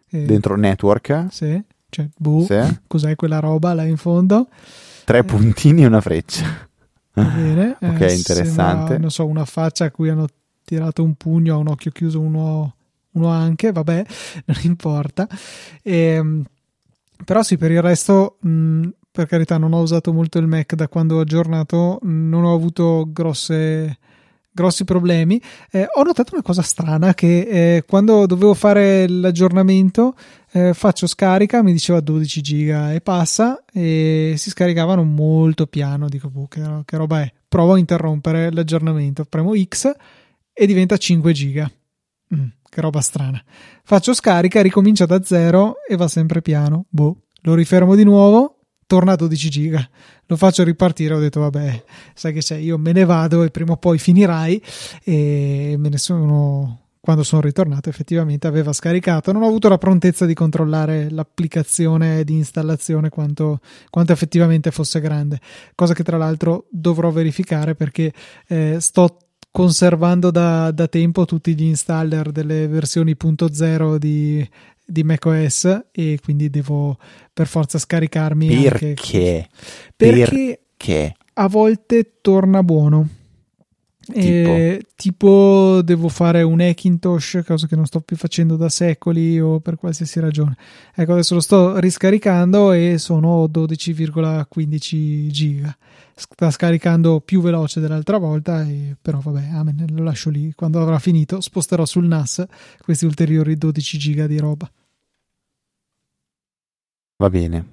Eh, 0.10 0.26
Dentro 0.26 0.58
network? 0.58 1.28
Sì 1.30 1.64
cioè, 1.92 2.08
boh, 2.18 2.46
sì. 2.46 2.80
cos'è 2.88 3.16
quella 3.16 3.40
roba 3.40 3.74
là 3.74 3.84
in 3.84 3.98
fondo? 3.98 4.48
Tre 5.04 5.18
eh. 5.18 5.24
puntini 5.24 5.84
e 5.84 5.86
una 5.88 6.00
freccia. 6.00 6.46
Va 7.14 7.24
bene. 7.24 7.76
ok, 7.82 8.00
eh, 8.00 8.14
interessante. 8.14 8.46
Sembra, 8.46 8.98
non 8.98 9.12
so, 9.12 9.28
una 9.28 9.44
faccia 9.44 9.86
a 9.86 9.92
cui 9.92 10.10
hanno 10.10 10.26
tirato 10.64 11.04
un 11.04 11.16
pugno, 11.16 11.60
un 11.60 11.68
occhio 11.68 11.92
chiuso, 11.92 12.22
uno, 12.22 12.76
uno 13.12 13.28
anche, 13.28 13.74
vabbè, 13.74 14.06
non 14.46 14.58
importa. 14.64 15.28
E, 15.84 15.94
ehm, 15.94 16.44
però 17.26 17.44
sì, 17.44 17.58
per 17.58 17.72
il 17.72 17.82
resto, 17.82 18.38
mh, 18.40 18.88
per 19.12 19.28
carità, 19.28 19.58
non 19.58 19.74
ho 19.74 19.82
usato 19.82 20.14
molto 20.14 20.40
il 20.40 20.48
Mac 20.48 20.76
da 20.76 20.88
quando 20.88 21.18
ho 21.18 21.20
aggiornato, 21.20 22.00
non 22.04 22.46
ho 22.46 22.54
avuto 22.54 23.06
grosse 23.12 23.98
grossi 24.52 24.84
problemi. 24.84 25.42
Eh, 25.72 25.88
ho 25.94 26.04
notato 26.04 26.34
una 26.34 26.44
cosa 26.44 26.62
strana 26.62 27.14
che 27.14 27.40
eh, 27.76 27.84
quando 27.88 28.26
dovevo 28.26 28.54
fare 28.54 29.08
l'aggiornamento 29.08 30.16
eh, 30.54 30.74
faccio 30.74 31.08
scarica, 31.08 31.64
mi 31.64 31.72
diceva 31.72 32.02
12 32.02 32.42
giga 32.42 32.94
e 32.94 33.00
passa 33.00 33.64
e 33.72 34.34
si 34.38 34.50
scaricavano 34.50 35.04
molto 35.04 35.66
piano. 35.68 36.10
Dico, 36.10 36.30
boh, 36.30 36.48
che, 36.48 36.62
che 36.84 36.98
roba 36.98 37.22
è? 37.22 37.34
Provo 37.48 37.74
a 37.74 37.78
interrompere 37.78 38.52
l'aggiornamento, 38.52 39.24
premo 39.26 39.54
X 39.56 39.92
e 40.54 40.66
diventa 40.66 40.98
5 40.98 41.34
giga. 41.34 41.72
Mm, 42.36 42.48
che 42.70 42.82
roba 42.82 43.00
strana. 43.00 43.42
Faccio 43.84 44.14
scarica, 44.14 44.62
ricomincia 44.62 45.06
da 45.06 45.24
zero 45.24 45.76
e 45.88 45.96
va 45.96 46.08
sempre 46.08 46.42
piano. 46.42 46.86
Boh, 46.90 47.24
lo 47.42 47.54
rifermo 47.54 47.96
di 47.96 48.04
nuovo, 48.04 48.60
torna 48.86 49.14
a 49.14 49.16
12 49.16 49.50
giga. 49.50 49.90
Lo 50.26 50.36
faccio 50.36 50.64
ripartire, 50.64 51.14
ho 51.14 51.20
detto 51.20 51.40
vabbè, 51.40 51.84
sai 52.14 52.34
che 52.34 52.40
c'è, 52.40 52.56
io 52.58 52.78
me 52.78 52.92
ne 52.92 53.06
vado 53.06 53.44
e 53.44 53.52
prima 53.52 53.74
o 53.74 53.78
poi 53.78 53.98
finirai 53.98 54.62
e 55.04 55.76
me 55.78 55.90
ne 55.90 55.98
sono 55.98 56.81
quando 57.02 57.24
sono 57.24 57.42
ritornato 57.42 57.90
effettivamente 57.90 58.48
aveva 58.48 58.72
scaricato. 58.72 59.32
Non 59.32 59.42
ho 59.42 59.48
avuto 59.48 59.68
la 59.68 59.80
prontezza 59.80 60.26
di 60.26 60.36
controllare 60.36 61.10
l'applicazione 61.10 62.24
di 62.24 62.36
installazione 62.36 63.10
quanto, 63.10 63.60
quanto 63.90 64.14
effettivamente 64.14 64.72
fosse 64.72 65.02
grande 65.02 65.40
cosa 65.76 65.94
che 65.96 66.04
tra 66.04 66.18
l'altro 66.18 66.68
dovrò 66.70 67.10
verificare 67.10 67.74
perché 67.74 68.14
eh, 68.48 68.78
sto 68.80 69.18
conservando 69.50 70.32
da, 70.32 70.72
da, 70.72 70.88
tempo 70.88 71.26
tutti 71.26 71.56
gli 71.56 71.64
installer 71.64 72.32
delle 72.32 72.68
versioni 72.68 73.18
.0 73.20 73.98
di, 73.98 74.48
di 74.86 75.04
macOS 75.04 75.88
e 75.92 76.20
quindi 76.24 76.50
devo 76.50 76.98
per 77.34 77.48
forza 77.48 77.78
scaricarmi 77.78 78.62
perché? 78.62 78.94
perché 79.96 80.62
perché? 80.78 81.16
a 81.34 81.48
volte 81.48 82.14
torna 82.22 82.64
buono 82.64 83.08
tipo, 84.12 84.78
tipo 84.96 85.82
devo 85.84 86.08
fare 86.10 86.42
un 86.44 86.60
Hackintosh 86.62 87.42
cosa 87.46 87.68
che 87.68 87.76
non 87.76 87.86
sto 87.86 88.02
più 88.02 88.16
facendo 88.16 88.56
da 88.56 88.70
secoli 88.70 89.40
o 89.40 89.60
per 89.60 89.76
qualsiasi 89.78 90.20
ragione. 90.20 90.56
Ecco 90.94 91.12
adesso 91.14 91.34
lo 91.36 91.40
sto 91.42 91.78
riscaricando 91.80 92.72
e 92.72 92.98
sono 92.98 93.46
12,15 93.46 95.28
giga. 95.28 95.76
Sta 96.14 96.52
scaricando 96.52 97.20
più 97.22 97.42
veloce 97.42 97.80
dell'altra 97.80 98.18
volta 98.18 98.64
e, 98.64 98.96
però 99.02 99.20
vabbè 99.20 99.48
amen, 99.54 99.86
lo 99.92 100.04
lascio 100.04 100.30
lì. 100.30 100.54
Quando 100.54 100.82
avrà 100.82 101.00
finito 101.00 101.42
sposterò 101.42 101.86
sul 101.86 102.06
NAS 102.06 102.46
questi 102.84 103.06
ulteriori 103.06 103.58
12 103.58 103.98
giga 103.98 104.28
di 104.28 104.38
roba. 104.38 104.70
Va 107.18 107.30
bene. 107.30 107.66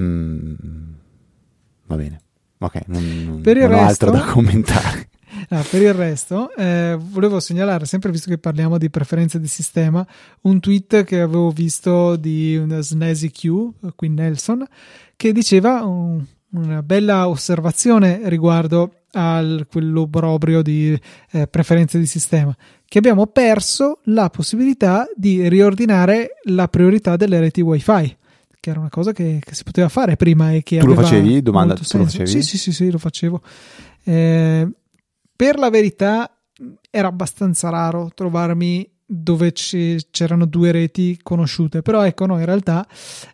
Mm, 0.00 0.54
va 1.86 1.96
bene. 1.96 2.20
Ok 2.60 2.82
non, 2.88 3.22
non, 3.24 3.40
Per 3.40 3.56
il 3.56 3.62
non 3.64 3.72
ho 3.72 3.86
resto- 3.86 4.06
altro 4.06 4.10
da 4.10 4.32
commentare 4.32 5.08
Ah, 5.50 5.64
per 5.68 5.82
il 5.82 5.94
resto, 5.94 6.54
eh, 6.56 6.96
volevo 7.00 7.40
segnalare, 7.40 7.86
sempre 7.86 8.10
visto 8.10 8.28
che 8.28 8.38
parliamo 8.38 8.76
di 8.78 8.90
preferenze 8.90 9.40
di 9.40 9.46
sistema, 9.46 10.06
un 10.42 10.60
tweet 10.60 11.04
che 11.04 11.20
avevo 11.20 11.50
visto 11.50 12.16
di 12.16 12.56
una 12.56 12.80
Snazzy 12.80 13.30
Q, 13.30 13.94
qui 13.94 14.08
Nelson, 14.08 14.66
che 15.16 15.32
diceva 15.32 15.84
un- 15.84 16.24
una 16.50 16.82
bella 16.82 17.28
osservazione 17.28 18.20
riguardo 18.24 18.92
a 19.12 19.42
quell'obrobrio 19.70 20.62
di 20.62 20.98
eh, 21.32 21.46
preferenze 21.46 21.98
di 21.98 22.06
sistema, 22.06 22.54
che 22.86 22.98
abbiamo 22.98 23.26
perso 23.26 24.00
la 24.04 24.30
possibilità 24.30 25.06
di 25.14 25.48
riordinare 25.48 26.36
la 26.44 26.68
priorità 26.68 27.16
delle 27.16 27.38
reti 27.40 27.60
wifi 27.60 28.16
che 28.60 28.70
era 28.70 28.80
una 28.80 28.88
cosa 28.88 29.12
che, 29.12 29.38
che 29.40 29.54
si 29.54 29.62
poteva 29.62 29.88
fare 29.88 30.16
prima 30.16 30.52
e 30.52 30.62
che 30.64 30.78
Tu 30.78 30.86
lo 30.86 30.94
facevi? 30.94 31.42
Domanda, 31.42 31.74
tu 31.74 31.96
lo 31.96 32.04
facevi? 32.04 32.28
Sì, 32.28 32.42
sì, 32.42 32.58
sì, 32.58 32.72
sì, 32.72 32.90
lo 32.90 32.98
facevo. 32.98 33.40
Eh, 34.02 34.68
per 35.38 35.56
la 35.56 35.70
verità 35.70 36.28
era 36.90 37.06
abbastanza 37.06 37.68
raro 37.68 38.10
trovarmi 38.12 38.90
dove 39.06 39.52
c'erano 39.52 40.46
due 40.46 40.72
reti 40.72 41.16
conosciute, 41.22 41.80
però 41.80 42.04
ecco, 42.04 42.26
no, 42.26 42.40
in 42.40 42.44
realtà 42.44 42.84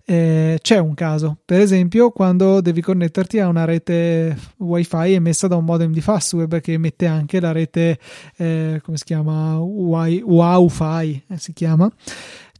eh, 0.04 0.58
c'è 0.60 0.78
un 0.78 0.92
caso. 0.92 1.38
Per 1.42 1.60
esempio, 1.60 2.10
quando 2.10 2.60
devi 2.60 2.82
connetterti 2.82 3.38
a 3.38 3.48
una 3.48 3.64
rete 3.64 4.36
wifi 4.58 5.14
emessa 5.14 5.48
da 5.48 5.56
un 5.56 5.64
modem 5.64 5.92
di 5.92 6.02
Fastweb 6.02 6.60
che 6.60 6.74
emette 6.74 7.06
anche 7.06 7.40
la 7.40 7.52
rete, 7.52 7.98
eh, 8.36 8.80
come 8.84 8.98
si 8.98 9.04
chiama? 9.04 9.58
Wi- 9.58 10.22
Wi-Fi 10.22 11.24
eh, 11.26 11.38
si 11.38 11.54
chiama, 11.54 11.90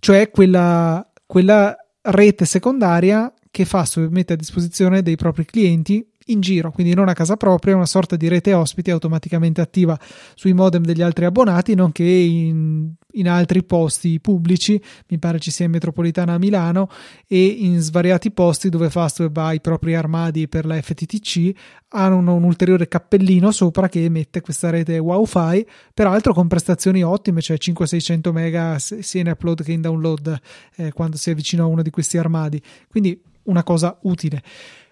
cioè 0.01 0.30
quella, 0.30 1.07
quella 1.26 1.76
rete 2.01 2.47
secondaria 2.47 3.30
che 3.51 3.66
Fastweb 3.66 4.11
mette 4.11 4.32
a 4.32 4.36
disposizione 4.36 5.03
dei 5.03 5.16
propri 5.16 5.45
clienti 5.45 6.05
in 6.27 6.41
giro, 6.41 6.70
quindi 6.70 6.95
non 6.95 7.09
a 7.09 7.12
casa 7.12 7.37
propria, 7.37 7.77
una 7.77 7.87
sorta 7.87 8.16
di 8.16 8.29
rete 8.29 8.55
ospiti 8.55 8.91
automaticamente 8.91 9.61
attiva 9.61 9.99
sui 10.35 10.53
modem 10.53 10.83
degli 10.83 11.03
altri 11.03 11.27
abbonati, 11.27 11.75
nonché 11.75 12.05
in, 12.05 12.93
in 13.12 13.29
altri 13.29 13.62
posti 13.64 14.20
pubblici, 14.20 14.81
mi 15.09 15.18
pare 15.18 15.39
ci 15.39 15.51
sia 15.51 15.66
in 15.66 15.72
metropolitana 15.72 16.35
a 16.35 16.39
Milano 16.39 16.89
e 17.27 17.45
in 17.45 17.81
svariati 17.81 18.31
posti 18.31 18.68
dove 18.68 18.89
Fastweb 18.89 19.37
ha 19.37 19.53
i 19.53 19.61
propri 19.61 19.95
armadi 19.95 20.49
per 20.49 20.64
la 20.64 20.81
FTTC, 20.81 21.53
hanno 21.89 22.35
un 22.35 22.43
ulteriore 22.43 22.89
cappellino 22.89 23.51
sopra 23.51 23.89
che 23.89 24.05
emette 24.05 24.41
questa 24.41 24.70
rete 24.70 24.99
Wi-Fi, 24.99 25.66
peraltro 25.93 26.33
con 26.33 26.49
prestazioni 26.49 27.03
ottime, 27.03 27.43
cioè 27.43 27.59
500-600 27.61 28.33
mega 28.33 28.79
sia 28.79 29.20
in 29.20 29.29
upload 29.29 29.62
che 29.62 29.72
in 29.72 29.83
download 29.83 30.41
eh, 30.77 30.93
quando 30.93 31.16
si 31.16 31.31
è 31.31 31.35
vicino 31.35 31.64
a 31.64 31.66
uno 31.66 31.83
di 31.83 31.91
questi 31.91 32.16
armadi, 32.16 32.61
quindi 32.89 33.20
una 33.45 33.62
cosa 33.62 33.99
utile. 34.03 34.43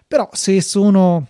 Però 0.07 0.29
se 0.31 0.61
sono 0.61 1.27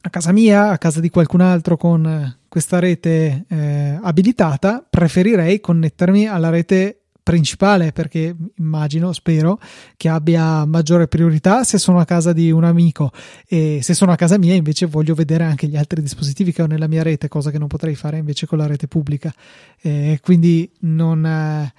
a 0.00 0.10
casa 0.10 0.32
mia, 0.32 0.70
a 0.70 0.78
casa 0.78 1.00
di 1.00 1.08
qualcun 1.08 1.40
altro 1.40 1.76
con 1.76 2.06
eh, 2.06 2.38
questa 2.48 2.78
rete 2.78 3.44
eh, 3.48 3.98
abilitata, 4.02 4.86
preferirei 4.88 5.60
connettermi 5.60 6.26
alla 6.26 6.50
rete 6.50 7.04
principale 7.24 7.90
perché 7.90 8.36
immagino, 8.58 9.12
spero 9.14 9.58
che 9.96 10.10
abbia 10.10 10.66
maggiore 10.66 11.08
priorità 11.08 11.64
se 11.64 11.78
sono 11.78 11.98
a 11.98 12.04
casa 12.04 12.34
di 12.34 12.50
un 12.50 12.64
amico 12.64 13.10
e 13.48 13.80
se 13.82 13.94
sono 13.94 14.12
a 14.12 14.16
casa 14.16 14.36
mia 14.36 14.52
invece 14.52 14.84
voglio 14.84 15.14
vedere 15.14 15.44
anche 15.44 15.66
gli 15.66 15.76
altri 15.76 16.02
dispositivi 16.02 16.52
che 16.52 16.60
ho 16.60 16.66
nella 16.66 16.86
mia 16.86 17.02
rete, 17.02 17.28
cosa 17.28 17.50
che 17.50 17.58
non 17.58 17.66
potrei 17.66 17.94
fare 17.94 18.18
invece 18.18 18.46
con 18.46 18.58
la 18.58 18.66
rete 18.66 18.88
pubblica. 18.88 19.32
Eh, 19.80 20.20
quindi 20.22 20.70
non, 20.80 21.24
eh, 21.24 21.72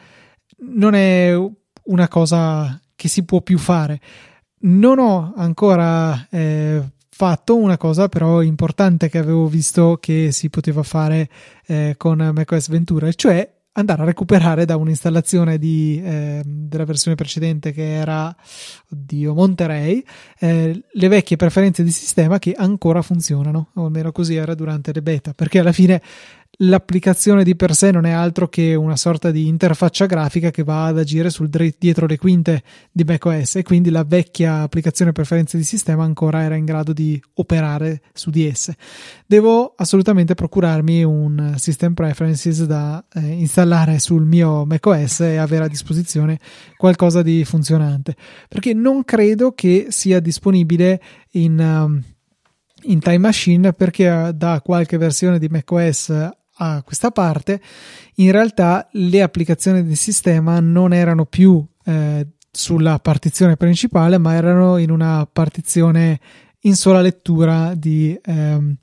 non 0.71 0.95
è 0.95 1.37
una 1.83 2.07
cosa 2.07 2.81
che 2.95 3.07
si 3.07 3.23
può 3.23 3.41
più 3.41 3.59
fare. 3.59 4.01
Non 4.65 4.97
ho 4.97 5.33
ancora 5.35 6.27
eh, 6.31 6.81
fatto 7.07 7.55
una 7.55 7.77
cosa 7.77 8.09
però 8.09 8.41
importante 8.41 9.09
che 9.09 9.19
avevo 9.19 9.45
visto 9.45 9.99
che 10.01 10.31
si 10.31 10.49
poteva 10.49 10.81
fare 10.81 11.29
eh, 11.67 11.93
con 11.97 12.31
macOS 12.33 12.69
Ventura, 12.69 13.11
cioè 13.11 13.47
andare 13.73 14.01
a 14.01 14.05
recuperare 14.05 14.65
da 14.65 14.75
un'installazione 14.77 15.59
di, 15.59 16.01
eh, 16.03 16.41
della 16.43 16.85
versione 16.85 17.15
precedente 17.15 17.73
che 17.73 17.93
era 17.93 18.35
oddio, 18.89 19.35
Monterey 19.35 20.03
eh, 20.39 20.83
le 20.91 21.07
vecchie 21.09 21.35
preferenze 21.35 21.83
di 21.83 21.91
sistema 21.91 22.39
che 22.39 22.53
ancora 22.57 23.03
funzionano, 23.03 23.69
o 23.75 23.85
almeno 23.85 24.11
così 24.11 24.33
era 24.33 24.55
durante 24.55 24.91
le 24.93 25.03
beta, 25.03 25.33
perché 25.33 25.59
alla 25.59 25.73
fine 25.73 26.01
l'applicazione 26.59 27.43
di 27.43 27.55
per 27.55 27.75
sé 27.75 27.91
non 27.91 28.05
è 28.05 28.11
altro 28.11 28.47
che 28.47 28.75
una 28.75 28.95
sorta 28.95 29.31
di 29.31 29.47
interfaccia 29.47 30.05
grafica 30.05 30.51
che 30.51 30.63
va 30.63 30.85
ad 30.85 30.97
agire 30.97 31.29
sul 31.29 31.49
dietro 31.49 32.05
le 32.05 32.17
quinte 32.17 32.63
di 32.91 33.03
macOS 33.03 33.55
e 33.55 33.63
quindi 33.63 33.89
la 33.89 34.03
vecchia 34.03 34.61
applicazione 34.61 35.11
preferenze 35.11 35.57
di 35.57 35.63
sistema 35.63 36.03
ancora 36.03 36.43
era 36.43 36.55
in 36.55 36.65
grado 36.65 36.93
di 36.93 37.21
operare 37.35 38.01
su 38.13 38.29
di 38.29 38.45
esse. 38.45 38.75
Devo 39.25 39.73
assolutamente 39.75 40.35
procurarmi 40.35 41.03
un 41.03 41.55
system 41.57 41.93
preferences 41.93 42.63
da 42.65 43.03
eh, 43.13 43.19
installare 43.21 43.99
sul 43.99 44.25
mio 44.25 44.65
macOS 44.65 45.21
e 45.21 45.37
avere 45.37 45.65
a 45.65 45.69
disposizione 45.69 46.39
qualcosa 46.77 47.21
di 47.21 47.43
funzionante 47.43 48.15
perché 48.47 48.73
non 48.73 49.03
credo 49.03 49.53
che 49.53 49.87
sia 49.89 50.19
disponibile 50.19 51.01
in 51.31 51.59
um, 51.59 52.03
in 52.87 52.99
Time 52.99 53.17
Machine 53.17 53.73
perché 53.73 54.27
eh, 54.27 54.33
da 54.33 54.61
qualche 54.61 54.97
versione 54.97 55.39
di 55.39 55.47
macOS 55.47 56.11
a 56.57 56.81
questa 56.83 57.11
parte 57.11 57.61
in 58.15 58.31
realtà 58.31 58.87
le 58.91 59.21
applicazioni 59.21 59.83
del 59.83 59.97
sistema 59.97 60.59
non 60.59 60.93
erano 60.93 61.25
più 61.25 61.65
eh, 61.85 62.27
sulla 62.51 62.99
partizione 62.99 63.57
principale 63.57 64.17
ma 64.17 64.33
erano 64.33 64.77
in 64.77 64.91
una 64.91 65.27
partizione 65.31 66.19
in 66.61 66.75
sola 66.75 67.01
lettura 67.01 67.73
di, 67.75 68.17
ehm, 68.23 68.75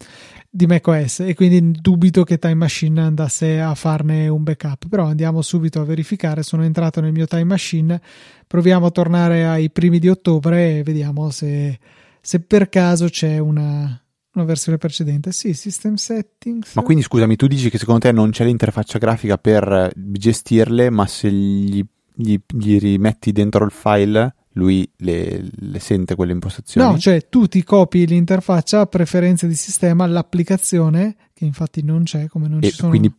di 0.48 0.66
macOS. 0.66 1.20
E 1.20 1.34
quindi 1.34 1.72
dubito 1.72 2.22
che 2.22 2.38
Time 2.38 2.54
Machine 2.54 3.00
andasse 3.00 3.60
a 3.60 3.74
farne 3.74 4.28
un 4.28 4.44
backup. 4.44 4.88
Però 4.88 5.06
andiamo 5.06 5.42
subito 5.42 5.80
a 5.80 5.84
verificare. 5.84 6.44
Sono 6.44 6.62
entrato 6.62 7.00
nel 7.00 7.10
mio 7.10 7.26
Time 7.26 7.42
Machine. 7.42 8.00
Proviamo 8.46 8.86
a 8.86 8.90
tornare 8.92 9.46
ai 9.48 9.68
primi 9.70 9.98
di 9.98 10.08
ottobre 10.08 10.78
e 10.78 10.82
vediamo 10.84 11.30
se 11.30 11.76
se 12.24 12.38
per 12.38 12.68
caso 12.68 13.08
c'è 13.08 13.38
una, 13.38 14.00
una 14.34 14.44
versione 14.44 14.78
precedente. 14.78 15.32
Sì, 15.32 15.52
System 15.54 15.94
Settings. 15.94 16.74
Ma 16.74 16.82
quindi 16.82 17.02
scusami, 17.02 17.36
tu 17.36 17.46
dici 17.46 17.70
che 17.70 17.78
secondo 17.78 18.00
te 18.00 18.12
non 18.12 18.30
c'è 18.30 18.44
l'interfaccia 18.44 18.98
grafica 18.98 19.38
per 19.38 19.70
eh, 19.70 19.92
gestirle, 19.94 20.90
ma 20.90 21.06
se 21.06 21.30
gli, 21.30 21.84
gli- 22.14 22.38
gli 22.46 22.78
rimetti 22.78 23.32
dentro 23.32 23.64
il 23.64 23.70
file, 23.70 24.34
lui 24.52 24.88
le, 24.98 25.48
le 25.52 25.78
sente 25.78 26.14
quelle 26.14 26.32
impostazioni? 26.32 26.92
No, 26.92 26.98
cioè 26.98 27.28
tu 27.28 27.46
ti 27.46 27.62
copi 27.62 28.06
l'interfaccia 28.06 28.86
preferenze 28.86 29.46
di 29.46 29.54
sistema, 29.54 30.06
l'applicazione, 30.06 31.16
che 31.34 31.44
infatti 31.44 31.82
non 31.82 32.04
c'è, 32.04 32.26
come 32.28 32.48
non 32.48 32.60
e 32.62 32.70
ci 32.70 32.76
sono. 32.76 32.90
quindi 32.90 33.12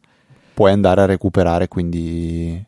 puoi 0.54 0.72
andare 0.72 1.02
a 1.02 1.06
recuperare, 1.06 1.68
quindi 1.68 2.64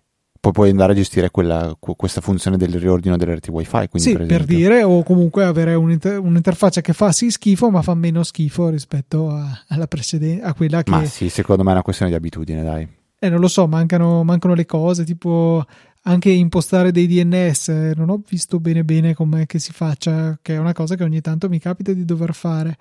poi 0.45 0.51
puoi 0.53 0.69
andare 0.69 0.91
a 0.91 0.95
gestire 0.95 1.31
quella- 1.31 1.75
que- 1.79 1.95
questa 1.95 2.21
funzione 2.21 2.55
del 2.55 2.73
riordino 2.79 3.17
delle 3.17 3.33
reti 3.33 3.49
wifi. 3.49 3.87
Quindi 3.89 3.99
sì, 4.09 4.13
per, 4.15 4.27
per, 4.27 4.45
dire, 4.45 4.83
o 4.83 5.01
comunque 5.01 5.43
avere 5.43 5.73
un'inter- 5.73 6.19
un'interfaccia 6.19 6.81
che 6.81 6.93
fa 6.93 7.11
sì 7.11 7.31
schifo, 7.31 7.71
ma 7.71 7.81
fa 7.81 7.95
meno 7.95 8.21
schifo 8.21 8.69
rispetto 8.69 9.29
a, 9.31 9.63
alla 9.69 9.87
precedente, 9.87 10.43
a 10.43 10.53
quella 10.53 10.83
che 10.83 10.91
Ma 10.91 11.03
sì, 11.05 11.29
secondo 11.29 11.63
me 11.63 11.69
è 11.69 11.73
una 11.73 11.81
questione 11.81 12.11
di 12.11 12.17
abitudine, 12.17 12.63
dai. 12.63 12.87
Eh, 13.17 13.29
non 13.29 13.39
lo 13.39 13.47
so, 13.47 13.65
mancano, 13.67 14.23
mancano 14.23 14.53
le 14.53 14.67
cose, 14.67 15.03
tipo 15.03 15.65
anche 16.03 16.29
impostare 16.29 16.91
dei 16.91 17.07
DNS. 17.07 17.69
eh, 17.69 17.93
Non 17.95 18.09
ho 18.11 18.21
visto 18.27 18.59
bene 18.59 18.83
bene 18.83 19.15
com'è 19.15 19.47
che 19.47 19.57
si 19.57 19.71
faccia, 19.73 20.37
che 20.43 20.53
è 20.53 20.57
una 20.59 20.73
cosa 20.73 20.93
che 20.95 21.03
ogni 21.03 21.21
tanto 21.21 21.49
mi 21.49 21.57
capita 21.57 21.91
di 21.91 22.05
dover 22.05 22.35
fare. 22.35 22.77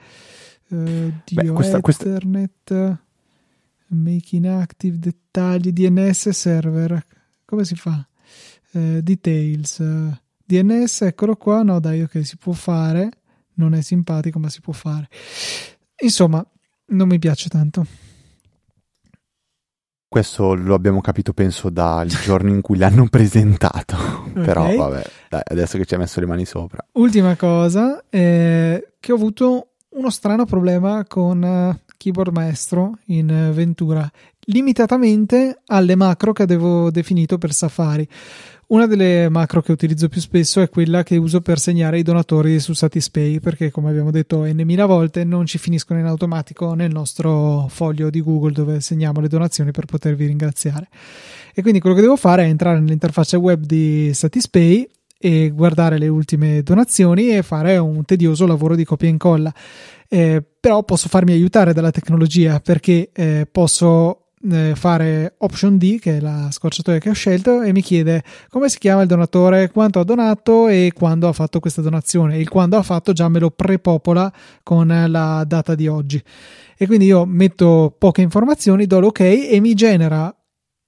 Beh, 0.68 1.12
Dio, 1.24 1.54
questa- 1.54 1.80
questa- 1.80 2.04
Ethernet, 2.04 2.96
making 3.86 4.44
active, 4.46 4.98
dettagli, 4.98 5.72
DNS 5.72 6.28
server. 6.28 7.02
Come 7.44 7.64
si 7.64 7.74
fa? 7.74 8.06
Eh, 8.72 9.02
details. 9.02 9.80
eh, 9.80 10.20
DNS, 10.44 11.02
eccolo 11.02 11.36
qua. 11.36 11.62
No, 11.62 11.80
dai, 11.80 12.02
ok, 12.02 12.24
si 12.24 12.36
può 12.36 12.52
fare. 12.52 13.10
Non 13.54 13.74
è 13.74 13.80
simpatico, 13.80 14.38
ma 14.38 14.48
si 14.48 14.60
può 14.60 14.72
fare. 14.72 15.08
Insomma, 16.02 16.44
non 16.86 17.08
mi 17.08 17.18
piace 17.18 17.48
tanto. 17.48 17.86
Questo 20.08 20.54
lo 20.54 20.74
abbiamo 20.74 21.00
capito, 21.00 21.32
penso, 21.32 21.70
dal 21.70 22.06
giorno 22.06 22.50
in 22.50 22.60
cui 22.60 22.78
l'hanno 22.78 23.08
presentato. 23.08 23.96
Però 24.32 24.72
vabbè, 24.72 25.02
dai, 25.28 25.42
adesso 25.44 25.76
che 25.76 25.84
ci 25.84 25.94
hai 25.94 26.00
messo 26.00 26.20
le 26.20 26.26
mani 26.26 26.44
sopra. 26.44 26.86
Ultima 26.92 27.34
cosa, 27.34 28.04
eh, 28.10 28.92
che 29.00 29.12
ho 29.12 29.16
avuto 29.16 29.70
uno 29.90 30.10
strano 30.10 30.44
problema 30.44 31.04
con 31.04 31.42
uh, 31.42 31.92
Keyboard 31.96 32.32
Maestro 32.32 32.98
in 33.06 33.50
Ventura, 33.52 34.08
limitatamente 34.46 35.60
alle 35.66 35.94
macro 35.94 36.32
che 36.32 36.42
avevo 36.42 36.90
definito 36.90 37.38
per 37.38 37.52
Safari. 37.52 38.08
Una 38.66 38.86
delle 38.86 39.28
macro 39.28 39.60
che 39.60 39.72
utilizzo 39.72 40.08
più 40.08 40.22
spesso 40.22 40.62
è 40.62 40.70
quella 40.70 41.02
che 41.02 41.16
uso 41.16 41.42
per 41.42 41.58
segnare 41.58 41.98
i 41.98 42.02
donatori 42.02 42.58
su 42.58 42.72
Satispay, 42.72 43.38
perché 43.38 43.70
come 43.70 43.90
abbiamo 43.90 44.10
detto 44.10 44.44
n 44.44 44.84
volte 44.86 45.22
non 45.22 45.44
ci 45.44 45.58
finiscono 45.58 46.00
in 46.00 46.06
automatico 46.06 46.72
nel 46.72 46.90
nostro 46.90 47.66
foglio 47.68 48.08
di 48.08 48.22
Google 48.22 48.52
dove 48.52 48.80
segniamo 48.80 49.20
le 49.20 49.28
donazioni 49.28 49.70
per 49.70 49.84
potervi 49.84 50.26
ringraziare. 50.26 50.88
E 51.54 51.60
quindi 51.60 51.78
quello 51.78 51.94
che 51.94 52.02
devo 52.02 52.16
fare 52.16 52.44
è 52.44 52.48
entrare 52.48 52.80
nell'interfaccia 52.80 53.36
web 53.36 53.64
di 53.64 54.10
Satispay 54.14 54.88
e 55.18 55.50
guardare 55.50 55.98
le 55.98 56.08
ultime 56.08 56.62
donazioni 56.62 57.30
e 57.30 57.42
fare 57.42 57.76
un 57.76 58.04
tedioso 58.04 58.46
lavoro 58.46 58.74
di 58.74 58.84
copia 58.84 59.08
e 59.08 59.10
incolla. 59.12 59.54
Eh, 60.08 60.42
però 60.58 60.82
posso 60.84 61.08
farmi 61.08 61.32
aiutare 61.32 61.74
dalla 61.74 61.90
tecnologia 61.90 62.60
perché 62.60 63.10
eh, 63.12 63.46
posso 63.50 64.23
eh, 64.50 64.74
fare 64.74 65.34
Option 65.38 65.78
D, 65.78 65.98
che 65.98 66.18
è 66.18 66.20
la 66.20 66.48
scorciatoia 66.50 66.98
che 66.98 67.10
ho 67.10 67.14
scelto, 67.14 67.62
e 67.62 67.72
mi 67.72 67.82
chiede 67.82 68.22
come 68.48 68.68
si 68.68 68.78
chiama 68.78 69.02
il 69.02 69.08
donatore, 69.08 69.70
quanto 69.70 70.00
ha 70.00 70.04
donato 70.04 70.68
e 70.68 70.92
quando 70.94 71.28
ha 71.28 71.32
fatto 71.32 71.60
questa 71.60 71.82
donazione. 71.82 72.38
Il 72.38 72.48
quando 72.48 72.76
ha 72.76 72.82
fatto 72.82 73.12
già 73.12 73.28
me 73.28 73.38
lo 73.38 73.50
prepopola 73.50 74.32
con 74.62 74.88
la 75.08 75.44
data 75.46 75.74
di 75.74 75.86
oggi. 75.86 76.22
E 76.76 76.86
quindi 76.86 77.06
io 77.06 77.24
metto 77.24 77.94
poche 77.96 78.22
informazioni, 78.22 78.86
do 78.86 79.00
l'ok 79.00 79.20
e 79.20 79.58
mi 79.60 79.74
genera 79.74 80.34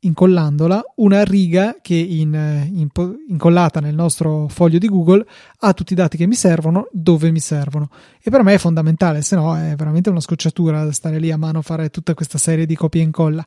incollandola 0.00 0.82
una 0.96 1.24
riga 1.24 1.76
che 1.80 1.94
in, 1.94 2.34
in, 2.72 2.88
incollata 3.28 3.80
nel 3.80 3.94
nostro 3.94 4.46
foglio 4.48 4.78
di 4.78 4.88
Google 4.88 5.26
ha 5.60 5.72
tutti 5.72 5.92
i 5.94 5.96
dati 5.96 6.16
che 6.16 6.26
mi 6.26 6.34
servono 6.34 6.88
dove 6.92 7.30
mi 7.30 7.40
servono. 7.40 7.90
E 8.22 8.30
per 8.30 8.42
me 8.42 8.54
è 8.54 8.58
fondamentale 8.58 9.22
se 9.22 9.36
no 9.36 9.56
è 9.56 9.74
veramente 9.76 10.10
una 10.10 10.20
scocciatura 10.20 10.90
stare 10.92 11.18
lì 11.18 11.30
a 11.30 11.36
mano 11.36 11.58
a 11.58 11.62
fare 11.62 11.90
tutta 11.90 12.14
questa 12.14 12.38
serie 12.38 12.66
di 12.66 12.76
copia 12.76 13.00
e 13.00 13.04
incolla. 13.04 13.44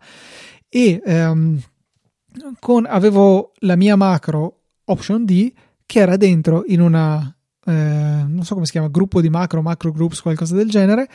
E 0.68 1.02
ehm, 1.04 1.62
con, 2.60 2.86
avevo 2.86 3.54
la 3.60 3.76
mia 3.76 3.95
macro 3.95 4.62
option 4.86 5.26
D 5.26 5.52
che 5.86 6.00
era 6.00 6.18
dentro 6.18 6.64
in 6.68 6.82
una 6.82 7.34
eh, 7.66 7.72
non 7.72 8.43
so 8.43 8.54
come 8.54 8.66
si 8.66 8.72
chiama 8.72 8.88
gruppo 8.88 9.22
di 9.22 9.30
macro 9.30 9.62
macro 9.62 9.91
groups 9.91 10.22
qualcosa 10.22 10.56
del 10.56 10.70
genere 10.70 11.08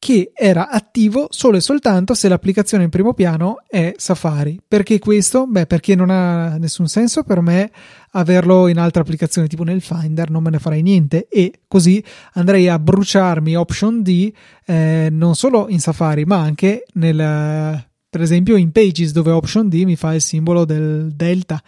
che 0.00 0.32
era 0.34 0.70
attivo 0.70 1.26
solo 1.28 1.58
e 1.58 1.60
soltanto 1.60 2.14
se 2.14 2.26
l'applicazione 2.26 2.84
in 2.84 2.90
primo 2.90 3.12
piano 3.12 3.62
è 3.68 3.92
Safari. 3.98 4.58
Perché 4.66 4.98
questo? 4.98 5.46
Beh, 5.46 5.66
perché 5.66 5.94
non 5.94 6.08
ha 6.08 6.56
nessun 6.56 6.88
senso 6.88 7.22
per 7.22 7.42
me 7.42 7.70
averlo 8.12 8.66
in 8.68 8.78
altre 8.78 9.02
applicazioni, 9.02 9.46
tipo 9.46 9.62
nel 9.62 9.82
Finder, 9.82 10.30
non 10.30 10.42
me 10.42 10.50
ne 10.50 10.58
farei 10.58 10.80
niente 10.80 11.28
e 11.28 11.60
così 11.68 12.02
andrei 12.32 12.66
a 12.66 12.78
bruciarmi 12.78 13.54
Option 13.54 14.02
D 14.02 14.32
eh, 14.64 15.08
non 15.12 15.34
solo 15.34 15.68
in 15.68 15.80
Safari, 15.80 16.24
ma 16.24 16.38
anche 16.38 16.84
nel 16.94 17.84
per 18.08 18.22
esempio 18.22 18.56
in 18.56 18.72
Pages 18.72 19.12
dove 19.12 19.30
Option 19.30 19.68
D 19.68 19.82
mi 19.84 19.96
fa 19.96 20.14
il 20.14 20.22
simbolo 20.22 20.64
del 20.64 21.12
delta, 21.14 21.62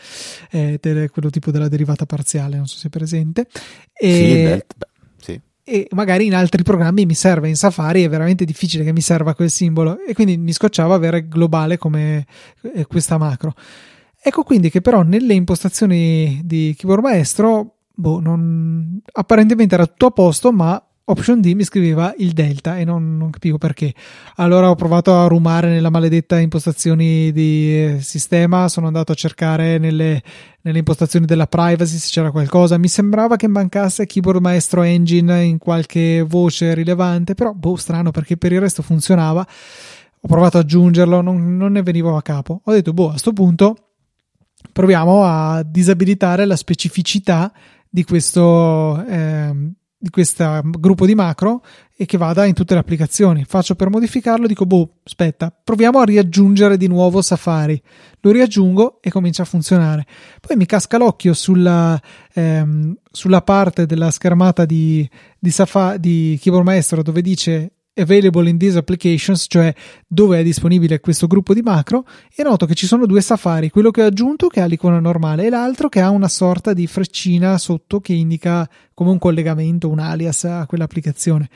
eh, 0.51 0.79
del, 0.81 1.11
quello 1.11 1.29
tipo 1.29 1.51
della 1.51 1.69
derivata 1.69 2.07
parziale, 2.07 2.57
non 2.57 2.67
so 2.67 2.79
se 2.79 2.87
è 2.87 2.91
presente. 2.91 3.47
E, 3.93 4.65
sì, 4.67 4.85
e 5.65 5.87
magari 5.93 6.27
in 6.27 6.35
altri 6.35 6.63
programmi 6.63 7.07
mi 7.07 7.15
serve 7.15 7.49
in 7.49 7.55
Safari 7.55 8.03
è 8.03 8.09
veramente 8.09 8.45
difficile 8.45 8.83
che 8.85 8.93
mi 8.93 9.01
serva 9.01 9.35
quel 9.35 9.51
simbolo. 9.51 9.99
E 10.05 10.15
quindi 10.15 10.37
mi 10.37 10.53
scocciava 10.53 10.95
avere 10.95 11.29
globale 11.29 11.79
come 11.79 12.27
eh, 12.75 12.87
questa 12.87 13.19
macro. 13.19 13.55
Ecco 14.21 14.43
quindi 14.43 14.71
che 14.71 14.81
però 14.81 15.03
nelle 15.03 15.35
impostazioni 15.35 16.41
di 16.45 16.75
keyboard 16.77 17.03
maestro 17.03 17.77
boh, 17.95 18.21
non, 18.21 19.01
apparentemente 19.13 19.75
era 19.75 19.87
tutto 19.87 20.07
a 20.07 20.11
posto 20.11 20.53
ma 20.53 20.83
Option 21.05 21.41
D 21.41 21.53
mi 21.55 21.65
scriveva 21.65 22.15
il 22.19 22.31
delta 22.31 22.79
e 22.79 22.85
non, 22.85 23.17
non, 23.17 23.31
capivo 23.31 23.59
perché. 23.59 23.93
Allora 24.37 24.71
ho 24.71 24.77
provato 24.77 25.19
a 25.19 25.27
rumare 25.27 25.69
nella 25.69 25.91
maledetta 25.91 26.39
impostazioni 26.39 27.33
di 27.33 27.95
eh, 27.97 28.01
sistema, 28.01 28.69
sono 28.69 28.87
andato 28.87 29.11
a 29.11 29.17
cercare 29.17 29.79
nelle, 29.79 30.23
nelle, 30.61 30.79
impostazioni 30.79 31.27
della 31.27 31.49
privacy 31.49 31.97
se 31.97 32.09
c'era 32.09 32.31
qualcosa. 32.31 32.79
Mi 32.79 32.87
sembrava 32.87 33.35
che 33.35 33.49
mancasse 33.49 34.07
Keyboard 34.07 34.41
Maestro 34.41 34.83
Engine 34.83 35.43
in 35.43 35.59
qualche 35.59 36.23
voce 36.23 36.73
rilevante, 36.73 37.35
però 37.35 37.53
boh, 37.53 37.75
strano 37.75 38.13
perché 38.13 38.37
per 38.37 38.53
il 38.53 38.61
resto 38.61 38.83
funzionava. 38.83 39.45
Ho 40.25 40.29
provato 40.29 40.59
ad 40.59 40.65
aggiungerlo, 40.65 41.21
non, 41.21 41.57
non 41.57 41.73
ne 41.73 41.83
venivo 41.83 42.17
a 42.17 42.23
capo. 42.23 42.61
Ho 42.63 42.73
detto, 42.73 42.93
boh, 42.93 43.07
a 43.07 43.11
questo 43.11 43.33
punto 43.33 43.77
proviamo 44.71 45.25
a 45.25 45.65
disabilitare 45.65 46.45
la 46.45 46.55
specificità 46.55 47.53
di 47.91 48.05
questo... 48.05 49.05
Eh, 49.05 49.73
di 50.03 50.11
questo 50.11 50.61
gruppo 50.65 51.07
di 51.07 51.15
macro 51.15 51.63
e 51.97 52.07
che 52.07 52.19
vada 52.19 52.45
in 52.45 52.55
tutte 52.55 52.75
le 52.75 52.81
applicazioni. 52.81 53.45
Faccio 53.45 53.77
per 53.77 53.89
modificarlo, 53.89 54.49
dico, 54.49 54.67
boh, 54.67 54.97
aspetta, 55.05 55.57
proviamo 55.63 56.01
a 56.01 56.05
riaggiungere 56.05 56.77
di 56.77 56.89
nuovo 56.89 57.23
Safari. 57.23 57.81
Lo 58.21 58.33
riaggiungo 58.33 58.99
e 59.01 59.11
comincia 59.11 59.43
a 59.43 59.45
funzionare. 59.45 60.05
Poi 60.41 60.57
mi 60.57 60.67
casca 60.67 60.99
l'occhio 60.99 61.35
sulla, 61.35 62.01
ehm, 62.35 62.97
sulla 63.13 63.43
parte 63.43 63.87
della 63.87 64.11
schermata 64.11 64.65
di, 64.65 65.09
di, 65.39 65.51
Safari, 65.51 66.01
di 66.01 66.39
Keyboard 66.43 66.67
Maestro 66.67 67.03
dove 67.05 67.23
dice 67.23 67.75
available 67.95 68.49
in 68.49 68.59
these 68.59 68.79
applications, 68.79 69.47
cioè 69.49 69.73
dove 70.07 70.39
è 70.39 70.43
disponibile 70.43 71.01
questo 71.01 71.27
gruppo 71.27 71.55
di 71.55 71.63
macro, 71.63 72.07
e 72.35 72.43
noto 72.43 72.67
che 72.67 72.75
ci 72.75 72.87
sono 72.87 73.07
due 73.07 73.21
Safari, 73.21 73.71
quello 73.71 73.91
che 73.91 74.03
ho 74.03 74.07
aggiunto 74.07 74.49
che 74.49 74.61
ha 74.61 74.67
l'icona 74.67 75.01
normale 75.01 75.47
e 75.47 75.51
l'altro 75.51 75.89
che 75.89 76.01
ha 76.01 76.11
una 76.11 76.29
sorta 76.29 76.73
di 76.73 76.87
freccina 76.87 77.59
sotto 77.59 78.01
che 78.01 78.13
indica 78.13 78.69
come 78.95 79.11
un 79.11 79.19
collegamento, 79.19 79.89
un 79.89 79.99
alias 79.99 80.45
a 80.45 80.67
quell'applicazione. 80.67 81.49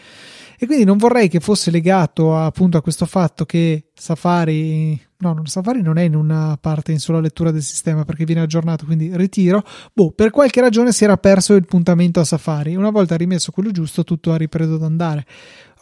E 0.59 0.64
quindi 0.64 0.84
non 0.84 0.97
vorrei 0.97 1.28
che 1.28 1.41
fosse 1.41 1.70
legato 1.70 2.34
appunto 2.34 2.78
a 2.78 2.82
questo 2.82 3.05
fatto 3.05 3.45
che 3.45 3.91
Safari, 3.95 4.99
no, 5.18 5.43
Safari 5.45 5.82
non 5.82 5.99
è 5.99 6.03
in 6.03 6.14
una 6.14 6.57
parte 6.59 6.93
in 6.93 6.99
sola 6.99 7.20
lettura 7.20 7.51
del 7.51 7.62
sistema 7.62 8.05
perché 8.05 8.24
viene 8.24 8.41
aggiornato, 8.41 8.87
quindi 8.87 9.11
ritiro. 9.14 9.62
Boh, 9.93 10.12
per 10.12 10.30
qualche 10.30 10.62
ragione 10.62 10.93
si 10.93 11.05
era 11.05 11.18
perso 11.18 11.55
il 11.55 11.66
puntamento 11.66 12.20
a 12.20 12.24
Safari. 12.24 12.74
Una 12.74 12.91
volta 12.91 13.16
rimesso 13.16 13.53
quello 13.53 13.70
giusto, 13.70 14.03
tutto 14.03 14.32
ha 14.32 14.37
ripreso 14.37 14.76
ad 14.76 14.82
andare. 14.82 15.26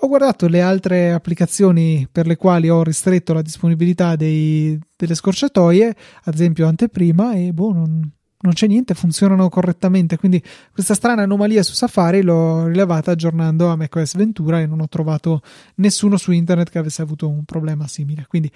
Ho 0.00 0.08
guardato 0.08 0.48
le 0.48 0.60
altre 0.60 1.12
applicazioni 1.12 2.06
per 2.10 2.26
le 2.26 2.36
quali 2.36 2.68
ho 2.68 2.82
ristretto 2.82 3.32
la 3.32 3.42
disponibilità 3.42 4.16
dei, 4.16 4.78
delle 4.96 5.14
scorciatoie, 5.14 5.94
ad 6.24 6.34
esempio 6.34 6.66
anteprima, 6.66 7.34
e 7.34 7.52
boh, 7.52 7.72
non, 7.72 8.12
non 8.44 8.52
c'è 8.52 8.66
niente, 8.66 8.94
funzionano 8.94 9.48
correttamente. 9.48 10.18
Quindi 10.18 10.42
questa 10.72 10.94
strana 10.94 11.22
anomalia 11.22 11.62
su 11.62 11.72
Safari 11.72 12.20
l'ho 12.22 12.66
rilevata 12.66 13.12
aggiornando 13.12 13.68
a 13.68 13.76
macOS 13.76 14.16
Ventura 14.16 14.60
e 14.60 14.66
non 14.66 14.80
ho 14.80 14.88
trovato 14.88 15.40
nessuno 15.76 16.18
su 16.18 16.32
internet 16.32 16.70
che 16.70 16.78
avesse 16.78 17.00
avuto 17.00 17.28
un 17.28 17.44
problema 17.44 17.86
simile. 17.86 18.26
Quindi 18.28 18.50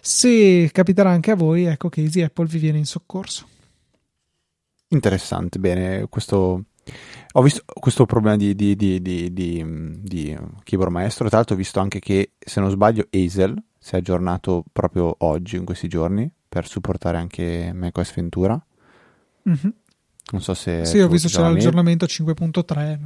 se 0.00 0.70
capiterà 0.72 1.10
anche 1.10 1.32
a 1.32 1.36
voi, 1.36 1.64
ecco 1.64 1.88
che 1.88 2.02
Easy 2.02 2.22
Apple 2.22 2.46
vi 2.46 2.58
viene 2.58 2.78
in 2.78 2.86
soccorso. 2.86 3.48
Interessante, 4.88 5.58
bene, 5.58 6.06
questo 6.08 6.64
ho 7.32 7.42
visto 7.42 7.62
questo 7.66 8.06
problema 8.06 8.36
di, 8.36 8.54
di, 8.54 8.76
di, 8.76 9.00
di, 9.00 10.38
keyboard 10.64 10.92
maestro. 10.92 11.28
Tra 11.28 11.38
l'altro, 11.38 11.54
ho 11.54 11.58
visto 11.58 11.80
anche 11.80 11.98
che 11.98 12.32
se 12.38 12.60
non 12.60 12.70
sbaglio, 12.70 13.06
Hazel 13.10 13.60
si 13.78 13.94
è 13.94 13.98
aggiornato 13.98 14.64
proprio 14.72 15.14
oggi, 15.18 15.56
in 15.56 15.64
questi 15.64 15.88
giorni, 15.88 16.30
per 16.48 16.66
supportare 16.66 17.18
anche 17.18 17.72
macOS 17.74 18.14
Ventura. 18.14 18.62
Mm-hmm. 19.48 19.72
Non 20.32 20.40
so 20.40 20.54
se. 20.54 20.84
Sì, 20.84 21.00
ho 21.00 21.08
visto 21.08 21.28
c'era 21.28 21.48
l'aggiornamento 21.48 22.06
5.3. 22.06 22.98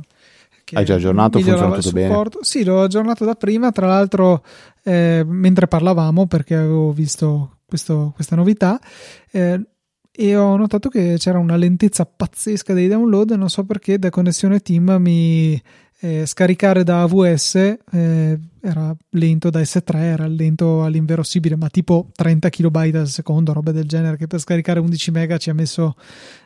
Hai 0.72 0.85
già 0.85 0.95
aggiornato? 0.95 1.39
Funziona 1.39 1.77
tutto 1.77 1.93
bene? 1.93 2.24
Sì, 2.41 2.64
l'ho 2.64 2.83
aggiornato 2.83 3.24
da 3.24 3.35
prima. 3.35 3.70
Tra 3.70 3.87
l'altro, 3.87 4.45
eh, 4.83 5.22
mentre 5.24 5.68
parlavamo, 5.68 6.27
perché 6.27 6.57
avevo 6.57 6.93
visto 6.93 7.59
questo, 7.64 8.12
questa 8.14 8.35
novità. 8.37 8.81
Eh, 9.31 9.61
e 10.19 10.37
ho 10.37 10.57
notato 10.57 10.89
che 10.89 11.17
c'era 11.19 11.39
una 11.39 11.57
lentezza 11.57 12.07
pazzesca 12.07 12.73
dei 12.73 12.89
download 12.89 13.33
non 13.33 13.51
so 13.51 13.64
perché 13.64 13.99
da 13.99 14.09
connessione 14.09 14.61
team 14.61 14.97
mi 14.99 15.61
eh, 16.01 16.25
scaricare 16.27 16.85
da 16.85 17.03
AWS 17.03 17.55
eh, 17.55 18.39
era 18.61 18.97
lento 19.11 19.51
da 19.51 19.61
S3 19.61 19.95
era 19.95 20.27
lento 20.27 20.85
all'inverosimile 20.85 21.57
ma 21.57 21.69
tipo 21.69 22.09
30 22.14 22.49
KB 22.49 22.77
al 22.95 23.09
secondo 23.09 23.53
roba 23.53 23.73
del 23.73 23.87
genere 23.87 24.17
che 24.17 24.27
per 24.27 24.41
scaricare 24.41 24.81
11 24.81 25.11
mega 25.11 25.37
ci 25.37 25.51
ha 25.51 25.55
messo 25.55 25.95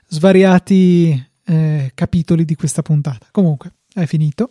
svariati 0.08 1.28
eh, 1.50 1.90
capitoli 1.94 2.44
di 2.44 2.54
questa 2.54 2.82
puntata. 2.82 3.26
Comunque 3.30 3.72
è 3.92 4.06
finito. 4.06 4.48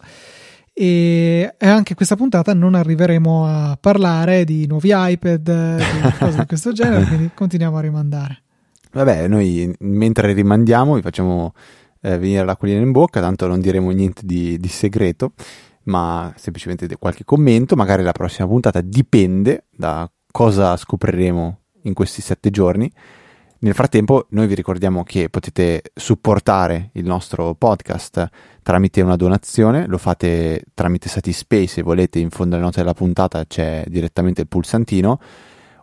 E 0.73 1.55
anche 1.59 1.93
questa 1.93 2.15
puntata 2.15 2.53
non 2.53 2.73
arriveremo 2.73 3.45
a 3.45 3.77
parlare 3.79 4.45
di 4.45 4.65
nuovi 4.65 4.91
iPad 4.93 5.77
di 5.77 6.17
cose 6.17 6.39
di 6.39 6.45
questo 6.45 6.71
genere 6.71 7.03
quindi 7.07 7.31
continuiamo 7.33 7.75
a 7.75 7.81
rimandare 7.81 8.43
Vabbè, 8.91 9.27
noi 9.27 9.73
mentre 9.79 10.33
rimandiamo 10.33 10.95
vi 10.95 11.01
facciamo 11.01 11.53
eh, 12.01 12.17
venire 12.17 12.43
l'acquolina 12.43 12.79
in 12.79 12.91
bocca, 12.91 13.21
tanto 13.21 13.47
non 13.47 13.59
diremo 13.59 13.91
niente 13.91 14.21
di, 14.25 14.57
di 14.57 14.67
segreto, 14.67 15.33
ma 15.83 16.33
semplicemente 16.37 16.87
qualche 16.97 17.23
commento, 17.23 17.75
magari 17.75 18.03
la 18.03 18.11
prossima 18.11 18.47
puntata 18.47 18.81
dipende 18.81 19.65
da 19.69 20.09
cosa 20.31 20.75
scopriremo 20.75 21.59
in 21.83 21.93
questi 21.93 22.21
sette 22.21 22.49
giorni, 22.49 22.91
Nel 23.61 23.73
frattempo 23.73 24.27
noi 24.29 24.47
vi 24.47 24.55
ricordiamo 24.55 25.03
che 25.03 25.27
potete 25.29 25.81
supportare 25.93 26.91
il 26.93 27.03
nostro 27.03 27.55
podcast 27.55 28.29
tramite 28.63 29.01
una 29.01 29.17
donazione, 29.17 29.85
lo 29.85 29.97
fate 29.97 30.63
tramite 30.73 31.09
Satispay 31.09 31.67
se 31.67 31.81
volete, 31.81 32.19
in 32.19 32.29
fondo 32.29 32.55
alle 32.55 32.63
note 32.63 32.79
della 32.79 32.93
puntata 32.93 33.43
c'è 33.45 33.83
direttamente 33.87 34.39
il 34.39 34.47
pulsantino, 34.47 35.19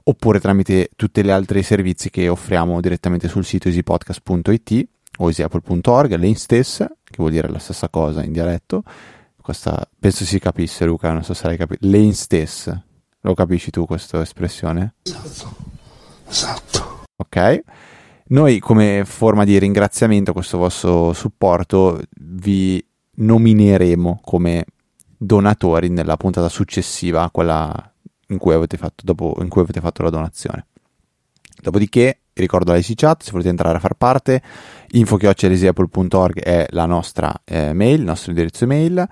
oppure 0.09 0.39
tramite 0.41 0.91
tutti 0.95 1.23
gli 1.23 1.31
altri 1.31 1.63
servizi 1.63 2.11
che 2.11 2.29
offriamo 2.29 2.81
direttamente 2.81 3.29
sul 3.29 3.45
sito 3.45 3.69
easypodcast.it 3.69 4.89
o 5.19 5.29
easyapple.org, 5.29 6.11
lane 6.13 6.35
stess, 6.35 6.79
che 6.79 7.17
vuol 7.17 7.31
dire 7.31 7.49
la 7.49 7.59
stessa 7.59 7.89
cosa 7.89 8.23
in 8.23 8.33
dialetto. 8.33 8.83
Questa 9.41 9.89
penso 9.99 10.25
si 10.25 10.39
capisse 10.39 10.85
Luca, 10.85 11.13
non 11.13 11.25
so 11.25 11.35
se 11.35 11.47
l'hai 11.47 11.57
capito. 11.57 11.87
Lane 11.89 12.13
stess, 12.13 12.73
lo 13.21 13.35
capisci 13.35 13.71
tu 13.71 13.87
questa 13.87 14.21
espressione? 14.21 14.95
Esatto. 15.03 15.55
Esatto. 16.29 17.05
Ok? 17.17 17.61
Noi 18.29 18.59
come 18.59 19.05
forma 19.05 19.45
di 19.45 19.59
ringraziamento 19.59 20.31
a 20.31 20.35
questo 20.35 20.59
vostro 20.59 21.13
supporto 21.13 22.01
vi 22.21 22.85
nomineremo 23.19 24.21
come 24.23 24.65
donatori 25.17 25.89
nella 25.89 26.17
puntata 26.17 26.49
successiva, 26.49 27.31
quella 27.31 27.93
in 28.29 28.39
cui 28.39 28.55
avete 28.55 28.77
fatto, 28.77 29.03
dopo, 29.05 29.37
in 29.41 29.49
cui 29.49 29.63
avete 29.63 29.81
fatto 29.81 30.03
la 30.03 30.11
donazione. 30.11 30.67
Dopodiché, 31.61 32.21
ricordo 32.35 32.73
l'IC 32.73 32.95
chat, 32.95 33.23
se 33.23 33.31
volete 33.31 33.49
entrare 33.49 33.77
a 33.77 33.81
far 33.81 33.95
parte, 33.95 34.43
info.apple.org 34.89 36.41
è 36.41 36.67
la 36.71 36.87
nostra 36.87 37.33
eh, 37.45 37.73
mail, 37.73 38.01
il 38.01 38.05
nostro 38.05 38.31
indirizzo 38.31 38.67
mail. 38.67 39.09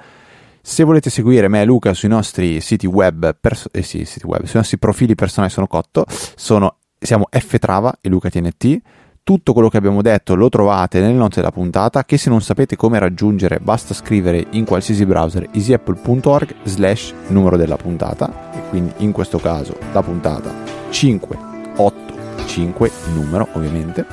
Se 0.60 0.82
volete 0.82 1.10
seguire 1.10 1.48
me 1.48 1.62
e 1.62 1.64
Luca 1.64 1.92
sui 1.94 2.08
nostri 2.08 2.60
siti 2.60 2.86
web, 2.86 3.36
perso- 3.38 3.68
eh 3.72 3.82
sì, 3.82 4.04
siti 4.04 4.26
web, 4.26 4.44
sui 4.44 4.58
nostri 4.58 4.78
profili 4.78 5.14
personali 5.14 5.52
sono 5.52 5.66
cotto, 5.66 6.06
sono 6.08 6.78
siamo 7.04 7.28
Ftrava 7.30 7.98
e 8.00 8.08
Luca 8.08 8.30
TNT. 8.30 8.80
Tutto 9.24 9.54
quello 9.54 9.70
che 9.70 9.78
abbiamo 9.78 10.02
detto 10.02 10.34
lo 10.34 10.50
trovate 10.50 11.00
nelle 11.00 11.14
note 11.14 11.36
della 11.36 11.50
puntata 11.50 12.04
che 12.04 12.18
se 12.18 12.28
non 12.28 12.42
sapete 12.42 12.76
come 12.76 12.98
raggiungere 12.98 13.58
basta 13.58 13.94
scrivere 13.94 14.48
in 14.50 14.66
qualsiasi 14.66 15.06
browser 15.06 15.48
easyapple.org 15.50 16.56
slash 16.64 17.14
numero 17.28 17.56
della 17.56 17.76
puntata 17.76 18.52
e 18.52 18.68
quindi 18.68 18.92
in 18.98 19.12
questo 19.12 19.38
caso 19.38 19.78
la 19.94 20.02
puntata 20.02 20.52
585 20.90 22.90
numero 23.14 23.48
ovviamente. 23.52 24.04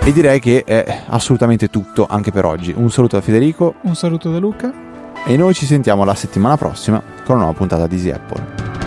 E 0.00 0.10
direi 0.10 0.40
che 0.40 0.64
è 0.64 1.02
assolutamente 1.08 1.68
tutto 1.68 2.06
anche 2.08 2.32
per 2.32 2.46
oggi. 2.46 2.72
Un 2.74 2.90
saluto 2.90 3.16
da 3.16 3.22
Federico. 3.22 3.74
Un 3.82 3.94
saluto 3.94 4.30
da 4.30 4.38
Luca. 4.38 4.72
E 5.26 5.36
noi 5.36 5.52
ci 5.52 5.66
sentiamo 5.66 6.04
la 6.04 6.14
settimana 6.14 6.56
prossima 6.56 6.98
con 6.98 7.34
una 7.34 7.44
nuova 7.44 7.58
puntata 7.58 7.86
di 7.86 7.96
Easy 7.96 8.10
Apple 8.10 8.83